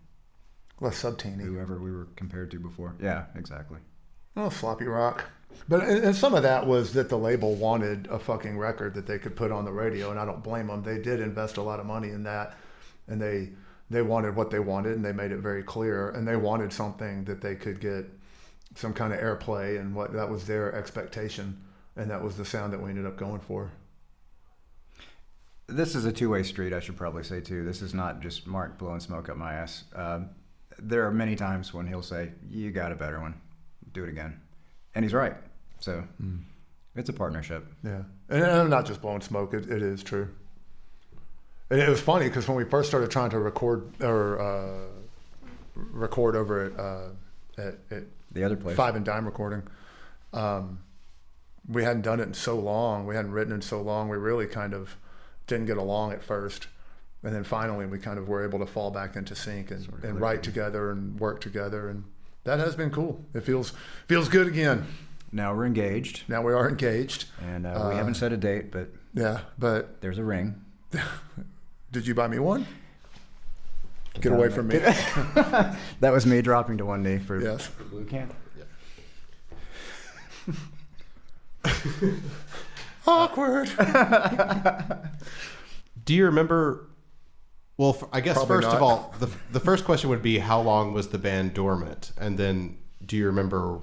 less 0.81 1.03
subteeny. 1.03 1.43
whoever 1.43 1.79
we 1.79 1.91
were 1.91 2.09
compared 2.17 2.51
to 2.51 2.59
before. 2.59 2.95
Yeah, 3.01 3.25
exactly. 3.35 3.79
Oh, 4.37 4.51
floppy 4.51 4.87
rock. 4.87 5.25
But 5.69 5.83
and 5.83 6.17
some 6.17 6.35
of 6.35 6.43
that 6.43 6.67
was 6.67 6.95
that 6.95 7.09
the 7.09 7.19
label 7.19 7.55
wanted 7.55 8.09
a 8.11 8.19
fucking 8.19 8.59
record 8.59 8.95
that 8.95 9.07
they 9.07 9.19
could 9.19 9.37
put 9.37 9.53
on 9.53 9.65
the 9.65 9.73
radio, 9.73 10.11
and 10.11 10.19
I 10.19 10.25
don't 10.25 10.43
blame 10.43 10.69
them. 10.69 10.83
They 10.83 10.99
did 10.99 11.21
invest 11.21 11.59
a 11.59 11.63
lot 11.63 11.79
of 11.79 11.87
money 11.87 12.09
in 12.09 12.23
that, 12.25 12.57
and 13.07 13.21
they 13.21 13.51
they 13.91 14.03
wanted 14.03 14.35
what 14.35 14.51
they 14.51 14.59
wanted, 14.59 14.93
and 14.93 15.05
they 15.05 15.13
made 15.13 15.31
it 15.31 15.39
very 15.39 15.63
clear. 15.63 16.11
And 16.11 16.27
they 16.27 16.37
wanted 16.37 16.73
something 16.73 17.25
that 17.25 17.43
they 17.43 17.55
could 17.55 17.81
get 17.81 18.07
some 18.75 18.95
kind 18.95 19.13
of 19.13 19.21
airplay, 19.21 19.79
and 19.79 19.95
what 19.95 20.15
that 20.15 20.31
was 20.31 20.47
their 20.47 20.75
expectation, 20.75 21.63
and 21.97 22.11
that 22.11 22.23
was 22.23 22.37
the 22.37 22.45
sound 22.45 22.73
that 22.73 22.83
we 22.83 22.89
ended 22.91 23.07
up 23.07 23.19
going 23.19 23.41
for. 23.41 23.71
This 25.73 25.95
is 25.95 26.05
a 26.05 26.13
two 26.13 26.31
way 26.31 26.43
street, 26.43 26.73
I 26.73 26.81
should 26.81 26.97
probably 26.97 27.25
say, 27.25 27.41
too. 27.41 27.65
This 27.65 27.83
is 27.83 27.95
not 27.95 28.21
just 28.21 28.47
Mark 28.47 28.79
blowing 28.79 29.01
smoke 29.01 29.29
up 29.29 29.37
my 29.37 29.55
ass. 29.55 29.85
Um, 29.95 30.31
there 30.79 31.07
are 31.07 31.11
many 31.11 31.37
times 31.37 31.73
when 31.73 31.87
he'll 31.87 32.03
say, 32.03 32.33
You 32.51 32.71
got 32.71 32.93
a 32.93 32.95
better 32.95 33.21
one, 33.21 33.35
do 33.93 34.05
it 34.05 34.09
again. 34.09 34.41
And 34.95 35.05
he's 35.05 35.15
right. 35.15 35.35
So 35.81 36.05
it's 36.95 37.09
a 37.09 37.13
partnership. 37.13 37.67
Yeah, 37.83 38.03
and 38.29 38.45
I'm 38.45 38.71
not 38.71 38.87
just 38.87 39.01
blowing 39.01 39.21
smoke. 39.21 39.55
It, 39.55 39.71
it 39.71 39.83
is 39.83 40.03
true. 40.03 40.29
And 41.71 41.81
it 41.81 41.89
was 41.89 42.01
funny 42.01 42.29
because 42.29 42.47
when 42.47 42.57
we 42.57 42.65
first 42.65 42.89
started 42.89 43.11
trying 43.11 43.31
to 43.31 43.39
record 43.39 43.91
or 44.03 44.41
uh, 44.41 44.87
record 45.75 46.37
over 46.37 46.65
at, 46.67 46.79
uh, 46.79 47.67
at, 47.67 47.79
at 47.91 48.05
The 48.33 48.45
other 48.45 48.57
place. 48.57 48.77
Five 48.77 48.95
and 48.95 49.05
Dime 49.05 49.25
Recording, 49.25 49.63
um, 50.35 50.81
we 51.67 51.83
hadn't 51.83 52.03
done 52.03 52.21
it 52.21 52.25
in 52.25 52.35
so 52.35 52.59
long. 52.59 53.07
We 53.07 53.15
hadn't 53.15 53.33
written 53.33 53.55
in 53.55 53.63
so 53.63 53.81
long. 53.81 54.09
We 54.09 54.19
really 54.19 54.47
kind 54.47 54.75
of 54.75 54.97
didn't 55.47 55.67
get 55.67 55.77
along 55.77 56.13
at 56.13 56.23
first, 56.23 56.67
and 57.23 57.35
then 57.35 57.45
finally 57.45 57.87
we 57.87 57.99
kind 57.99 58.19
of 58.19 58.29
were 58.29 58.45
able 58.45 58.59
to 58.59 58.67
fall 58.67 58.91
back 58.91 59.17
into 59.17 59.35
sync 59.35 59.71
and, 59.71 59.85
Sort 59.85 59.99
of 59.99 60.05
and 60.05 60.21
write 60.21 60.43
together 60.43 60.91
and 60.91 61.19
work 61.21 61.41
together, 61.41 61.89
and 61.89 62.05
that 62.45 62.59
has 62.59 62.75
been 62.77 62.91
cool. 62.91 63.25
It 63.35 63.43
feels 63.45 63.73
feels 64.09 64.29
good 64.29 64.47
again. 64.47 64.87
Now 65.35 65.55
we're 65.55 65.65
engaged, 65.67 66.25
Now 66.29 66.43
we 66.43 66.53
are 66.53 66.69
engaged. 66.69 67.25
and 67.43 67.67
uh, 67.67 67.71
we 67.89 67.95
Uh, 67.95 67.97
haven't 67.97 68.15
set 68.15 68.33
a 68.33 68.37
date, 68.37 68.71
but 68.71 68.89
Yeah, 69.15 69.41
but 69.59 70.01
there's 70.03 70.19
a 70.19 70.25
ring. 70.25 70.63
Did 71.93 72.07
you 72.07 72.15
buy 72.15 72.29
me 72.29 72.39
one? 72.39 72.67
Get 74.21 74.33
away 74.33 74.51
from 74.51 74.69
me. 74.69 74.77
that 76.01 76.13
was 76.13 76.27
me 76.27 76.43
dropping 76.43 76.77
to 76.79 76.85
one 76.85 77.03
knee 77.03 77.19
for 77.19 77.41
Yes. 77.41 77.67
for 77.67 77.85
blue 77.85 78.05
can. 78.05 78.31
Awkward. 83.07 83.69
Do 86.05 86.15
you 86.15 86.25
remember? 86.27 86.89
Well, 87.77 87.91
f- 88.01 88.09
I 88.13 88.21
guess 88.21 88.37
Probably 88.37 88.57
first 88.63 88.69
of 88.69 88.83
all, 88.83 89.15
the 89.19 89.29
the 89.51 89.61
first 89.61 89.85
question 89.85 90.11
would 90.11 90.23
be 90.23 90.39
how 90.39 90.61
long 90.61 90.93
was 90.93 91.09
the 91.09 91.19
band 91.19 91.55
dormant, 91.55 92.13
and 92.19 92.39
then 92.39 92.79
do 93.05 93.17
you 93.17 93.27
remember 93.27 93.81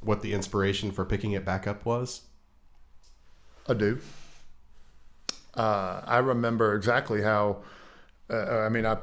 what 0.00 0.22
the 0.22 0.32
inspiration 0.34 0.90
for 0.92 1.04
picking 1.04 1.32
it 1.32 1.44
back 1.44 1.66
up 1.66 1.84
was? 1.84 2.22
I 3.68 3.74
do. 3.74 4.00
Uh, 5.54 6.02
I 6.04 6.18
remember 6.18 6.74
exactly 6.74 7.22
how. 7.22 7.58
Uh, 8.30 8.60
I 8.60 8.68
mean, 8.68 8.84
I 8.86 8.98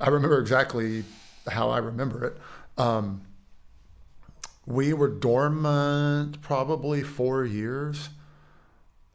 I 0.00 0.08
remember 0.08 0.38
exactly 0.38 1.04
how 1.48 1.70
I 1.70 1.78
remember 1.78 2.24
it. 2.24 2.36
Um, 2.76 3.22
we 4.66 4.92
were 4.92 5.08
dormant 5.08 6.40
probably 6.42 7.02
four 7.02 7.44
years, 7.44 8.10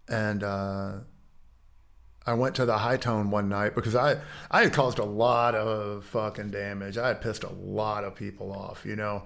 and 0.08 0.44
uh, 0.44 0.94
I 2.26 2.34
went 2.34 2.56
to 2.56 2.66
the 2.66 2.78
Hi-Tone 2.78 3.32
one 3.32 3.50
night 3.50 3.76
because 3.76 3.96
I 3.96 4.18
I 4.50 4.64
had 4.64 4.74
caused 4.74 5.00
a 5.00 5.04
lot 5.06 5.56
of 5.56 6.06
fucking 6.06 6.52
damage. 6.52 6.98
I 6.98 7.10
had 7.10 7.22
pissed 7.22 7.44
a 7.44 7.52
lot 7.52 8.04
of 8.04 8.16
people 8.16 8.52
off. 8.54 8.86
You 8.86 8.96
know, 8.96 9.24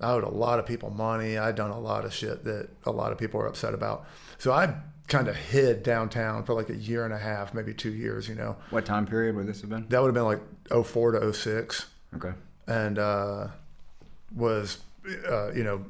I 0.00 0.12
owed 0.12 0.24
a 0.24 0.28
lot 0.28 0.58
of 0.58 0.66
people 0.66 0.90
money. 0.90 1.38
I'd 1.38 1.54
done 1.54 1.70
a 1.70 1.78
lot 1.78 2.04
of 2.04 2.12
shit 2.12 2.44
that 2.44 2.68
a 2.84 2.90
lot 2.90 3.12
of 3.12 3.18
people 3.18 3.38
were 3.40 3.46
upset 3.46 3.72
about. 3.74 4.04
So 4.38 4.52
I 4.52 4.74
kind 5.06 5.28
of 5.28 5.36
hid 5.36 5.82
downtown 5.82 6.44
for 6.44 6.54
like 6.54 6.70
a 6.70 6.76
year 6.76 7.04
and 7.04 7.12
a 7.12 7.18
half, 7.18 7.52
maybe 7.54 7.74
two 7.74 7.92
years. 7.92 8.28
You 8.28 8.34
know, 8.36 8.56
What 8.70 8.84
time 8.84 9.06
period 9.06 9.36
would 9.36 9.46
this 9.46 9.60
have 9.60 9.70
been? 9.70 9.86
that 9.88 10.00
would 10.00 10.08
have 10.08 10.14
been 10.14 10.24
like 10.24 10.86
04 10.86 11.12
to 11.12 11.32
06 11.32 11.86
Okay. 12.16 12.32
and 12.66 12.98
uh, 12.98 13.46
was 14.34 14.78
uh, 15.28 15.52
you 15.52 15.62
know 15.64 15.84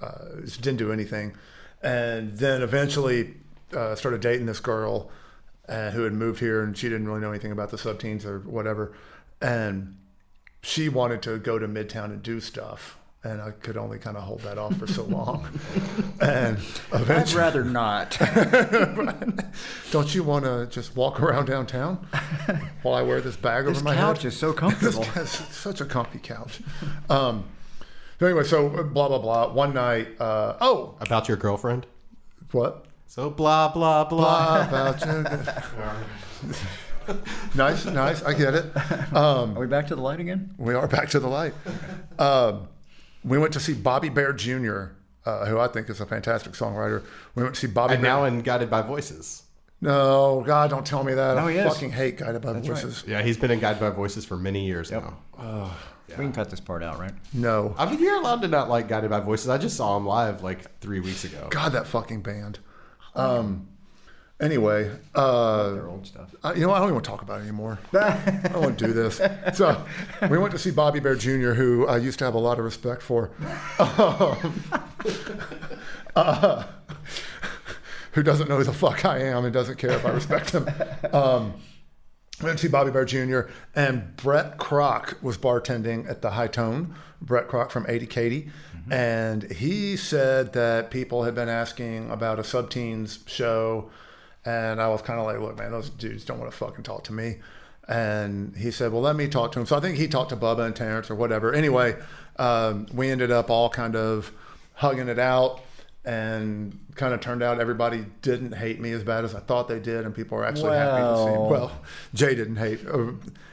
uh, 0.00 0.40
just 0.44 0.60
didn't 0.62 0.78
do 0.78 0.92
anything, 0.92 1.34
and 1.82 2.32
then 2.38 2.62
eventually 2.62 3.34
uh, 3.74 3.94
started 3.94 4.20
dating 4.20 4.46
this 4.46 4.60
girl 4.60 5.10
uh, 5.68 5.90
who 5.90 6.02
had 6.02 6.12
moved 6.12 6.40
here, 6.40 6.62
and 6.62 6.76
she 6.76 6.88
didn't 6.88 7.06
really 7.08 7.20
know 7.20 7.30
anything 7.30 7.52
about 7.52 7.70
the 7.70 7.76
subteens 7.76 8.24
or 8.24 8.40
whatever, 8.40 8.92
and 9.40 9.96
she 10.62 10.88
wanted 10.88 11.22
to 11.22 11.38
go 11.38 11.58
to 11.58 11.66
Midtown 11.68 12.06
and 12.06 12.22
do 12.22 12.40
stuff. 12.40 12.96
And 13.22 13.42
I 13.42 13.50
could 13.50 13.76
only 13.76 13.98
kind 13.98 14.16
of 14.16 14.22
hold 14.22 14.40
that 14.40 14.56
off 14.56 14.74
for 14.78 14.86
so 14.86 15.02
long. 15.04 15.46
and 16.22 16.56
I'd 16.90 17.32
rather 17.32 17.62
not. 17.62 18.18
don't 19.90 20.14
you 20.14 20.22
want 20.22 20.46
to 20.46 20.66
just 20.70 20.96
walk 20.96 21.20
around 21.20 21.44
downtown 21.44 21.96
while 22.82 22.94
I 22.94 23.02
wear 23.02 23.20
this 23.20 23.36
bag 23.36 23.66
this 23.66 23.76
over 23.76 23.84
my 23.84 23.94
head? 23.94 24.16
This 24.16 24.18
couch 24.18 24.24
is 24.24 24.36
so 24.38 24.52
This 24.52 24.60
comfortable. 24.60 25.04
guy's 25.14 25.30
such 25.30 25.82
a 25.82 25.84
comfy 25.84 26.18
couch. 26.18 26.60
Um, 27.10 27.44
so 28.18 28.24
anyway, 28.26 28.44
so 28.44 28.68
blah 28.84 29.08
blah 29.08 29.18
blah. 29.18 29.52
One 29.52 29.74
night, 29.74 30.08
uh, 30.18 30.56
oh, 30.62 30.94
About 31.00 31.28
your 31.28 31.36
girlfriend? 31.36 31.86
what? 32.52 32.86
So 33.10 33.28
blah 33.28 33.66
blah 33.72 34.04
blah. 34.04 34.68
Blah 34.68 34.92
about 34.94 35.04
you. 35.04 36.54
nice, 37.56 37.84
nice. 37.84 38.22
I 38.22 38.34
get 38.34 38.54
it. 38.54 38.66
Um, 39.12 39.56
Are 39.56 39.60
we 39.62 39.66
back 39.66 39.88
to 39.88 39.96
the 39.96 40.00
light 40.00 40.20
again? 40.20 40.54
we 40.58 40.74
are 40.74 40.86
back 40.86 41.08
to 41.10 41.18
the 41.18 41.26
light. 41.26 41.52
Um, 42.20 42.68
we 43.24 43.36
went 43.36 43.52
to 43.54 43.58
see 43.60 43.74
Bobby 43.74 44.10
Bare 44.10 44.32
Jr., 44.32 44.90
uh, 45.26 45.44
who 45.46 45.58
I 45.58 45.66
think 45.66 45.90
is 45.90 46.00
a 46.00 46.06
fantastic 46.06 46.52
songwriter. 46.52 47.02
We 47.34 47.42
went 47.42 47.56
to 47.56 47.60
see 47.60 47.66
Bobby. 47.66 47.94
And 47.94 48.02
Bare. 48.04 48.12
now 48.12 48.24
in 48.26 48.42
Guided 48.42 48.70
by 48.70 48.82
Voices. 48.82 49.42
no, 49.80 50.44
God, 50.46 50.70
don't 50.70 50.86
tell 50.86 51.02
me 51.02 51.12
that. 51.14 51.34
No, 51.34 51.48
I 51.48 51.50
is. 51.50 51.72
fucking 51.72 51.90
hate 51.90 52.16
Guided 52.16 52.42
by 52.42 52.52
right. 52.52 52.62
Voices. 52.64 53.02
Yeah, 53.08 53.22
he's 53.22 53.36
been 53.36 53.50
in 53.50 53.58
Guided 53.58 53.80
by 53.80 53.90
Voices 53.90 54.24
for 54.24 54.36
many 54.36 54.66
years 54.66 54.92
Yep. 54.92 55.02
now. 55.36 55.72
We 56.10 56.14
can 56.14 56.32
cut 56.32 56.48
this 56.48 56.60
part 56.60 56.84
out, 56.84 57.00
right? 57.00 57.12
No, 57.32 57.74
I 57.76 57.90
mean, 57.90 57.98
you're 58.00 58.20
allowed 58.20 58.42
to 58.42 58.48
not 58.48 58.68
like 58.68 58.86
Guided 58.86 59.10
by 59.10 59.18
Voices. 59.18 59.48
I 59.48 59.58
just 59.58 59.76
saw 59.76 59.96
him 59.96 60.06
live 60.06 60.44
like 60.44 60.78
three 60.78 61.00
weeks 61.00 61.24
ago. 61.24 61.48
God, 61.50 61.72
that 61.72 61.88
fucking 61.88 62.20
band. 62.22 62.60
Um, 63.14 63.68
anyway, 64.40 64.90
uh, 65.14 65.70
Their 65.70 65.88
old 65.88 66.06
stuff. 66.06 66.34
Uh, 66.42 66.52
you 66.54 66.66
know. 66.66 66.72
I 66.72 66.78
don't 66.78 66.86
even 66.88 66.94
want 66.94 67.04
to 67.04 67.10
talk 67.10 67.22
about 67.22 67.40
it 67.40 67.44
anymore. 67.44 67.78
I 67.92 68.48
don't 68.52 68.62
want 68.62 68.78
to 68.78 68.86
do 68.86 68.92
this. 68.92 69.20
So 69.54 69.84
we 70.30 70.38
went 70.38 70.52
to 70.52 70.58
see 70.58 70.70
Bobby 70.70 71.00
Bare 71.00 71.16
Jr., 71.16 71.52
who 71.52 71.86
I 71.86 71.98
used 71.98 72.18
to 72.20 72.24
have 72.24 72.34
a 72.34 72.38
lot 72.38 72.58
of 72.58 72.64
respect 72.64 73.02
for. 73.02 73.30
Um, 73.78 74.62
uh, 76.16 76.64
who 78.12 78.22
doesn't 78.22 78.48
know 78.48 78.56
who 78.56 78.64
the 78.64 78.72
fuck 78.72 79.04
I 79.04 79.18
am 79.18 79.44
and 79.44 79.52
doesn't 79.52 79.78
care 79.78 79.92
if 79.92 80.04
I 80.04 80.10
respect 80.10 80.50
him. 80.50 80.68
Um, 81.12 81.54
we 82.40 82.46
went 82.46 82.58
to 82.58 82.66
see 82.66 82.70
Bobby 82.70 82.90
Bare 82.90 83.04
Jr. 83.04 83.40
and 83.74 84.16
Brett 84.16 84.56
Kroc 84.56 85.22
was 85.22 85.36
bartending 85.36 86.08
at 86.08 86.22
the 86.22 86.30
Hi-Tone. 86.30 86.94
Brett 87.20 87.48
Kroc 87.48 87.70
from 87.70 87.84
80 87.86 88.06
Katie. 88.06 88.50
And 88.90 89.50
he 89.50 89.96
said 89.96 90.52
that 90.54 90.90
people 90.90 91.24
had 91.24 91.34
been 91.34 91.48
asking 91.48 92.10
about 92.10 92.38
a 92.38 92.42
subteens 92.42 93.26
show. 93.28 93.90
And 94.44 94.80
I 94.80 94.88
was 94.88 95.02
kind 95.02 95.20
of 95.20 95.26
like, 95.26 95.38
look, 95.38 95.58
man, 95.58 95.70
those 95.70 95.90
dudes 95.90 96.24
don't 96.24 96.38
want 96.38 96.50
to 96.50 96.56
fucking 96.56 96.84
talk 96.84 97.04
to 97.04 97.12
me. 97.12 97.36
And 97.88 98.56
he 98.56 98.70
said, 98.70 98.92
well, 98.92 99.02
let 99.02 99.16
me 99.16 99.28
talk 99.28 99.52
to 99.52 99.60
him. 99.60 99.66
So 99.66 99.76
I 99.76 99.80
think 99.80 99.98
he 99.98 100.06
talked 100.08 100.30
to 100.30 100.36
Bubba 100.36 100.64
and 100.66 100.76
Terrence 100.76 101.10
or 101.10 101.14
whatever. 101.16 101.52
Anyway, 101.52 101.96
um, 102.36 102.86
we 102.94 103.10
ended 103.10 103.30
up 103.30 103.50
all 103.50 103.68
kind 103.68 103.96
of 103.96 104.32
hugging 104.74 105.08
it 105.08 105.18
out 105.18 105.60
and 106.04 106.78
kind 106.94 107.12
of 107.12 107.20
turned 107.20 107.42
out 107.42 107.60
everybody 107.60 108.06
didn't 108.22 108.52
hate 108.52 108.80
me 108.80 108.92
as 108.92 109.04
bad 109.04 109.24
as 109.24 109.34
I 109.34 109.40
thought 109.40 109.68
they 109.68 109.78
did, 109.80 110.06
and 110.06 110.14
people 110.14 110.38
were 110.38 110.44
actually 110.46 110.76
happy 110.76 111.02
to 111.02 111.16
see. 111.16 111.38
Well. 111.38 111.50
Well, 111.50 111.72
Jay 112.14 112.34
didn't 112.34 112.56
hate. 112.56 112.80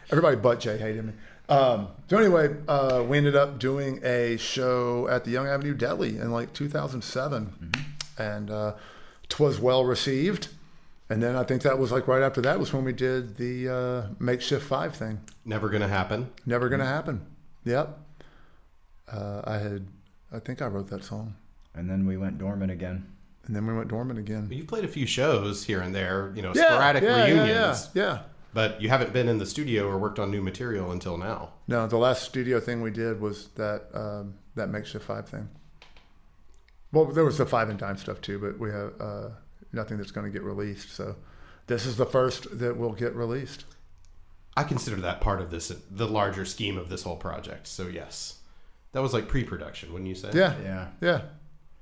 Everybody 0.10 0.38
but 0.38 0.60
Jay 0.60 0.78
hated 0.78 1.06
me. 1.06 1.14
Um, 1.50 1.88
so 2.10 2.18
anyway, 2.18 2.56
uh, 2.68 3.04
we 3.08 3.18
ended 3.18 3.36
up 3.36 3.58
doing 3.60 4.00
a 4.04 4.38
show 4.38 5.08
at 5.08 5.24
the 5.24 5.32
Young 5.32 5.48
Avenue 5.48 5.74
Deli 5.74 6.18
in 6.18 6.32
like 6.32 6.54
2007, 6.54 7.72
and 8.18 8.52
uh, 8.52 8.74
twas 9.30 9.60
well 9.60 9.86
received. 9.86 10.50
And 11.10 11.24
then 11.24 11.38
I 11.38 11.44
think 11.44 11.62
that 11.62 11.80
was 11.80 11.92
like 11.92 12.06
right 12.08 12.22
after 12.22 12.42
that 12.42 12.60
was 12.60 12.74
when 12.74 12.84
we 12.84 12.92
did 12.92 13.38
the 13.38 13.70
uh, 13.70 14.08
makeshift 14.20 14.66
five 14.66 14.94
thing. 14.96 15.22
Never 15.46 15.70
gonna 15.70 15.88
happen. 15.88 16.30
Never 16.46 16.68
gonna 16.68 16.86
happen. 16.86 17.26
Yep. 17.64 17.98
Uh, 19.10 19.42
I 19.46 19.58
had, 19.58 19.88
I 20.34 20.40
think 20.40 20.62
I 20.62 20.68
wrote 20.68 20.88
that 20.90 21.06
song, 21.06 21.36
And 21.74 21.90
then 21.90 22.06
we 22.06 22.18
went 22.18 22.38
dormant 22.40 22.72
again. 22.72 23.08
and 23.46 23.56
then 23.56 23.66
we 23.66 23.74
went 23.74 23.88
dormant 23.88 24.20
again. 24.20 24.50
You 24.52 24.66
played 24.66 24.84
a 24.84 24.88
few 24.90 25.06
shows 25.06 25.64
here 25.64 25.80
and 25.80 25.96
there, 25.96 26.34
you 26.36 26.42
know, 26.42 26.52
sporadic 26.54 27.04
reunions, 27.04 27.90
Yeah, 27.94 28.04
yeah, 28.04 28.04
yeah. 28.04 28.20
But 28.58 28.82
you 28.82 28.90
haven't 28.90 29.14
been 29.14 29.30
in 29.30 29.38
the 29.38 29.46
studio 29.46 29.88
or 29.88 30.00
worked 30.00 30.18
on 30.18 30.32
new 30.32 30.42
material 30.42 30.90
until 30.92 31.16
now. 31.16 31.52
No, 31.68 31.86
the 31.86 31.98
last 32.00 32.24
studio 32.24 32.60
thing 32.60 32.82
we 32.82 32.90
did 32.90 33.22
was 33.22 33.50
that 33.50 33.84
um, 33.94 34.34
that 34.56 34.70
makeshift 34.70 35.06
five 35.06 35.30
thing. 35.30 35.48
Well, 36.92 37.06
there 37.06 37.24
was 37.24 37.38
the 37.38 37.46
five 37.46 37.70
and 37.70 37.78
dime 37.78 37.98
stuff 37.98 38.20
too, 38.20 38.40
but 38.40 38.58
we 38.58 38.72
have 38.72 38.94
uh, 39.00 39.30
nothing 39.74 40.00
that's 40.00 40.10
going 40.10 40.26
to 40.26 40.32
get 40.32 40.42
released. 40.42 40.90
So 40.90 41.18
this 41.68 41.86
is 41.86 41.98
the 41.98 42.08
first 42.08 42.58
that 42.58 42.76
will 42.76 42.94
get 42.94 43.14
released. 43.14 43.66
I 44.56 44.64
consider 44.64 44.96
that 45.02 45.22
part 45.22 45.40
of 45.40 45.52
this, 45.52 45.72
the 45.92 46.08
larger 46.08 46.44
scheme 46.44 46.80
of 46.80 46.90
this 46.90 47.04
whole 47.04 47.16
project. 47.16 47.68
So 47.68 47.86
yes, 47.86 48.40
that 48.94 49.04
was 49.04 49.14
like 49.14 49.28
pre-production, 49.28 49.94
wouldn't 49.94 50.10
you 50.10 50.16
say? 50.16 50.32
Yeah, 50.34 50.56
Yeah. 50.64 50.88
yeah. 51.00 51.22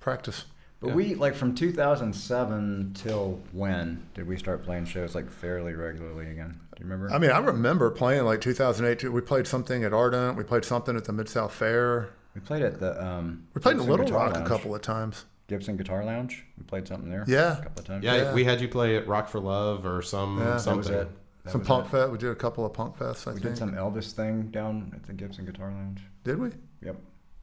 Practice. 0.02 0.44
But 0.86 0.90
Yeah. 0.92 0.96
we 0.96 1.16
like 1.16 1.34
from 1.36 1.56
2007 1.56 2.92
till 2.94 3.40
when 3.52 4.06
did 4.14 4.28
we 4.28 4.38
start 4.38 4.64
playing 4.64 4.86
shows 4.86 5.16
like 5.16 5.30
fairly 5.30 5.74
regularly 5.74 6.30
again? 6.30 6.60
Do 6.76 6.84
you 6.84 6.90
remember? 6.90 7.12
I 7.14 7.18
mean, 7.18 7.32
I 7.32 7.40
remember 7.40 7.90
playing 7.90 8.24
like 8.26 8.42
2008. 8.42 9.12
We 9.12 9.22
played 9.22 9.48
something 9.48 9.84
at 9.84 9.94
Ardent. 9.94 10.38
We 10.38 10.44
played 10.44 10.64
something 10.66 10.96
at 10.96 11.06
the 11.06 11.14
Mid 11.14 11.28
South 11.30 11.54
Fair. 11.54 12.10
we 12.36 12.42
played 12.42 12.62
at 12.64 12.80
the 12.80 13.04
um. 13.04 13.48
We 13.54 13.62
played 13.62 13.78
in 13.78 13.86
Little 13.88 14.06
Guitar 14.06 14.28
Rock 14.28 14.38
a 14.38 14.44
couple 14.46 14.76
of 14.76 14.82
times. 14.82 15.26
Gibson 15.48 15.78
Guitar 15.78 16.04
Lounge. 16.04 16.46
We 16.58 16.64
played 16.66 16.88
something 16.88 17.10
there. 17.10 17.24
Yeah. 17.28 17.54
a 17.60 17.64
couple 17.64 17.80
of 17.82 17.86
times. 17.88 18.04
Yeah, 18.04 18.16
Yeah. 18.16 18.34
we 18.34 18.44
had 18.44 18.62
you 18.62 18.68
play 18.68 18.96
at 18.98 19.08
Rock 19.08 19.28
for 19.30 19.40
Love 19.40 19.86
or 19.86 20.02
some 20.02 20.40
Yeah. 20.40 20.58
Something. 20.58 20.92
That 20.92 20.98
was 20.98 21.08
it. 21.08 21.10
That 21.46 21.52
Some 21.52 21.60
was 21.62 21.68
punk 21.68 21.86
it. 21.86 21.90
fest. 21.90 22.12
We 22.12 22.18
did 22.18 22.30
a 22.32 22.36
couple 22.36 22.66
of 22.66 22.74
punk 22.74 22.98
fests. 22.98 23.28
I 23.28 23.32
We 23.34 23.40
think. 23.40 23.54
did 23.54 23.58
some 23.58 23.74
Elvis 23.74 24.12
thing 24.14 24.48
down 24.50 24.92
at 24.96 25.04
the 25.04 25.14
Gibson 25.14 25.46
Guitar 25.46 25.70
Lounge. 25.72 26.02
Did 26.24 26.40
we? 26.40 26.50
Yep. 26.82 26.96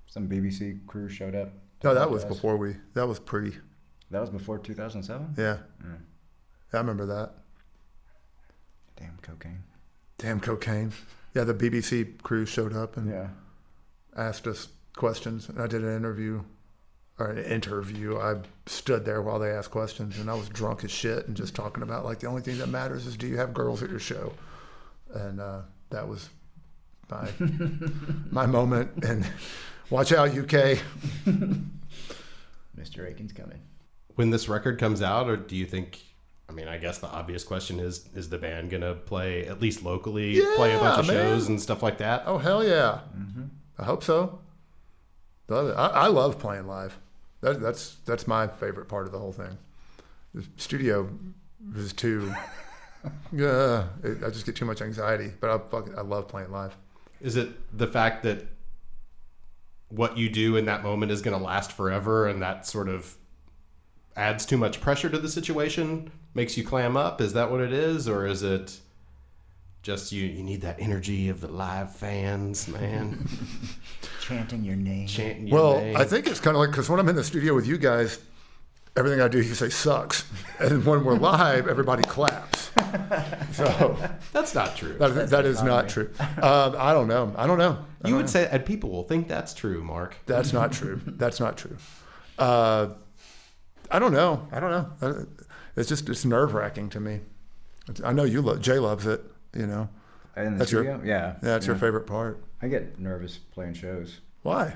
Some 0.07 0.29
BBC 0.29 0.81
crew 0.87 1.09
showed 1.09 1.35
up. 1.37 1.53
No, 1.85 1.95
that 1.95 2.11
was 2.11 2.25
before 2.25 2.57
we. 2.57 2.77
That 2.95 3.07
was 3.09 3.19
pre. 3.19 3.57
That 4.11 4.21
was 4.21 4.31
before 4.31 4.59
2007. 4.59 5.35
Yeah, 5.39 5.59
Yeah. 5.83 5.91
I 6.73 6.77
remember 6.79 7.07
that. 7.07 7.33
Damn 8.97 9.19
cocaine. 9.23 9.63
Damn 10.19 10.41
cocaine. 10.41 10.93
Yeah, 11.35 11.45
the 11.45 11.55
BBC 11.55 12.05
crew 12.23 12.45
showed 12.47 12.75
up 12.75 12.97
and 12.97 13.11
Yeah. 13.11 13.29
asked 14.17 14.47
us 14.47 14.69
questions. 14.97 15.49
And 15.49 15.61
I 15.61 15.67
did 15.67 15.83
an 15.83 15.95
interview, 15.97 16.43
or 17.19 17.29
an 17.31 17.39
interview. 17.45 18.19
I 18.19 18.43
stood 18.67 19.05
there 19.05 19.23
while 19.23 19.39
they 19.39 19.51
asked 19.51 19.71
questions, 19.71 20.19
and 20.19 20.31
I 20.31 20.35
was 20.35 20.49
drunk 20.49 20.85
as 20.85 20.91
shit 20.91 21.27
and 21.27 21.37
just 21.37 21.55
talking 21.55 21.83
about 21.83 22.05
like 22.05 22.21
the 22.21 22.27
only 22.27 22.43
thing 22.43 22.59
that 22.59 22.69
matters 22.69 23.07
is 23.07 23.17
do 23.17 23.27
you 23.27 23.39
have 23.39 23.55
girls 23.55 23.83
at 23.83 23.91
your 23.91 23.99
show, 23.99 24.35
and 25.15 25.41
uh, 25.41 25.63
that 25.91 26.07
was 26.07 26.29
my 27.11 27.31
my 28.31 28.47
moment. 28.47 29.05
And 29.05 29.27
watch 29.93 30.13
out, 30.13 30.31
UK. 30.31 30.79
Mr. 32.77 33.09
Akin's 33.09 33.33
coming. 33.33 33.61
When 34.15 34.31
this 34.31 34.49
record 34.49 34.79
comes 34.79 35.03
out, 35.03 35.29
or 35.29 35.37
do 35.37 35.55
you 35.55 35.67
think? 35.67 36.01
I 36.49 36.53
mean, 36.53 36.67
I 36.69 36.79
guess 36.79 36.99
the 36.99 37.07
obvious 37.07 37.45
question 37.45 37.79
is: 37.79 38.09
Is 38.15 38.29
the 38.29 38.39
band 38.39 38.71
gonna 38.71 38.95
play 38.95 39.47
at 39.47 39.61
least 39.61 39.83
locally, 39.85 40.41
play 40.57 40.75
a 40.75 40.79
bunch 40.79 41.01
of 41.01 41.07
man. 41.07 41.17
shows 41.17 41.49
and 41.49 41.61
stuff 41.61 41.83
like 41.83 41.99
that? 41.99 42.25
Oh 42.27 42.39
hell 42.39 42.65
yeah! 42.65 43.01
Mm-hmm. 43.17 43.45
I 43.79 43.85
hope 43.85 44.03
so. 44.03 44.41
Love 45.49 45.69
it. 45.69 45.73
I, 45.75 45.87
I 45.87 46.07
love 46.09 46.39
playing 46.39 46.67
live. 46.67 46.99
That, 47.41 47.61
that's 47.61 47.97
that's 48.07 48.27
my 48.27 48.49
favorite 48.49 48.89
part 48.89 49.07
of 49.07 49.13
the 49.13 49.19
whole 49.19 49.33
thing. 49.33 49.57
The 50.35 50.45
studio 50.57 51.09
is 51.77 51.93
too. 51.93 52.35
yeah, 53.33 53.87
it, 54.03 54.23
I 54.25 54.31
just 54.31 54.47
get 54.47 54.57
too 54.57 54.65
much 54.65 54.83
anxiety. 54.83 55.33
But 55.41 55.51
I 55.51 55.59
fucking, 55.59 55.99
I 55.99 56.03
love 56.03 56.29
playing 56.29 56.51
live. 56.51 56.77
Is 57.21 57.37
it 57.37 57.49
the 57.77 57.87
fact 57.87 58.25
that 58.25 58.45
what 59.95 60.17
you 60.17 60.29
do 60.31 60.57
in 60.57 60.65
that 60.65 60.83
moment 60.83 61.13
is 61.13 61.21
going 61.23 61.39
to 61.39 61.45
last 61.45 61.71
forever, 61.73 62.27
and 62.27 62.41
that 62.43 62.67
sort 62.67 62.89
of 62.89 63.15
adds 64.17 64.47
too 64.47 64.57
much 64.57 64.81
pressure 64.81 65.09
to 65.11 65.19
the 65.19 65.29
situation, 65.29 66.11
makes 66.35 66.57
you 66.57 66.65
clam 66.65 66.97
up? 66.97 67.21
Is 67.21 67.35
that 67.35 67.51
what 67.51 67.61
it 67.61 67.73
is, 67.73 68.09
or 68.09 68.27
is 68.27 68.43
it 68.43 68.79
just 69.83 70.11
you? 70.13 70.25
You 70.27 70.43
need 70.43 70.63
that 70.63 70.81
energy 70.81 71.29
of 71.29 71.41
the 71.41 71.49
live 71.49 71.95
fans, 71.95 72.69
man, 72.69 73.29
Chanting 74.23 74.65
your 74.65 74.77
name. 74.77 75.07
chanting 75.09 75.49
your 75.49 75.59
Well, 75.59 75.79
name. 75.81 75.97
I 75.97 76.05
think 76.05 76.27
it's 76.27 76.41
kind 76.41 76.57
of 76.57 76.61
like 76.61 76.71
because 76.71 76.89
when 76.89 76.99
I'm 77.01 77.09
in 77.09 77.17
the 77.17 77.25
studio 77.25 77.55
with 77.55 77.67
you 77.67 77.77
guys, 77.77 78.19
everything 78.97 79.21
I 79.21 79.29
do 79.29 79.39
you 79.39 79.55
say 79.55 79.69
sucks, 79.69 80.25
and 80.59 80.85
when 80.85 81.05
we're 81.05 81.15
live, 81.17 81.69
everybody 81.69 82.03
claps. 82.03 82.71
So 83.53 83.97
that's 84.33 84.55
not 84.55 84.77
true. 84.77 84.95
that, 84.99 85.31
that 85.31 85.45
is 85.47 85.63
not 85.63 85.89
true. 85.89 86.11
Um, 86.21 86.75
I 86.79 86.93
don't 86.93 87.09
know. 87.09 87.33
I 87.37 87.47
don't 87.47 87.59
know. 87.59 87.79
I 88.05 88.09
you 88.09 88.13
don't 88.13 88.17
would 88.17 88.23
know. 88.27 88.27
say, 88.27 88.49
and 88.51 88.65
people 88.65 88.91
will 88.91 89.05
think 89.05 89.29
that's 89.29 89.55
true, 89.55 89.83
Mark. 89.83 90.17
That's 90.27 90.53
not 90.53 90.73
true. 90.73 91.01
That's 91.07 91.41
not 91.41 91.57
true. 91.57 91.77
Uh, 92.39 92.89
I 93.91 93.99
don't 93.99 94.13
know. 94.13 94.47
I 94.53 94.61
don't 94.61 94.71
know. 95.03 95.27
It's 95.77 95.89
just 95.89 96.09
it's 96.09 96.25
nerve 96.25 96.55
wracking 96.55 96.89
to 96.91 97.01
me. 97.01 97.21
It's- 97.89 98.03
I 98.05 98.13
know 98.13 98.25
you 98.25 98.43
love 98.43 98.61
Jay 98.61 98.79
loves 98.79 99.07
it. 99.07 99.23
You 99.55 99.67
know, 99.67 99.89
In 100.37 100.53
the 100.55 100.59
That's 100.61 100.73
your- 100.73 100.83
studio? 100.85 101.03
yeah. 101.05 101.15
yeah, 101.33 101.35
that's 101.43 101.67
your 101.67 101.77
favorite 101.77 102.07
part. 102.07 102.43
I 102.63 102.69
get 102.69 102.99
nervous 102.99 103.37
playing 103.39 103.75
shows. 103.75 104.21
Why? 104.43 104.75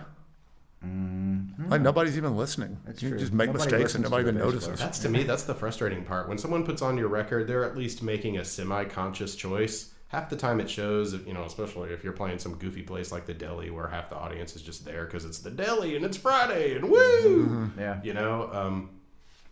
Mm, 0.85 1.71
Like 1.71 1.81
nobody's 1.81 2.17
even 2.17 2.37
listening. 2.37 2.79
That's 2.85 3.03
you 3.03 3.11
true. 3.11 3.19
just 3.19 3.33
make 3.33 3.49
Nobody 3.49 3.65
mistakes 3.71 3.95
and 3.95 4.05
nobody 4.05 4.23
even 4.23 4.39
notices. 4.39 4.65
player. 4.65 4.77
That's 4.77 4.99
to 5.01 5.09
me, 5.09 5.23
that's 5.23 5.45
the 5.45 5.55
frustrating 5.55 6.05
part. 6.05 6.29
When 6.29 6.39
someone 6.39 6.65
puts 6.65 6.83
on 6.83 6.97
your 6.99 7.09
record, 7.09 7.47
they're 7.47 7.65
at 7.65 7.77
least 7.77 8.03
making 8.03 8.39
a 8.39 8.45
semi-conscious 8.45 9.35
choice. 9.37 9.93
Half 10.09 10.31
the 10.31 10.37
time, 10.37 10.61
it 10.61 10.71
shows, 10.71 11.15
you 11.27 11.35
know, 11.35 11.45
especially 11.45 11.91
if 11.91 12.05
you're 12.05 12.13
playing 12.13 12.39
some 12.39 12.55
goofy 12.57 12.83
place 12.83 13.11
like 13.11 13.27
the 13.27 13.35
deli, 13.35 13.71
where 13.71 13.89
half 13.89 14.09
the 14.09 14.17
audience 14.17 14.55
is 14.55 14.63
just 14.63 14.85
there 14.85 15.05
because 15.07 15.25
it's 15.25 15.41
the 15.41 15.51
deli 15.51 15.97
and 15.97 16.05
it's 16.05 16.17
Friday 16.17 16.77
and 16.77 16.89
woo, 16.89 17.71
yeah. 17.77 18.01
you 18.05 18.15
know. 18.15 18.49
Um, 18.53 18.91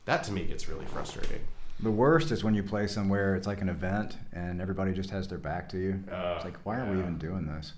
that 0.04 0.22
to 0.24 0.32
me 0.32 0.44
gets 0.44 0.68
really 0.68 0.86
frustrating. 0.86 1.40
The 1.80 1.90
worst 1.90 2.30
is 2.30 2.44
when 2.44 2.54
you 2.54 2.62
play 2.62 2.86
somewhere, 2.86 3.34
it's 3.34 3.48
like 3.48 3.62
an 3.62 3.68
event, 3.68 4.16
and 4.32 4.60
everybody 4.60 4.92
just 4.92 5.10
has 5.10 5.26
their 5.26 5.38
back 5.38 5.68
to 5.70 5.78
you. 5.78 6.04
Uh, 6.10 6.34
it's 6.36 6.44
like, 6.44 6.56
why 6.64 6.78
are 6.78 6.88
we 6.92 6.98
even 7.00 7.18
doing 7.18 7.46
this? 7.46 7.72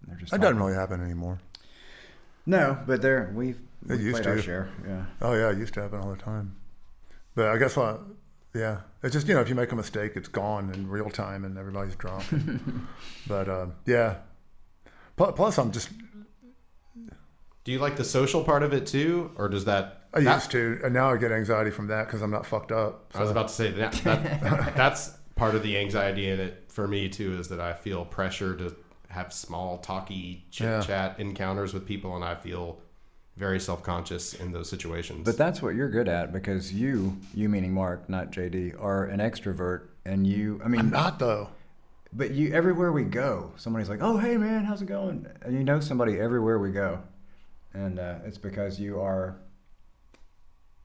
And 0.00 0.12
they're 0.12 0.18
just 0.20 0.30
That 0.30 0.40
doesn't 0.40 0.58
really 0.58 0.74
happen 0.74 1.02
anymore. 1.02 1.40
No, 2.46 2.78
but 2.86 3.02
there 3.02 3.32
we've 3.34 3.60
It 3.88 3.98
we 3.98 4.04
used 4.04 4.22
played 4.22 4.26
our 4.26 4.38
share. 4.38 4.68
Yeah. 4.86 5.04
Oh 5.22 5.34
yeah, 5.34 5.50
it 5.50 5.58
used 5.58 5.74
to 5.74 5.82
happen 5.82 6.00
all 6.00 6.10
the 6.10 6.16
time. 6.16 6.56
But 7.34 7.48
I 7.48 7.56
guess 7.58 7.76
what? 7.76 8.02
Yeah, 8.54 8.80
it's 9.02 9.12
just 9.12 9.26
you 9.26 9.34
know 9.34 9.40
if 9.40 9.48
you 9.48 9.54
make 9.54 9.72
a 9.72 9.76
mistake, 9.76 10.12
it's 10.14 10.28
gone 10.28 10.72
in 10.72 10.88
real 10.88 11.10
time 11.10 11.44
and 11.44 11.58
everybody's 11.58 11.96
drunk. 11.96 12.24
but 13.26 13.48
uh, 13.48 13.66
yeah. 13.86 14.16
Plus, 15.16 15.32
plus, 15.36 15.58
I'm 15.58 15.72
just 15.72 15.90
Do 17.64 17.72
you 17.72 17.78
like 17.78 17.96
the 17.96 18.04
social 18.04 18.44
part 18.44 18.62
of 18.62 18.72
it 18.72 18.86
too, 18.86 19.30
or 19.36 19.48
does 19.48 19.64
that? 19.64 20.02
I 20.12 20.20
that- 20.20 20.34
used 20.34 20.50
to, 20.52 20.80
and 20.84 20.94
now 20.94 21.10
I 21.10 21.16
get 21.16 21.32
anxiety 21.32 21.70
from 21.70 21.88
that 21.88 22.06
because 22.06 22.22
I'm 22.22 22.30
not 22.30 22.46
fucked 22.46 22.70
up. 22.70 23.10
I 23.14 23.20
was 23.20 23.30
about 23.30 23.48
to 23.48 23.54
say 23.54 23.70
that, 23.72 23.92
that 24.04 24.74
that's 24.76 25.10
part 25.34 25.56
of 25.56 25.62
the 25.64 25.76
anxiety 25.76 26.28
in 26.28 26.38
it 26.38 26.64
for 26.68 26.86
me 26.86 27.08
too 27.08 27.36
is 27.38 27.48
that 27.48 27.60
I 27.60 27.72
feel 27.72 28.04
pressure 28.04 28.54
to 28.56 28.76
have 29.14 29.32
small 29.32 29.78
talky 29.78 30.44
chit 30.50 30.66
Yeah. 30.66 30.80
chat 30.80 31.20
encounters 31.20 31.72
with 31.72 31.86
people 31.86 32.16
and 32.16 32.24
I 32.24 32.34
feel 32.34 32.80
very 33.36 33.58
self 33.60 33.82
conscious 33.82 34.34
in 34.34 34.52
those 34.52 34.68
situations. 34.68 35.24
But 35.24 35.36
that's 35.36 35.60
what 35.62 35.74
you're 35.74 35.88
good 35.90 36.08
at 36.08 36.32
because 36.32 36.72
you, 36.72 37.16
you 37.32 37.48
meaning 37.48 37.72
Mark, 37.72 38.08
not 38.08 38.30
JD, 38.30 38.80
are 38.80 39.04
an 39.06 39.20
extrovert, 39.20 39.88
and 40.04 40.26
you. 40.26 40.60
I 40.64 40.68
mean, 40.68 40.80
I'm 40.80 40.90
not 40.90 41.18
though. 41.18 41.48
But 42.12 42.30
you, 42.30 42.52
everywhere 42.52 42.92
we 42.92 43.02
go, 43.02 43.50
somebody's 43.56 43.88
like, 43.88 43.98
"Oh, 44.00 44.18
hey, 44.18 44.36
man, 44.36 44.64
how's 44.64 44.82
it 44.82 44.86
going?" 44.86 45.26
And 45.42 45.54
you 45.58 45.64
know 45.64 45.80
somebody 45.80 46.20
everywhere 46.20 46.60
we 46.60 46.70
go, 46.70 47.00
and 47.72 47.98
uh, 47.98 48.16
it's 48.24 48.38
because 48.38 48.78
you 48.78 49.00
are. 49.00 49.36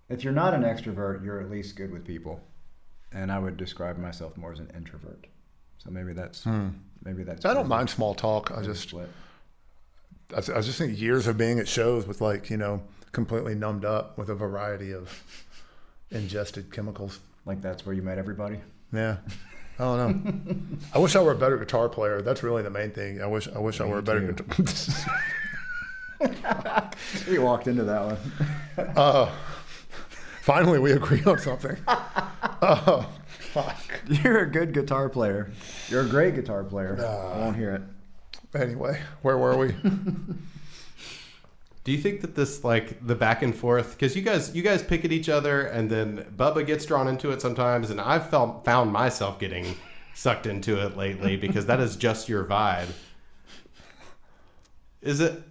If 0.10 0.24
you're 0.24 0.34
not 0.34 0.56
an 0.56 0.64
extrovert, 0.64 1.24
you're 1.24 1.40
at 1.40 1.52
least 1.52 1.76
good 1.76 1.92
with 1.92 2.04
people, 2.04 2.42
and 3.12 3.32
I 3.32 3.38
would 3.38 3.58
describe 3.58 3.98
myself 4.00 4.38
more 4.38 4.52
as 4.52 4.58
an 4.60 4.72
introvert. 4.76 5.28
So 5.78 5.92
maybe 5.92 6.14
that's 6.14 6.48
maybe 7.04 7.24
that's. 7.24 7.46
I 7.46 7.54
don't 7.54 7.68
mind 7.68 7.90
small 7.90 8.14
talk. 8.14 8.52
I 8.56 8.62
just. 8.62 8.94
I, 8.94 10.38
I 10.38 10.62
just 10.62 10.78
think 10.78 11.00
years 11.00 11.28
of 11.28 11.38
being 11.38 11.60
at 11.60 11.68
shows 11.68 12.06
with 12.08 12.22
like 12.22 12.50
you 12.50 12.58
know 12.58 12.82
completely 13.12 13.56
numbed 13.56 13.86
up 13.86 14.18
with 14.18 14.30
a 14.30 14.36
variety 14.36 14.94
of 14.94 15.24
ingested 16.12 16.72
chemicals. 16.72 17.20
like 17.46 17.62
that's 17.62 17.86
where 17.86 17.96
you 17.96 18.02
met 18.02 18.18
everybody. 18.18 18.60
Yeah. 18.94 19.18
I 19.80 19.84
don't 19.84 20.26
know. 20.26 20.56
I 20.94 21.00
wish 21.00 21.16
I 21.16 21.22
were 21.22 21.32
a 21.32 21.38
better 21.38 21.58
guitar 21.58 21.88
player. 21.88 22.22
That's 22.22 22.44
really 22.44 22.62
the 22.64 22.70
main 22.70 22.92
thing. 22.92 23.22
I 23.22 23.28
wish 23.28 23.48
I 23.48 23.60
wish 23.60 23.80
I 23.80 23.86
were 23.86 24.00
a 24.00 24.04
better 24.04 24.34
too. 24.34 24.44
guitar. 24.44 25.16
We 27.30 27.40
walked 27.40 27.68
into 27.68 27.86
that 27.86 28.06
one. 28.06 28.18
uh, 28.98 29.32
finally, 30.42 30.78
we 30.78 30.92
agree 30.92 31.24
on 31.24 31.40
something. 31.40 31.78
Oh, 31.88 33.10
fuck. 33.64 34.02
You're 34.24 34.40
a 34.40 34.52
good 34.52 34.74
guitar 34.74 35.10
player. 35.10 35.52
You're 35.88 36.02
a 36.02 36.08
great 36.08 36.36
guitar 36.36 36.64
player. 36.64 36.98
I 37.00 37.38
won't 37.38 37.56
hear 37.56 37.76
it. 37.76 37.82
Anyway, 38.60 39.00
where 39.22 39.38
were 39.38 39.58
we? 39.58 39.76
Do 41.84 41.92
you 41.92 41.98
think 41.98 42.22
that 42.22 42.36
this 42.36 42.64
like 42.64 43.06
the 43.06 43.16
back 43.16 43.42
and 43.42 43.56
forth 43.56 43.92
because 43.92 44.16
you 44.16 44.22
guys 44.22 44.56
you 44.56 44.62
guys 44.62 44.84
pick 44.84 45.06
at 45.06 45.12
each 45.12 45.30
other 45.30 45.62
and 45.62 45.90
then 45.90 46.26
Bubba 46.36 46.66
gets 46.66 46.86
drawn 46.86 47.08
into 47.08 47.32
it 47.32 47.42
sometimes 47.42 47.90
and 47.90 48.00
I've 48.02 48.30
felt 48.30 48.66
found 48.66 48.92
myself 48.92 49.40
getting 49.40 49.76
sucked 50.14 50.46
into 50.46 50.86
it 50.86 50.98
lately 50.98 51.36
because 51.38 51.66
that 51.68 51.80
is 51.80 51.96
just 51.96 52.30
your 52.30 52.44
vibe. 52.44 52.90
Is 55.02 55.20
it 55.20 55.42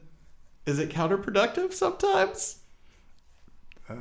is 0.67 0.79
it 0.79 0.91
counterproductive 0.91 1.73
sometimes? 1.73 2.59
Uh, 3.89 3.95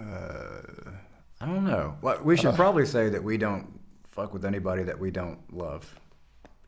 I 1.39 1.45
don't 1.45 1.65
know. 1.65 1.95
Well, 2.01 2.19
we 2.23 2.35
should 2.35 2.47
uh. 2.47 2.55
probably 2.55 2.85
say 2.85 3.09
that 3.09 3.23
we 3.23 3.37
don't 3.37 3.76
fuck 4.17 4.33
with 4.33 4.43
anybody 4.43 4.83
that 4.83 4.99
we 4.99 5.11
don't 5.11 5.37
love. 5.55 5.93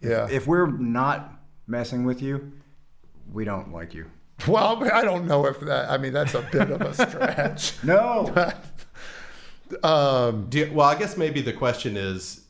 Yeah. 0.01 0.27
If 0.29 0.45
we're 0.47 0.67
not 0.67 1.33
messing 1.67 2.05
with 2.05 2.21
you, 2.21 2.53
we 3.33 3.43
don't 3.43 3.73
like 3.73 3.93
you. 3.93 4.05
well, 4.47 4.81
I 4.93 5.03
don't 5.03 5.25
know 5.25 5.45
if 5.47 5.59
that. 5.61 5.89
I 5.89 5.97
mean, 5.97 6.13
that's 6.13 6.35
a 6.35 6.47
bit 6.51 6.69
of 6.69 6.79
a 6.81 6.93
stretch. 6.93 7.73
No. 7.83 8.33
um, 9.83 10.45
Do 10.49 10.59
you, 10.59 10.71
well, 10.71 10.87
I 10.87 10.97
guess 10.97 11.17
maybe 11.17 11.41
the 11.41 11.51
question 11.53 11.97
is 11.97 12.41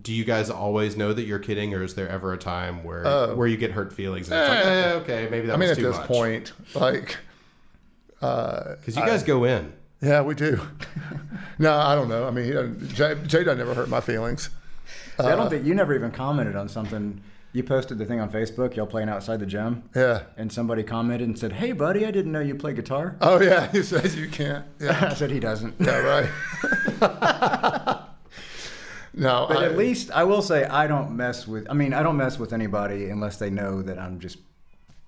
do 0.00 0.12
you 0.12 0.24
guys 0.24 0.48
always 0.50 0.96
know 0.96 1.12
that 1.12 1.22
you're 1.24 1.38
kidding 1.38 1.74
or 1.74 1.82
is 1.82 1.94
there 1.94 2.08
ever 2.08 2.32
a 2.32 2.38
time 2.38 2.84
where 2.84 3.06
Oh. 3.06 3.34
where 3.34 3.46
you 3.48 3.56
get 3.56 3.72
hurt 3.72 3.92
feelings 3.92 4.30
and 4.30 4.38
it's 4.40 4.48
like, 4.48 4.64
Eh. 4.64 4.88
eh, 4.90 4.92
okay, 4.94 5.28
maybe 5.30 5.46
that 5.48 5.54
I 5.54 5.56
mean, 5.56 5.68
was 5.70 5.78
at 5.78 5.82
too 5.82 5.88
this 5.88 5.96
much. 5.98 6.06
point, 6.06 6.52
like, 6.74 7.16
uh, 8.22 8.74
Cuz 8.84 8.96
you 8.96 9.04
guys 9.04 9.22
go 9.22 9.44
in. 9.44 9.72
Yeah, 10.00 10.22
we 10.22 10.34
do. 10.34 10.60
no, 11.58 11.74
I 11.74 11.94
don't 11.94 12.08
know. 12.08 12.26
I 12.26 12.30
mean, 12.30 12.88
Jay, 12.94 13.16
Jay 13.26 13.44
doesn't 13.44 13.60
ever 13.60 13.74
hurt 13.74 13.88
my 13.88 14.00
feelings. 14.00 14.50
See, 15.20 15.26
I 15.26 15.30
don't 15.34 15.46
uh, 15.46 15.50
think 15.50 15.66
you 15.66 15.74
never 15.74 15.94
even 15.94 16.10
commented 16.10 16.54
on 16.56 16.68
something. 16.68 17.20
You 17.52 17.62
posted 17.64 17.98
the 17.98 18.04
thing 18.04 18.20
on 18.20 18.30
Facebook, 18.30 18.76
y'all 18.76 18.86
playing 18.86 19.08
outside 19.08 19.40
the 19.40 19.46
gym, 19.46 19.82
Yeah. 19.96 20.24
and 20.36 20.52
somebody 20.52 20.82
commented 20.82 21.26
and 21.28 21.38
said, 21.38 21.52
"Hey, 21.54 21.72
buddy, 21.72 22.04
I 22.06 22.10
didn't 22.10 22.30
know 22.30 22.40
you 22.40 22.54
play 22.54 22.74
guitar." 22.74 23.16
Oh 23.20 23.40
yeah, 23.40 23.70
he 23.72 23.82
says 23.82 24.14
you 24.16 24.28
can't. 24.28 24.64
Yeah. 24.78 25.08
I 25.10 25.14
said 25.14 25.30
he 25.30 25.40
doesn't. 25.40 25.74
Yeah. 25.80 25.98
Right. 25.98 26.30
no, 29.14 29.46
But 29.48 29.56
I, 29.58 29.64
at 29.64 29.76
least 29.76 30.10
I 30.12 30.24
will 30.24 30.42
say 30.42 30.64
I 30.64 30.86
don't 30.86 31.16
mess 31.16 31.48
with. 31.48 31.66
I 31.70 31.72
mean, 31.74 31.92
I 31.94 32.02
don't 32.02 32.16
mess 32.16 32.38
with 32.38 32.52
anybody 32.52 33.08
unless 33.08 33.38
they 33.38 33.50
know 33.50 33.82
that 33.82 33.98
I'm 33.98 34.20
just 34.20 34.38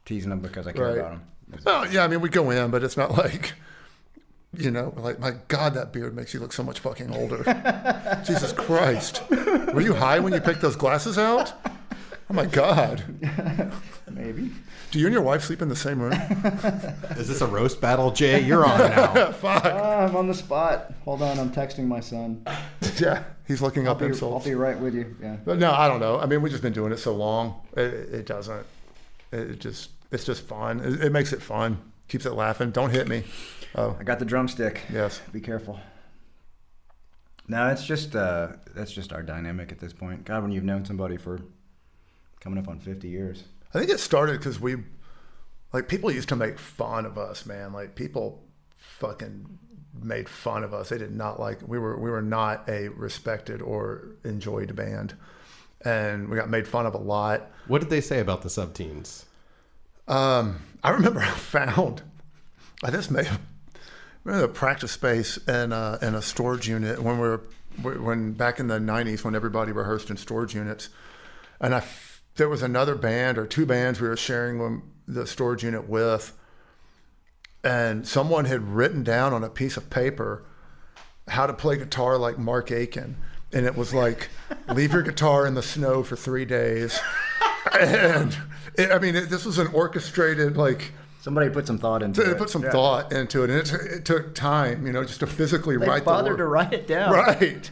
teasing 0.05 0.31
them 0.31 0.41
because 0.41 0.67
I 0.67 0.73
care 0.73 0.87
Right. 0.87 0.99
about 0.99 1.11
them. 1.13 1.23
Oh 1.67 1.85
yeah, 1.91 2.05
I 2.05 2.09
mean 2.09 2.21
we 2.21 2.29
go 2.31 2.51
in, 2.51 2.71
but 2.71 2.83
it's 2.83 2.97
not 2.97 3.13
like 3.17 3.53
you 4.57 4.71
know, 4.71 4.93
like 4.97 5.19
my 5.21 5.33
God, 5.49 5.75
that 5.75 5.93
beard 5.93 6.15
makes 6.15 6.35
you 6.35 6.41
look 6.41 6.53
so 6.53 6.63
much 6.63 6.81
fucking 6.81 7.15
older. 7.15 7.43
Jesus 8.27 8.53
Christ, 8.53 9.23
were 9.31 9.81
you 9.81 9.95
high 9.95 10.19
when 10.19 10.33
you 10.33 10.41
picked 10.41 10.61
those 10.61 10.77
glasses 10.77 11.19
out? 11.19 11.53
Oh 12.29 12.35
my 12.35 12.47
God, 12.47 13.03
Maybe. 14.11 14.53
do 14.93 15.01
you 15.01 15.07
and 15.07 15.13
your 15.13 15.23
wife 15.23 15.43
sleep 15.43 15.63
in 15.63 15.69
the 15.69 15.75
same 15.75 16.01
room? 16.01 16.13
Is 17.17 17.27
this 17.27 17.41
a 17.41 17.47
roast 17.47 17.81
battle, 17.81 18.13
Jay? 18.13 18.41
You're 18.41 18.65
on 18.65 18.79
now. 18.79 19.33
Fuck. 19.33 19.65
Ah, 19.65 20.07
I'm 20.07 20.15
on 20.15 20.29
the 20.29 20.35
spot. 20.35 20.93
Hold 21.05 21.23
on, 21.23 21.39
I'm 21.41 21.51
texting 21.51 21.87
my 21.87 21.99
son. 22.01 22.45
Yeah, 22.99 23.25
he's 23.49 23.61
looking 23.63 23.87
I'll 23.87 23.95
up 23.95 23.99
be, 24.01 24.13
I'll 24.23 24.41
be 24.41 24.55
right 24.55 24.79
with 24.79 24.95
you. 24.95 25.17
Yeah. 25.21 25.37
But 25.45 25.59
no, 25.59 25.73
I 25.73 25.89
don't 25.89 25.99
know. 26.01 26.21
I 26.21 26.27
mean, 26.27 26.41
we've 26.43 26.53
just 26.53 26.63
been 26.63 26.73
doing 26.73 26.93
it 26.93 26.99
so 26.99 27.15
long. 27.15 27.61
It, 27.77 27.83
it 27.83 28.27
doesn't. 28.27 28.65
It 29.33 29.59
just 29.59 29.91
it's 30.13 30.25
just 30.25 30.43
fun. 30.43 30.81
It, 30.81 31.05
it 31.07 31.13
makes 31.13 31.33
it 31.33 31.43
fun. 31.43 31.79
Keeps 32.09 32.27
it 32.27 32.33
laughing. 32.33 32.71
Don't 32.71 32.91
hit 32.91 33.09
me. 33.09 33.25
Oh 33.75 33.97
I 33.99 34.03
got 34.03 34.19
the 34.19 34.25
drumstick. 34.25 34.83
yes. 34.93 35.21
Be 35.33 35.41
careful. 35.41 35.79
No, 37.49 37.69
it's 37.69 37.85
just 37.85 38.15
uh, 38.15 38.49
that's 38.75 38.93
just 38.93 39.13
our 39.13 39.23
dynamic 39.23 39.73
at 39.73 39.81
this 39.81 39.93
point. 39.93 40.25
God, 40.25 40.43
when 40.43 40.53
you've 40.53 40.65
known 40.65 40.85
somebody 40.85 41.17
for 41.17 41.41
coming 42.41 42.59
up 42.59 42.69
on 42.69 42.79
50 42.79 43.09
years. 43.09 43.45
I 43.75 43.79
think 43.79 43.91
it 43.91 44.01
started 44.01 44.39
because 44.39 44.59
we, 44.59 44.77
like, 45.73 45.89
people 45.89 46.11
used 46.11 46.29
to 46.31 46.37
make 46.37 46.59
fun 46.59 47.07
of 47.07 47.19
us, 47.19 47.47
man. 47.47 47.73
Like, 47.73 47.95
people 47.95 48.43
fucking 48.77 49.59
made 50.01 50.29
fun 50.29 50.65
of 50.65 50.73
us. 50.75 50.89
They 50.89 50.99
did 50.99 51.15
not 51.15 51.39
like. 51.39 51.59
We 51.67 51.79
were 51.79 51.99
we 51.99 52.11
were 52.11 52.23
not 52.23 52.69
a 52.69 52.89
respected 52.89 53.61
or 53.63 54.17
enjoyed 54.25 54.75
band, 54.75 55.15
and 55.85 56.29
we 56.29 56.37
got 56.37 56.49
made 56.49 56.67
fun 56.67 56.87
of 56.87 56.95
a 56.95 56.99
lot. 56.99 57.51
What 57.67 57.81
did 57.81 57.91
they 57.91 58.01
say 58.01 58.21
about 58.21 58.43
the 58.43 58.51
sub 58.51 58.75
teens? 58.75 59.27
Um, 60.09 60.63
I 60.83 60.91
remember 60.91 61.21
I 61.21 61.31
found. 61.31 62.03
I 62.83 62.91
just 62.91 63.11
made 63.11 63.29
the 64.25 64.49
practice 64.49 64.93
space 64.93 65.39
and 65.47 65.73
a, 65.73 65.99
in 66.03 66.15
a 66.15 66.23
storage 66.23 66.69
unit 66.69 67.03
when 67.03 67.19
we 67.19 67.29
were 67.29 67.43
when 67.83 68.33
back 68.33 68.59
in 68.61 68.67
the 68.67 68.79
'90s 68.79 69.25
when 69.25 69.35
everybody 69.35 69.73
rehearsed 69.73 70.11
in 70.11 70.17
storage 70.17 70.55
units, 70.55 70.89
and 71.61 71.75
I 71.75 71.79
f- 71.79 72.23
there 72.37 72.49
was 72.49 72.63
another 72.63 72.95
band 72.95 73.39
or 73.39 73.47
two 73.47 73.65
bands 73.65 74.01
we 74.01 74.09
were 74.09 74.17
sharing 74.17 74.83
the 75.07 75.27
storage 75.27 75.63
unit 75.65 75.89
with, 75.89 76.37
and 77.65 78.07
someone 78.07 78.45
had 78.45 78.63
written 78.75 79.03
down 79.03 79.33
on 79.33 79.45
a 79.45 79.49
piece 79.49 79.77
of 79.77 79.89
paper 79.89 80.45
how 81.29 81.47
to 81.47 81.53
play 81.53 81.77
guitar 81.77 82.19
like 82.19 82.39
Mark 82.39 82.71
Akin, 82.71 83.17
and 83.53 83.67
it 83.67 83.77
was 83.77 83.95
like 83.95 84.29
leave 84.69 84.93
your 84.93 85.03
guitar 85.03 85.47
in 85.47 85.55
the 85.55 85.63
snow 85.63 86.03
for 86.03 86.17
three 86.17 86.45
days, 86.45 87.01
and 87.81 88.37
it, 88.75 88.91
I 88.91 88.99
mean 88.99 89.15
it, 89.17 89.31
this 89.31 89.45
was 89.45 89.59
an 89.59 89.69
orchestrated 89.69 90.57
like. 90.57 90.93
Somebody 91.21 91.51
put 91.51 91.67
some 91.67 91.79
thought 91.79 92.03
into 92.03 92.23
They 92.23 92.31
it. 92.31 92.39
put 92.39 92.49
some 92.51 92.63
Yeah. 92.63 92.71
thought 92.71 93.13
into 93.13 93.43
it, 93.45 93.51
and 93.51 93.59
it, 93.61 93.67
t- 93.67 93.77
it 93.97 94.05
took 94.05 94.35
time, 94.35 94.87
you 94.87 94.93
know, 94.93 95.05
just 95.05 95.21
to 95.21 95.27
physically 95.27 95.77
They 95.77 95.87
write 95.87 96.05
bothered 96.05 96.35
the 96.35 96.39
to 96.39 96.47
write 96.47 96.73
it 96.73 96.87
down. 96.87 97.13
Right. 97.13 97.71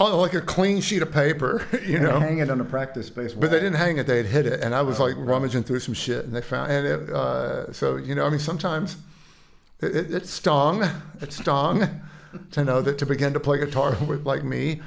On 0.00 0.12
like 0.14 0.34
a 0.34 0.40
clean 0.40 0.80
sheet 0.80 1.02
of 1.02 1.12
paper, 1.12 1.64
you 1.86 1.96
And 1.96 2.04
know. 2.06 2.18
hang 2.18 2.38
it 2.38 2.50
on 2.50 2.60
a 2.60 2.64
practice 2.64 3.06
space 3.06 3.32
wall. 3.32 3.42
But 3.42 3.50
they 3.52 3.58
didn't 3.60 3.76
hang 3.76 3.98
it; 3.98 4.06
they 4.06 4.16
had 4.16 4.26
hit 4.26 4.46
it, 4.46 4.60
and 4.60 4.74
I 4.74 4.80
Oh, 4.80 4.84
was 4.84 4.98
like 4.98 5.14
rummaging 5.16 5.62
through 5.62 5.78
some 5.80 5.94
shit, 5.94 6.24
and 6.24 6.34
they 6.34 6.40
found, 6.40 6.72
and 6.72 6.86
it, 6.86 7.10
uh, 7.10 7.72
so 7.72 7.96
you 7.96 8.14
know, 8.14 8.26
I 8.26 8.30
mean, 8.30 8.40
sometimes 8.40 8.96
it, 9.80 9.94
it, 9.94 10.10
it 10.14 10.26
stung, 10.26 10.82
it 11.20 11.32
stung 11.32 12.00
to 12.52 12.64
know 12.64 12.80
that 12.82 12.98
to 12.98 13.06
begin 13.06 13.32
to 13.34 13.38
play 13.40 13.58
guitar 13.58 13.96
with 14.08 14.26
like 14.26 14.42
me, 14.42 14.80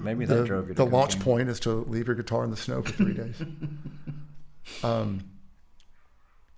Maybe 0.00 0.26
that 0.26 0.34
the, 0.36 0.44
drove 0.44 0.68
you. 0.68 0.74
To 0.74 0.84
the 0.84 0.88
go 0.90 0.96
launch 0.96 1.18
point 1.18 1.48
is 1.48 1.58
to 1.60 1.70
leave 1.72 2.06
your 2.06 2.14
guitar 2.14 2.44
in 2.44 2.50
the 2.50 2.56
snow 2.56 2.82
for 2.82 2.92
three 2.92 3.14
days. 3.14 3.42
um, 4.84 5.24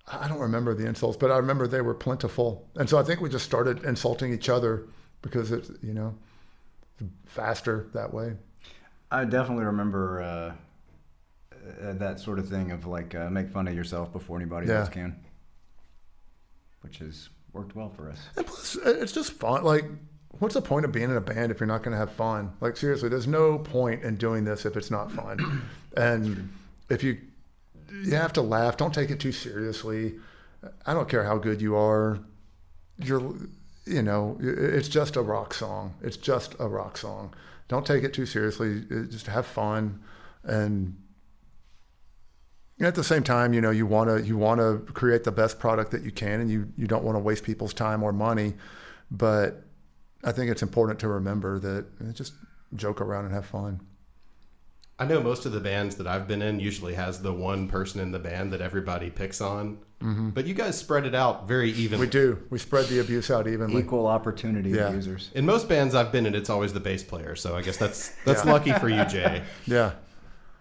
I 0.09 0.27
don't 0.27 0.39
remember 0.39 0.73
the 0.73 0.85
insults, 0.85 1.17
but 1.17 1.31
I 1.31 1.37
remember 1.37 1.67
they 1.67 1.81
were 1.81 1.93
plentiful, 1.93 2.67
and 2.75 2.89
so 2.89 2.97
I 2.97 3.03
think 3.03 3.19
we 3.21 3.29
just 3.29 3.45
started 3.45 3.83
insulting 3.83 4.33
each 4.33 4.47
other 4.49 4.87
because 5.21 5.51
it's 5.51 5.69
you 5.81 5.93
know 5.93 6.15
faster 7.25 7.87
that 7.93 8.13
way. 8.13 8.33
I 9.11 9.25
definitely 9.25 9.65
remember 9.65 10.21
uh, 10.21 10.53
uh, 11.87 11.93
that 11.93 12.19
sort 12.19 12.39
of 12.39 12.47
thing 12.49 12.71
of 12.71 12.85
like 12.85 13.15
uh, 13.15 13.29
make 13.29 13.49
fun 13.49 13.67
of 13.67 13.75
yourself 13.75 14.11
before 14.13 14.37
anybody 14.37 14.67
Yeah. 14.67 14.79
else 14.79 14.89
can, 14.89 15.15
which 16.81 16.99
has 16.99 17.29
worked 17.53 17.75
well 17.75 17.89
for 17.89 18.09
us. 18.09 18.19
And 18.35 18.45
plus, 18.45 18.75
it's 18.85 19.11
just 19.11 19.33
fun. 19.33 19.63
Like, 19.63 19.85
what's 20.39 20.53
the 20.53 20.61
point 20.61 20.85
of 20.85 20.91
being 20.91 21.09
in 21.09 21.17
a 21.17 21.21
band 21.21 21.51
if 21.51 21.59
you're 21.59 21.67
not 21.67 21.83
going 21.83 21.93
to 21.93 21.97
have 21.97 22.11
fun? 22.11 22.53
Like, 22.61 22.77
seriously, 22.77 23.09
there's 23.09 23.27
no 23.27 23.57
point 23.59 24.03
in 24.03 24.15
doing 24.15 24.45
this 24.45 24.65
if 24.65 24.77
it's 24.77 24.91
not 24.91 25.11
fun. 25.11 25.63
and 25.97 26.49
if 26.89 27.03
you 27.03 27.17
you 27.91 28.15
have 28.15 28.33
to 28.33 28.41
laugh, 28.41 28.77
don't 28.77 28.93
take 28.93 29.09
it 29.09 29.19
too 29.19 29.31
seriously. 29.31 30.15
I 30.85 30.93
don't 30.93 31.09
care 31.09 31.23
how 31.23 31.37
good 31.37 31.61
you 31.61 31.75
are. 31.75 32.19
You're, 32.99 33.35
you 33.85 34.01
know, 34.01 34.37
it's 34.39 34.89
just 34.89 35.15
a 35.15 35.21
rock 35.21 35.53
song. 35.53 35.93
It's 36.01 36.17
just 36.17 36.55
a 36.59 36.67
rock 36.67 36.97
song. 36.97 37.33
Don't 37.67 37.85
take 37.85 38.03
it 38.03 38.13
too 38.13 38.25
seriously. 38.25 38.83
Uh, 38.91 39.03
just 39.03 39.27
have 39.27 39.45
fun, 39.45 40.01
and 40.43 40.95
at 42.79 42.95
the 42.95 43.03
same 43.03 43.23
time, 43.23 43.53
you 43.53 43.61
know, 43.61 43.71
you 43.71 43.85
want 43.85 44.09
to 44.09 44.25
you 44.25 44.37
want 44.37 44.59
to 44.59 44.79
create 44.93 45.23
the 45.23 45.31
best 45.31 45.59
product 45.59 45.91
that 45.91 46.03
you 46.03 46.11
can, 46.11 46.39
and 46.39 46.49
you 46.49 46.71
you 46.77 46.87
don't 46.87 47.03
want 47.03 47.15
to 47.15 47.19
waste 47.19 47.43
people's 47.43 47.73
time 47.73 48.03
or 48.03 48.13
money. 48.13 48.53
But 49.11 49.63
I 50.23 50.31
think 50.31 50.49
it's 50.49 50.61
important 50.61 50.99
to 50.99 51.07
remember 51.07 51.59
that 51.59 52.15
just 52.15 52.33
joke 52.75 53.01
around 53.01 53.25
and 53.25 53.33
have 53.33 53.45
fun. 53.45 53.81
I 54.99 55.05
know 55.05 55.21
most 55.21 55.45
of 55.45 55.51
the 55.51 55.59
bands 55.59 55.95
that 55.97 56.07
I've 56.07 56.27
been 56.27 56.41
in 56.41 56.59
usually 56.59 56.95
has 56.95 57.21
the 57.21 57.31
one 57.31 57.67
person 57.67 58.01
in 58.01 58.11
the 58.11 58.17
band 58.19 58.51
that 58.53 58.61
everybody 58.61 59.09
picks 59.11 59.41
on, 59.41 59.77
but 60.01 60.45
you 60.47 60.53
guys 60.55 60.77
spread 60.77 61.05
it 61.05 61.13
out 61.13 61.47
very 61.47 61.71
evenly. 61.71 62.07
We 62.07 62.09
do. 62.11 62.41
We 62.49 62.57
spread 62.57 62.87
the 62.87 62.99
abuse 62.99 63.29
out 63.29 63.47
evenly. 63.47 63.79
Equal 63.81 64.07
opportunity 64.07 64.71
Yeah. 64.71 64.91
users. 64.91 65.29
In 65.35 65.45
most 65.45 65.69
bands 65.69 65.93
I've 65.93 66.11
been 66.11 66.25
in, 66.25 66.33
it's 66.33 66.49
always 66.49 66.73
the 66.73 66.79
bass 66.79 67.03
player. 67.03 67.35
So 67.35 67.55
I 67.55 67.61
guess 67.61 67.77
that's 67.77 68.09
that's 68.25 68.43
Yeah. 68.43 68.51
lucky 68.53 68.71
for 68.73 68.89
you, 68.89 69.05
Jay. 69.05 69.43
Yeah. 69.67 69.91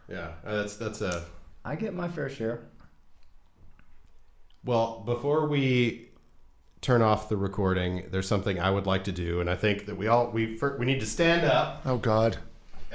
Yeah, 0.09 0.29
uh, 0.45 0.57
that's 0.57 0.77
that's 0.77 1.01
a 1.01 1.25
I 1.65 1.75
get 1.77 1.95
my 1.95 2.09
fair 2.09 2.29
share. 2.29 2.61
well. 4.65 5.03
Before 5.05 5.49
we 5.49 6.09
turn 6.81 7.03
off 7.03 7.29
the 7.29 7.37
recording, 7.37 8.05
there's 8.11 8.29
something 8.29 8.61
I 8.61 8.71
would 8.71 8.87
like 8.87 9.05
to 9.05 9.13
do, 9.13 9.41
and 9.41 9.49
I 9.51 9.57
think 9.57 9.87
that 9.87 9.97
we 9.97 10.07
all 10.09 10.31
we 10.31 10.57
fir- 10.57 10.77
we 10.79 10.87
need 10.87 11.01
to 11.01 11.07
stand 11.07 11.45
up. 11.47 11.83
Oh 11.85 11.97
God. 11.97 12.37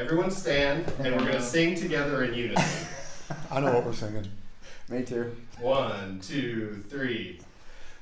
Everyone 0.01 0.31
stand, 0.31 0.91
and 0.97 1.15
we're 1.15 1.27
gonna 1.27 1.39
sing 1.39 1.75
together 1.75 2.23
in 2.23 2.33
unison. 2.33 2.87
I 3.51 3.59
know 3.59 3.71
what 3.71 3.85
we're 3.85 3.93
singing. 3.93 4.25
Me 4.89 5.03
too. 5.03 5.35
One, 5.59 6.19
two, 6.19 6.83
three. 6.89 7.39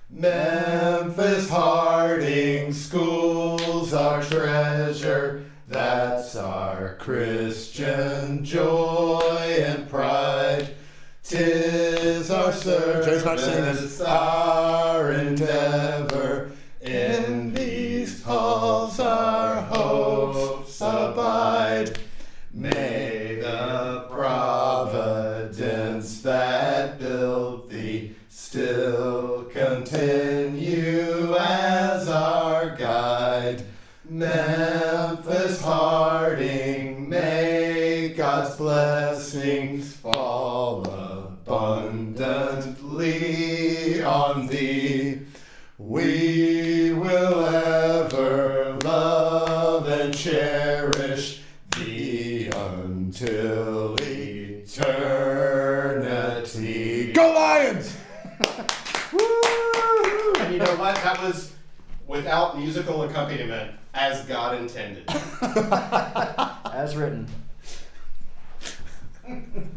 Memphis 0.09 1.49
Harding 1.49 2.71
schools 2.71 3.93
our 3.93 4.23
treasure. 4.23 5.43
That's 5.67 6.37
our 6.37 6.95
Christian 6.99 8.45
joy 8.45 9.57
and 9.59 9.89
pride. 9.89 10.69
Tis 11.21 12.31
our 12.31 12.53
service, 12.53 13.99
our 13.99 15.11
endeavor. 15.11 16.08
We 45.89 46.93
will 46.93 47.47
ever 47.47 48.77
love 48.83 49.87
and 49.87 50.15
cherish 50.15 51.41
thee 51.75 52.51
until 52.55 53.95
eternity. 53.99 54.71
Go 57.13 57.33
Lions! 57.33 57.97
And 60.39 60.53
you 60.53 60.59
know 60.59 60.75
what? 60.75 60.93
That 60.97 61.19
was 61.23 61.53
without 62.05 62.59
musical 62.59 63.01
accompaniment, 63.01 63.71
as 63.95 64.23
God 64.27 64.59
intended. 64.59 65.05
As 66.71 66.95
written. 66.95 67.27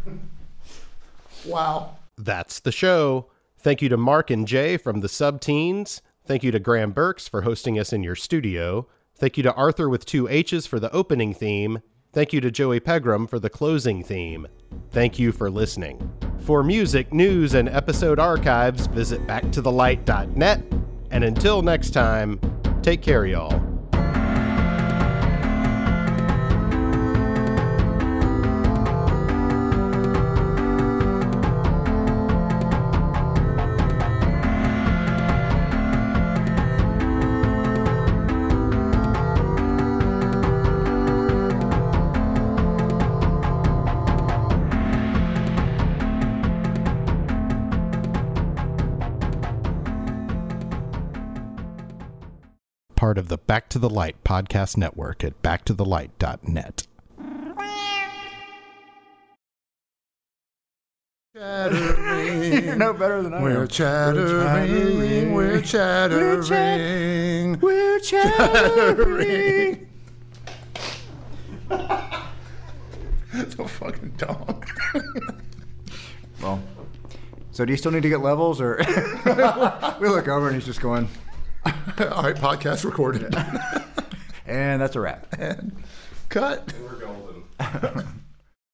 Wow. 1.47 1.97
That's 2.19 2.61
the 2.61 2.71
show. 2.71 3.32
Thank 3.63 3.81
you 3.81 3.89
to 3.91 3.97
Mark 3.97 4.31
and 4.31 4.47
Jay 4.47 4.77
from 4.77 5.01
the 5.01 5.09
Subteens. 5.09 6.01
Thank 6.27 6.43
you 6.43 6.51
to 6.51 6.59
Graham 6.59 6.93
Burks 6.93 7.29
for 7.29 7.43
hosting 7.43 7.79
us 7.79 7.93
in 7.93 8.03
your 8.03 8.17
studio. 8.17 8.89
Thank 9.17 9.37
you 9.37 9.43
to 9.45 9.55
Arthur 9.55 9.89
with 9.89 10.05
two 10.05 10.27
H's 10.29 10.67
for 10.67 10.81
the 10.81 10.93
opening 10.93 11.33
theme. 11.33 11.81
Thank 12.13 12.33
you 12.33 12.41
to 12.41 12.51
Joey 12.51 12.81
Pegram 12.81 13.27
for 13.27 13.39
the 13.39 13.49
closing 13.49 14.03
theme. 14.03 14.49
Thank 14.91 15.19
you 15.19 15.33
for 15.33 15.51
listening. 15.51 16.13
For 16.41 16.63
music, 16.63 17.13
news, 17.13 17.55
and 17.55 17.69
episode 17.69 18.19
archives, 18.19 18.87
visit 18.87 19.27
backtothelight.net. 19.27 20.63
And 21.11 21.25
until 21.25 21.63
next 21.63 21.91
time, 21.91 22.41
take 22.83 23.01
care, 23.01 23.27
y'all. 23.27 23.72
Back 53.53 53.69
to 53.69 53.79
the 53.79 53.91
Light 53.91 54.17
podcast 54.25 54.79
network 54.79 55.23
at 55.23 55.43
backtothelight.net. 55.43 56.87
Chattering. 61.37 62.79
no 62.79 62.95
better 62.95 63.23
than 63.23 63.35
I 63.35 63.43
We're 63.43 63.61
am. 63.61 63.69
chattering. 63.69 65.35
We're 65.35 65.61
chattering. 65.61 67.61
We're 67.61 68.01
chattering. 68.01 69.87
so 73.51 73.67
fucking 73.67 74.15
dumb. 74.17 74.63
Well, 76.41 76.63
so 77.51 77.67
do 77.67 77.73
you 77.75 77.77
still 77.77 77.93
need 77.93 78.05
to 78.05 78.09
get 78.09 78.23
levels, 78.23 78.63
or 78.63 78.77
we 80.01 80.09
look 80.09 80.29
over 80.29 80.47
and 80.47 80.55
he's 80.55 80.65
just 80.65 80.81
going, 80.81 81.07
All 81.67 82.23
right, 82.23 82.37
podcast 82.37 82.85
recorded. 82.85 83.35
and 84.47 84.83
that's 84.83 84.97
a 84.97 85.01
wrap. 85.01 85.27
Cut. 86.29 86.73
We're 86.81 87.01
golden. 87.01 88.09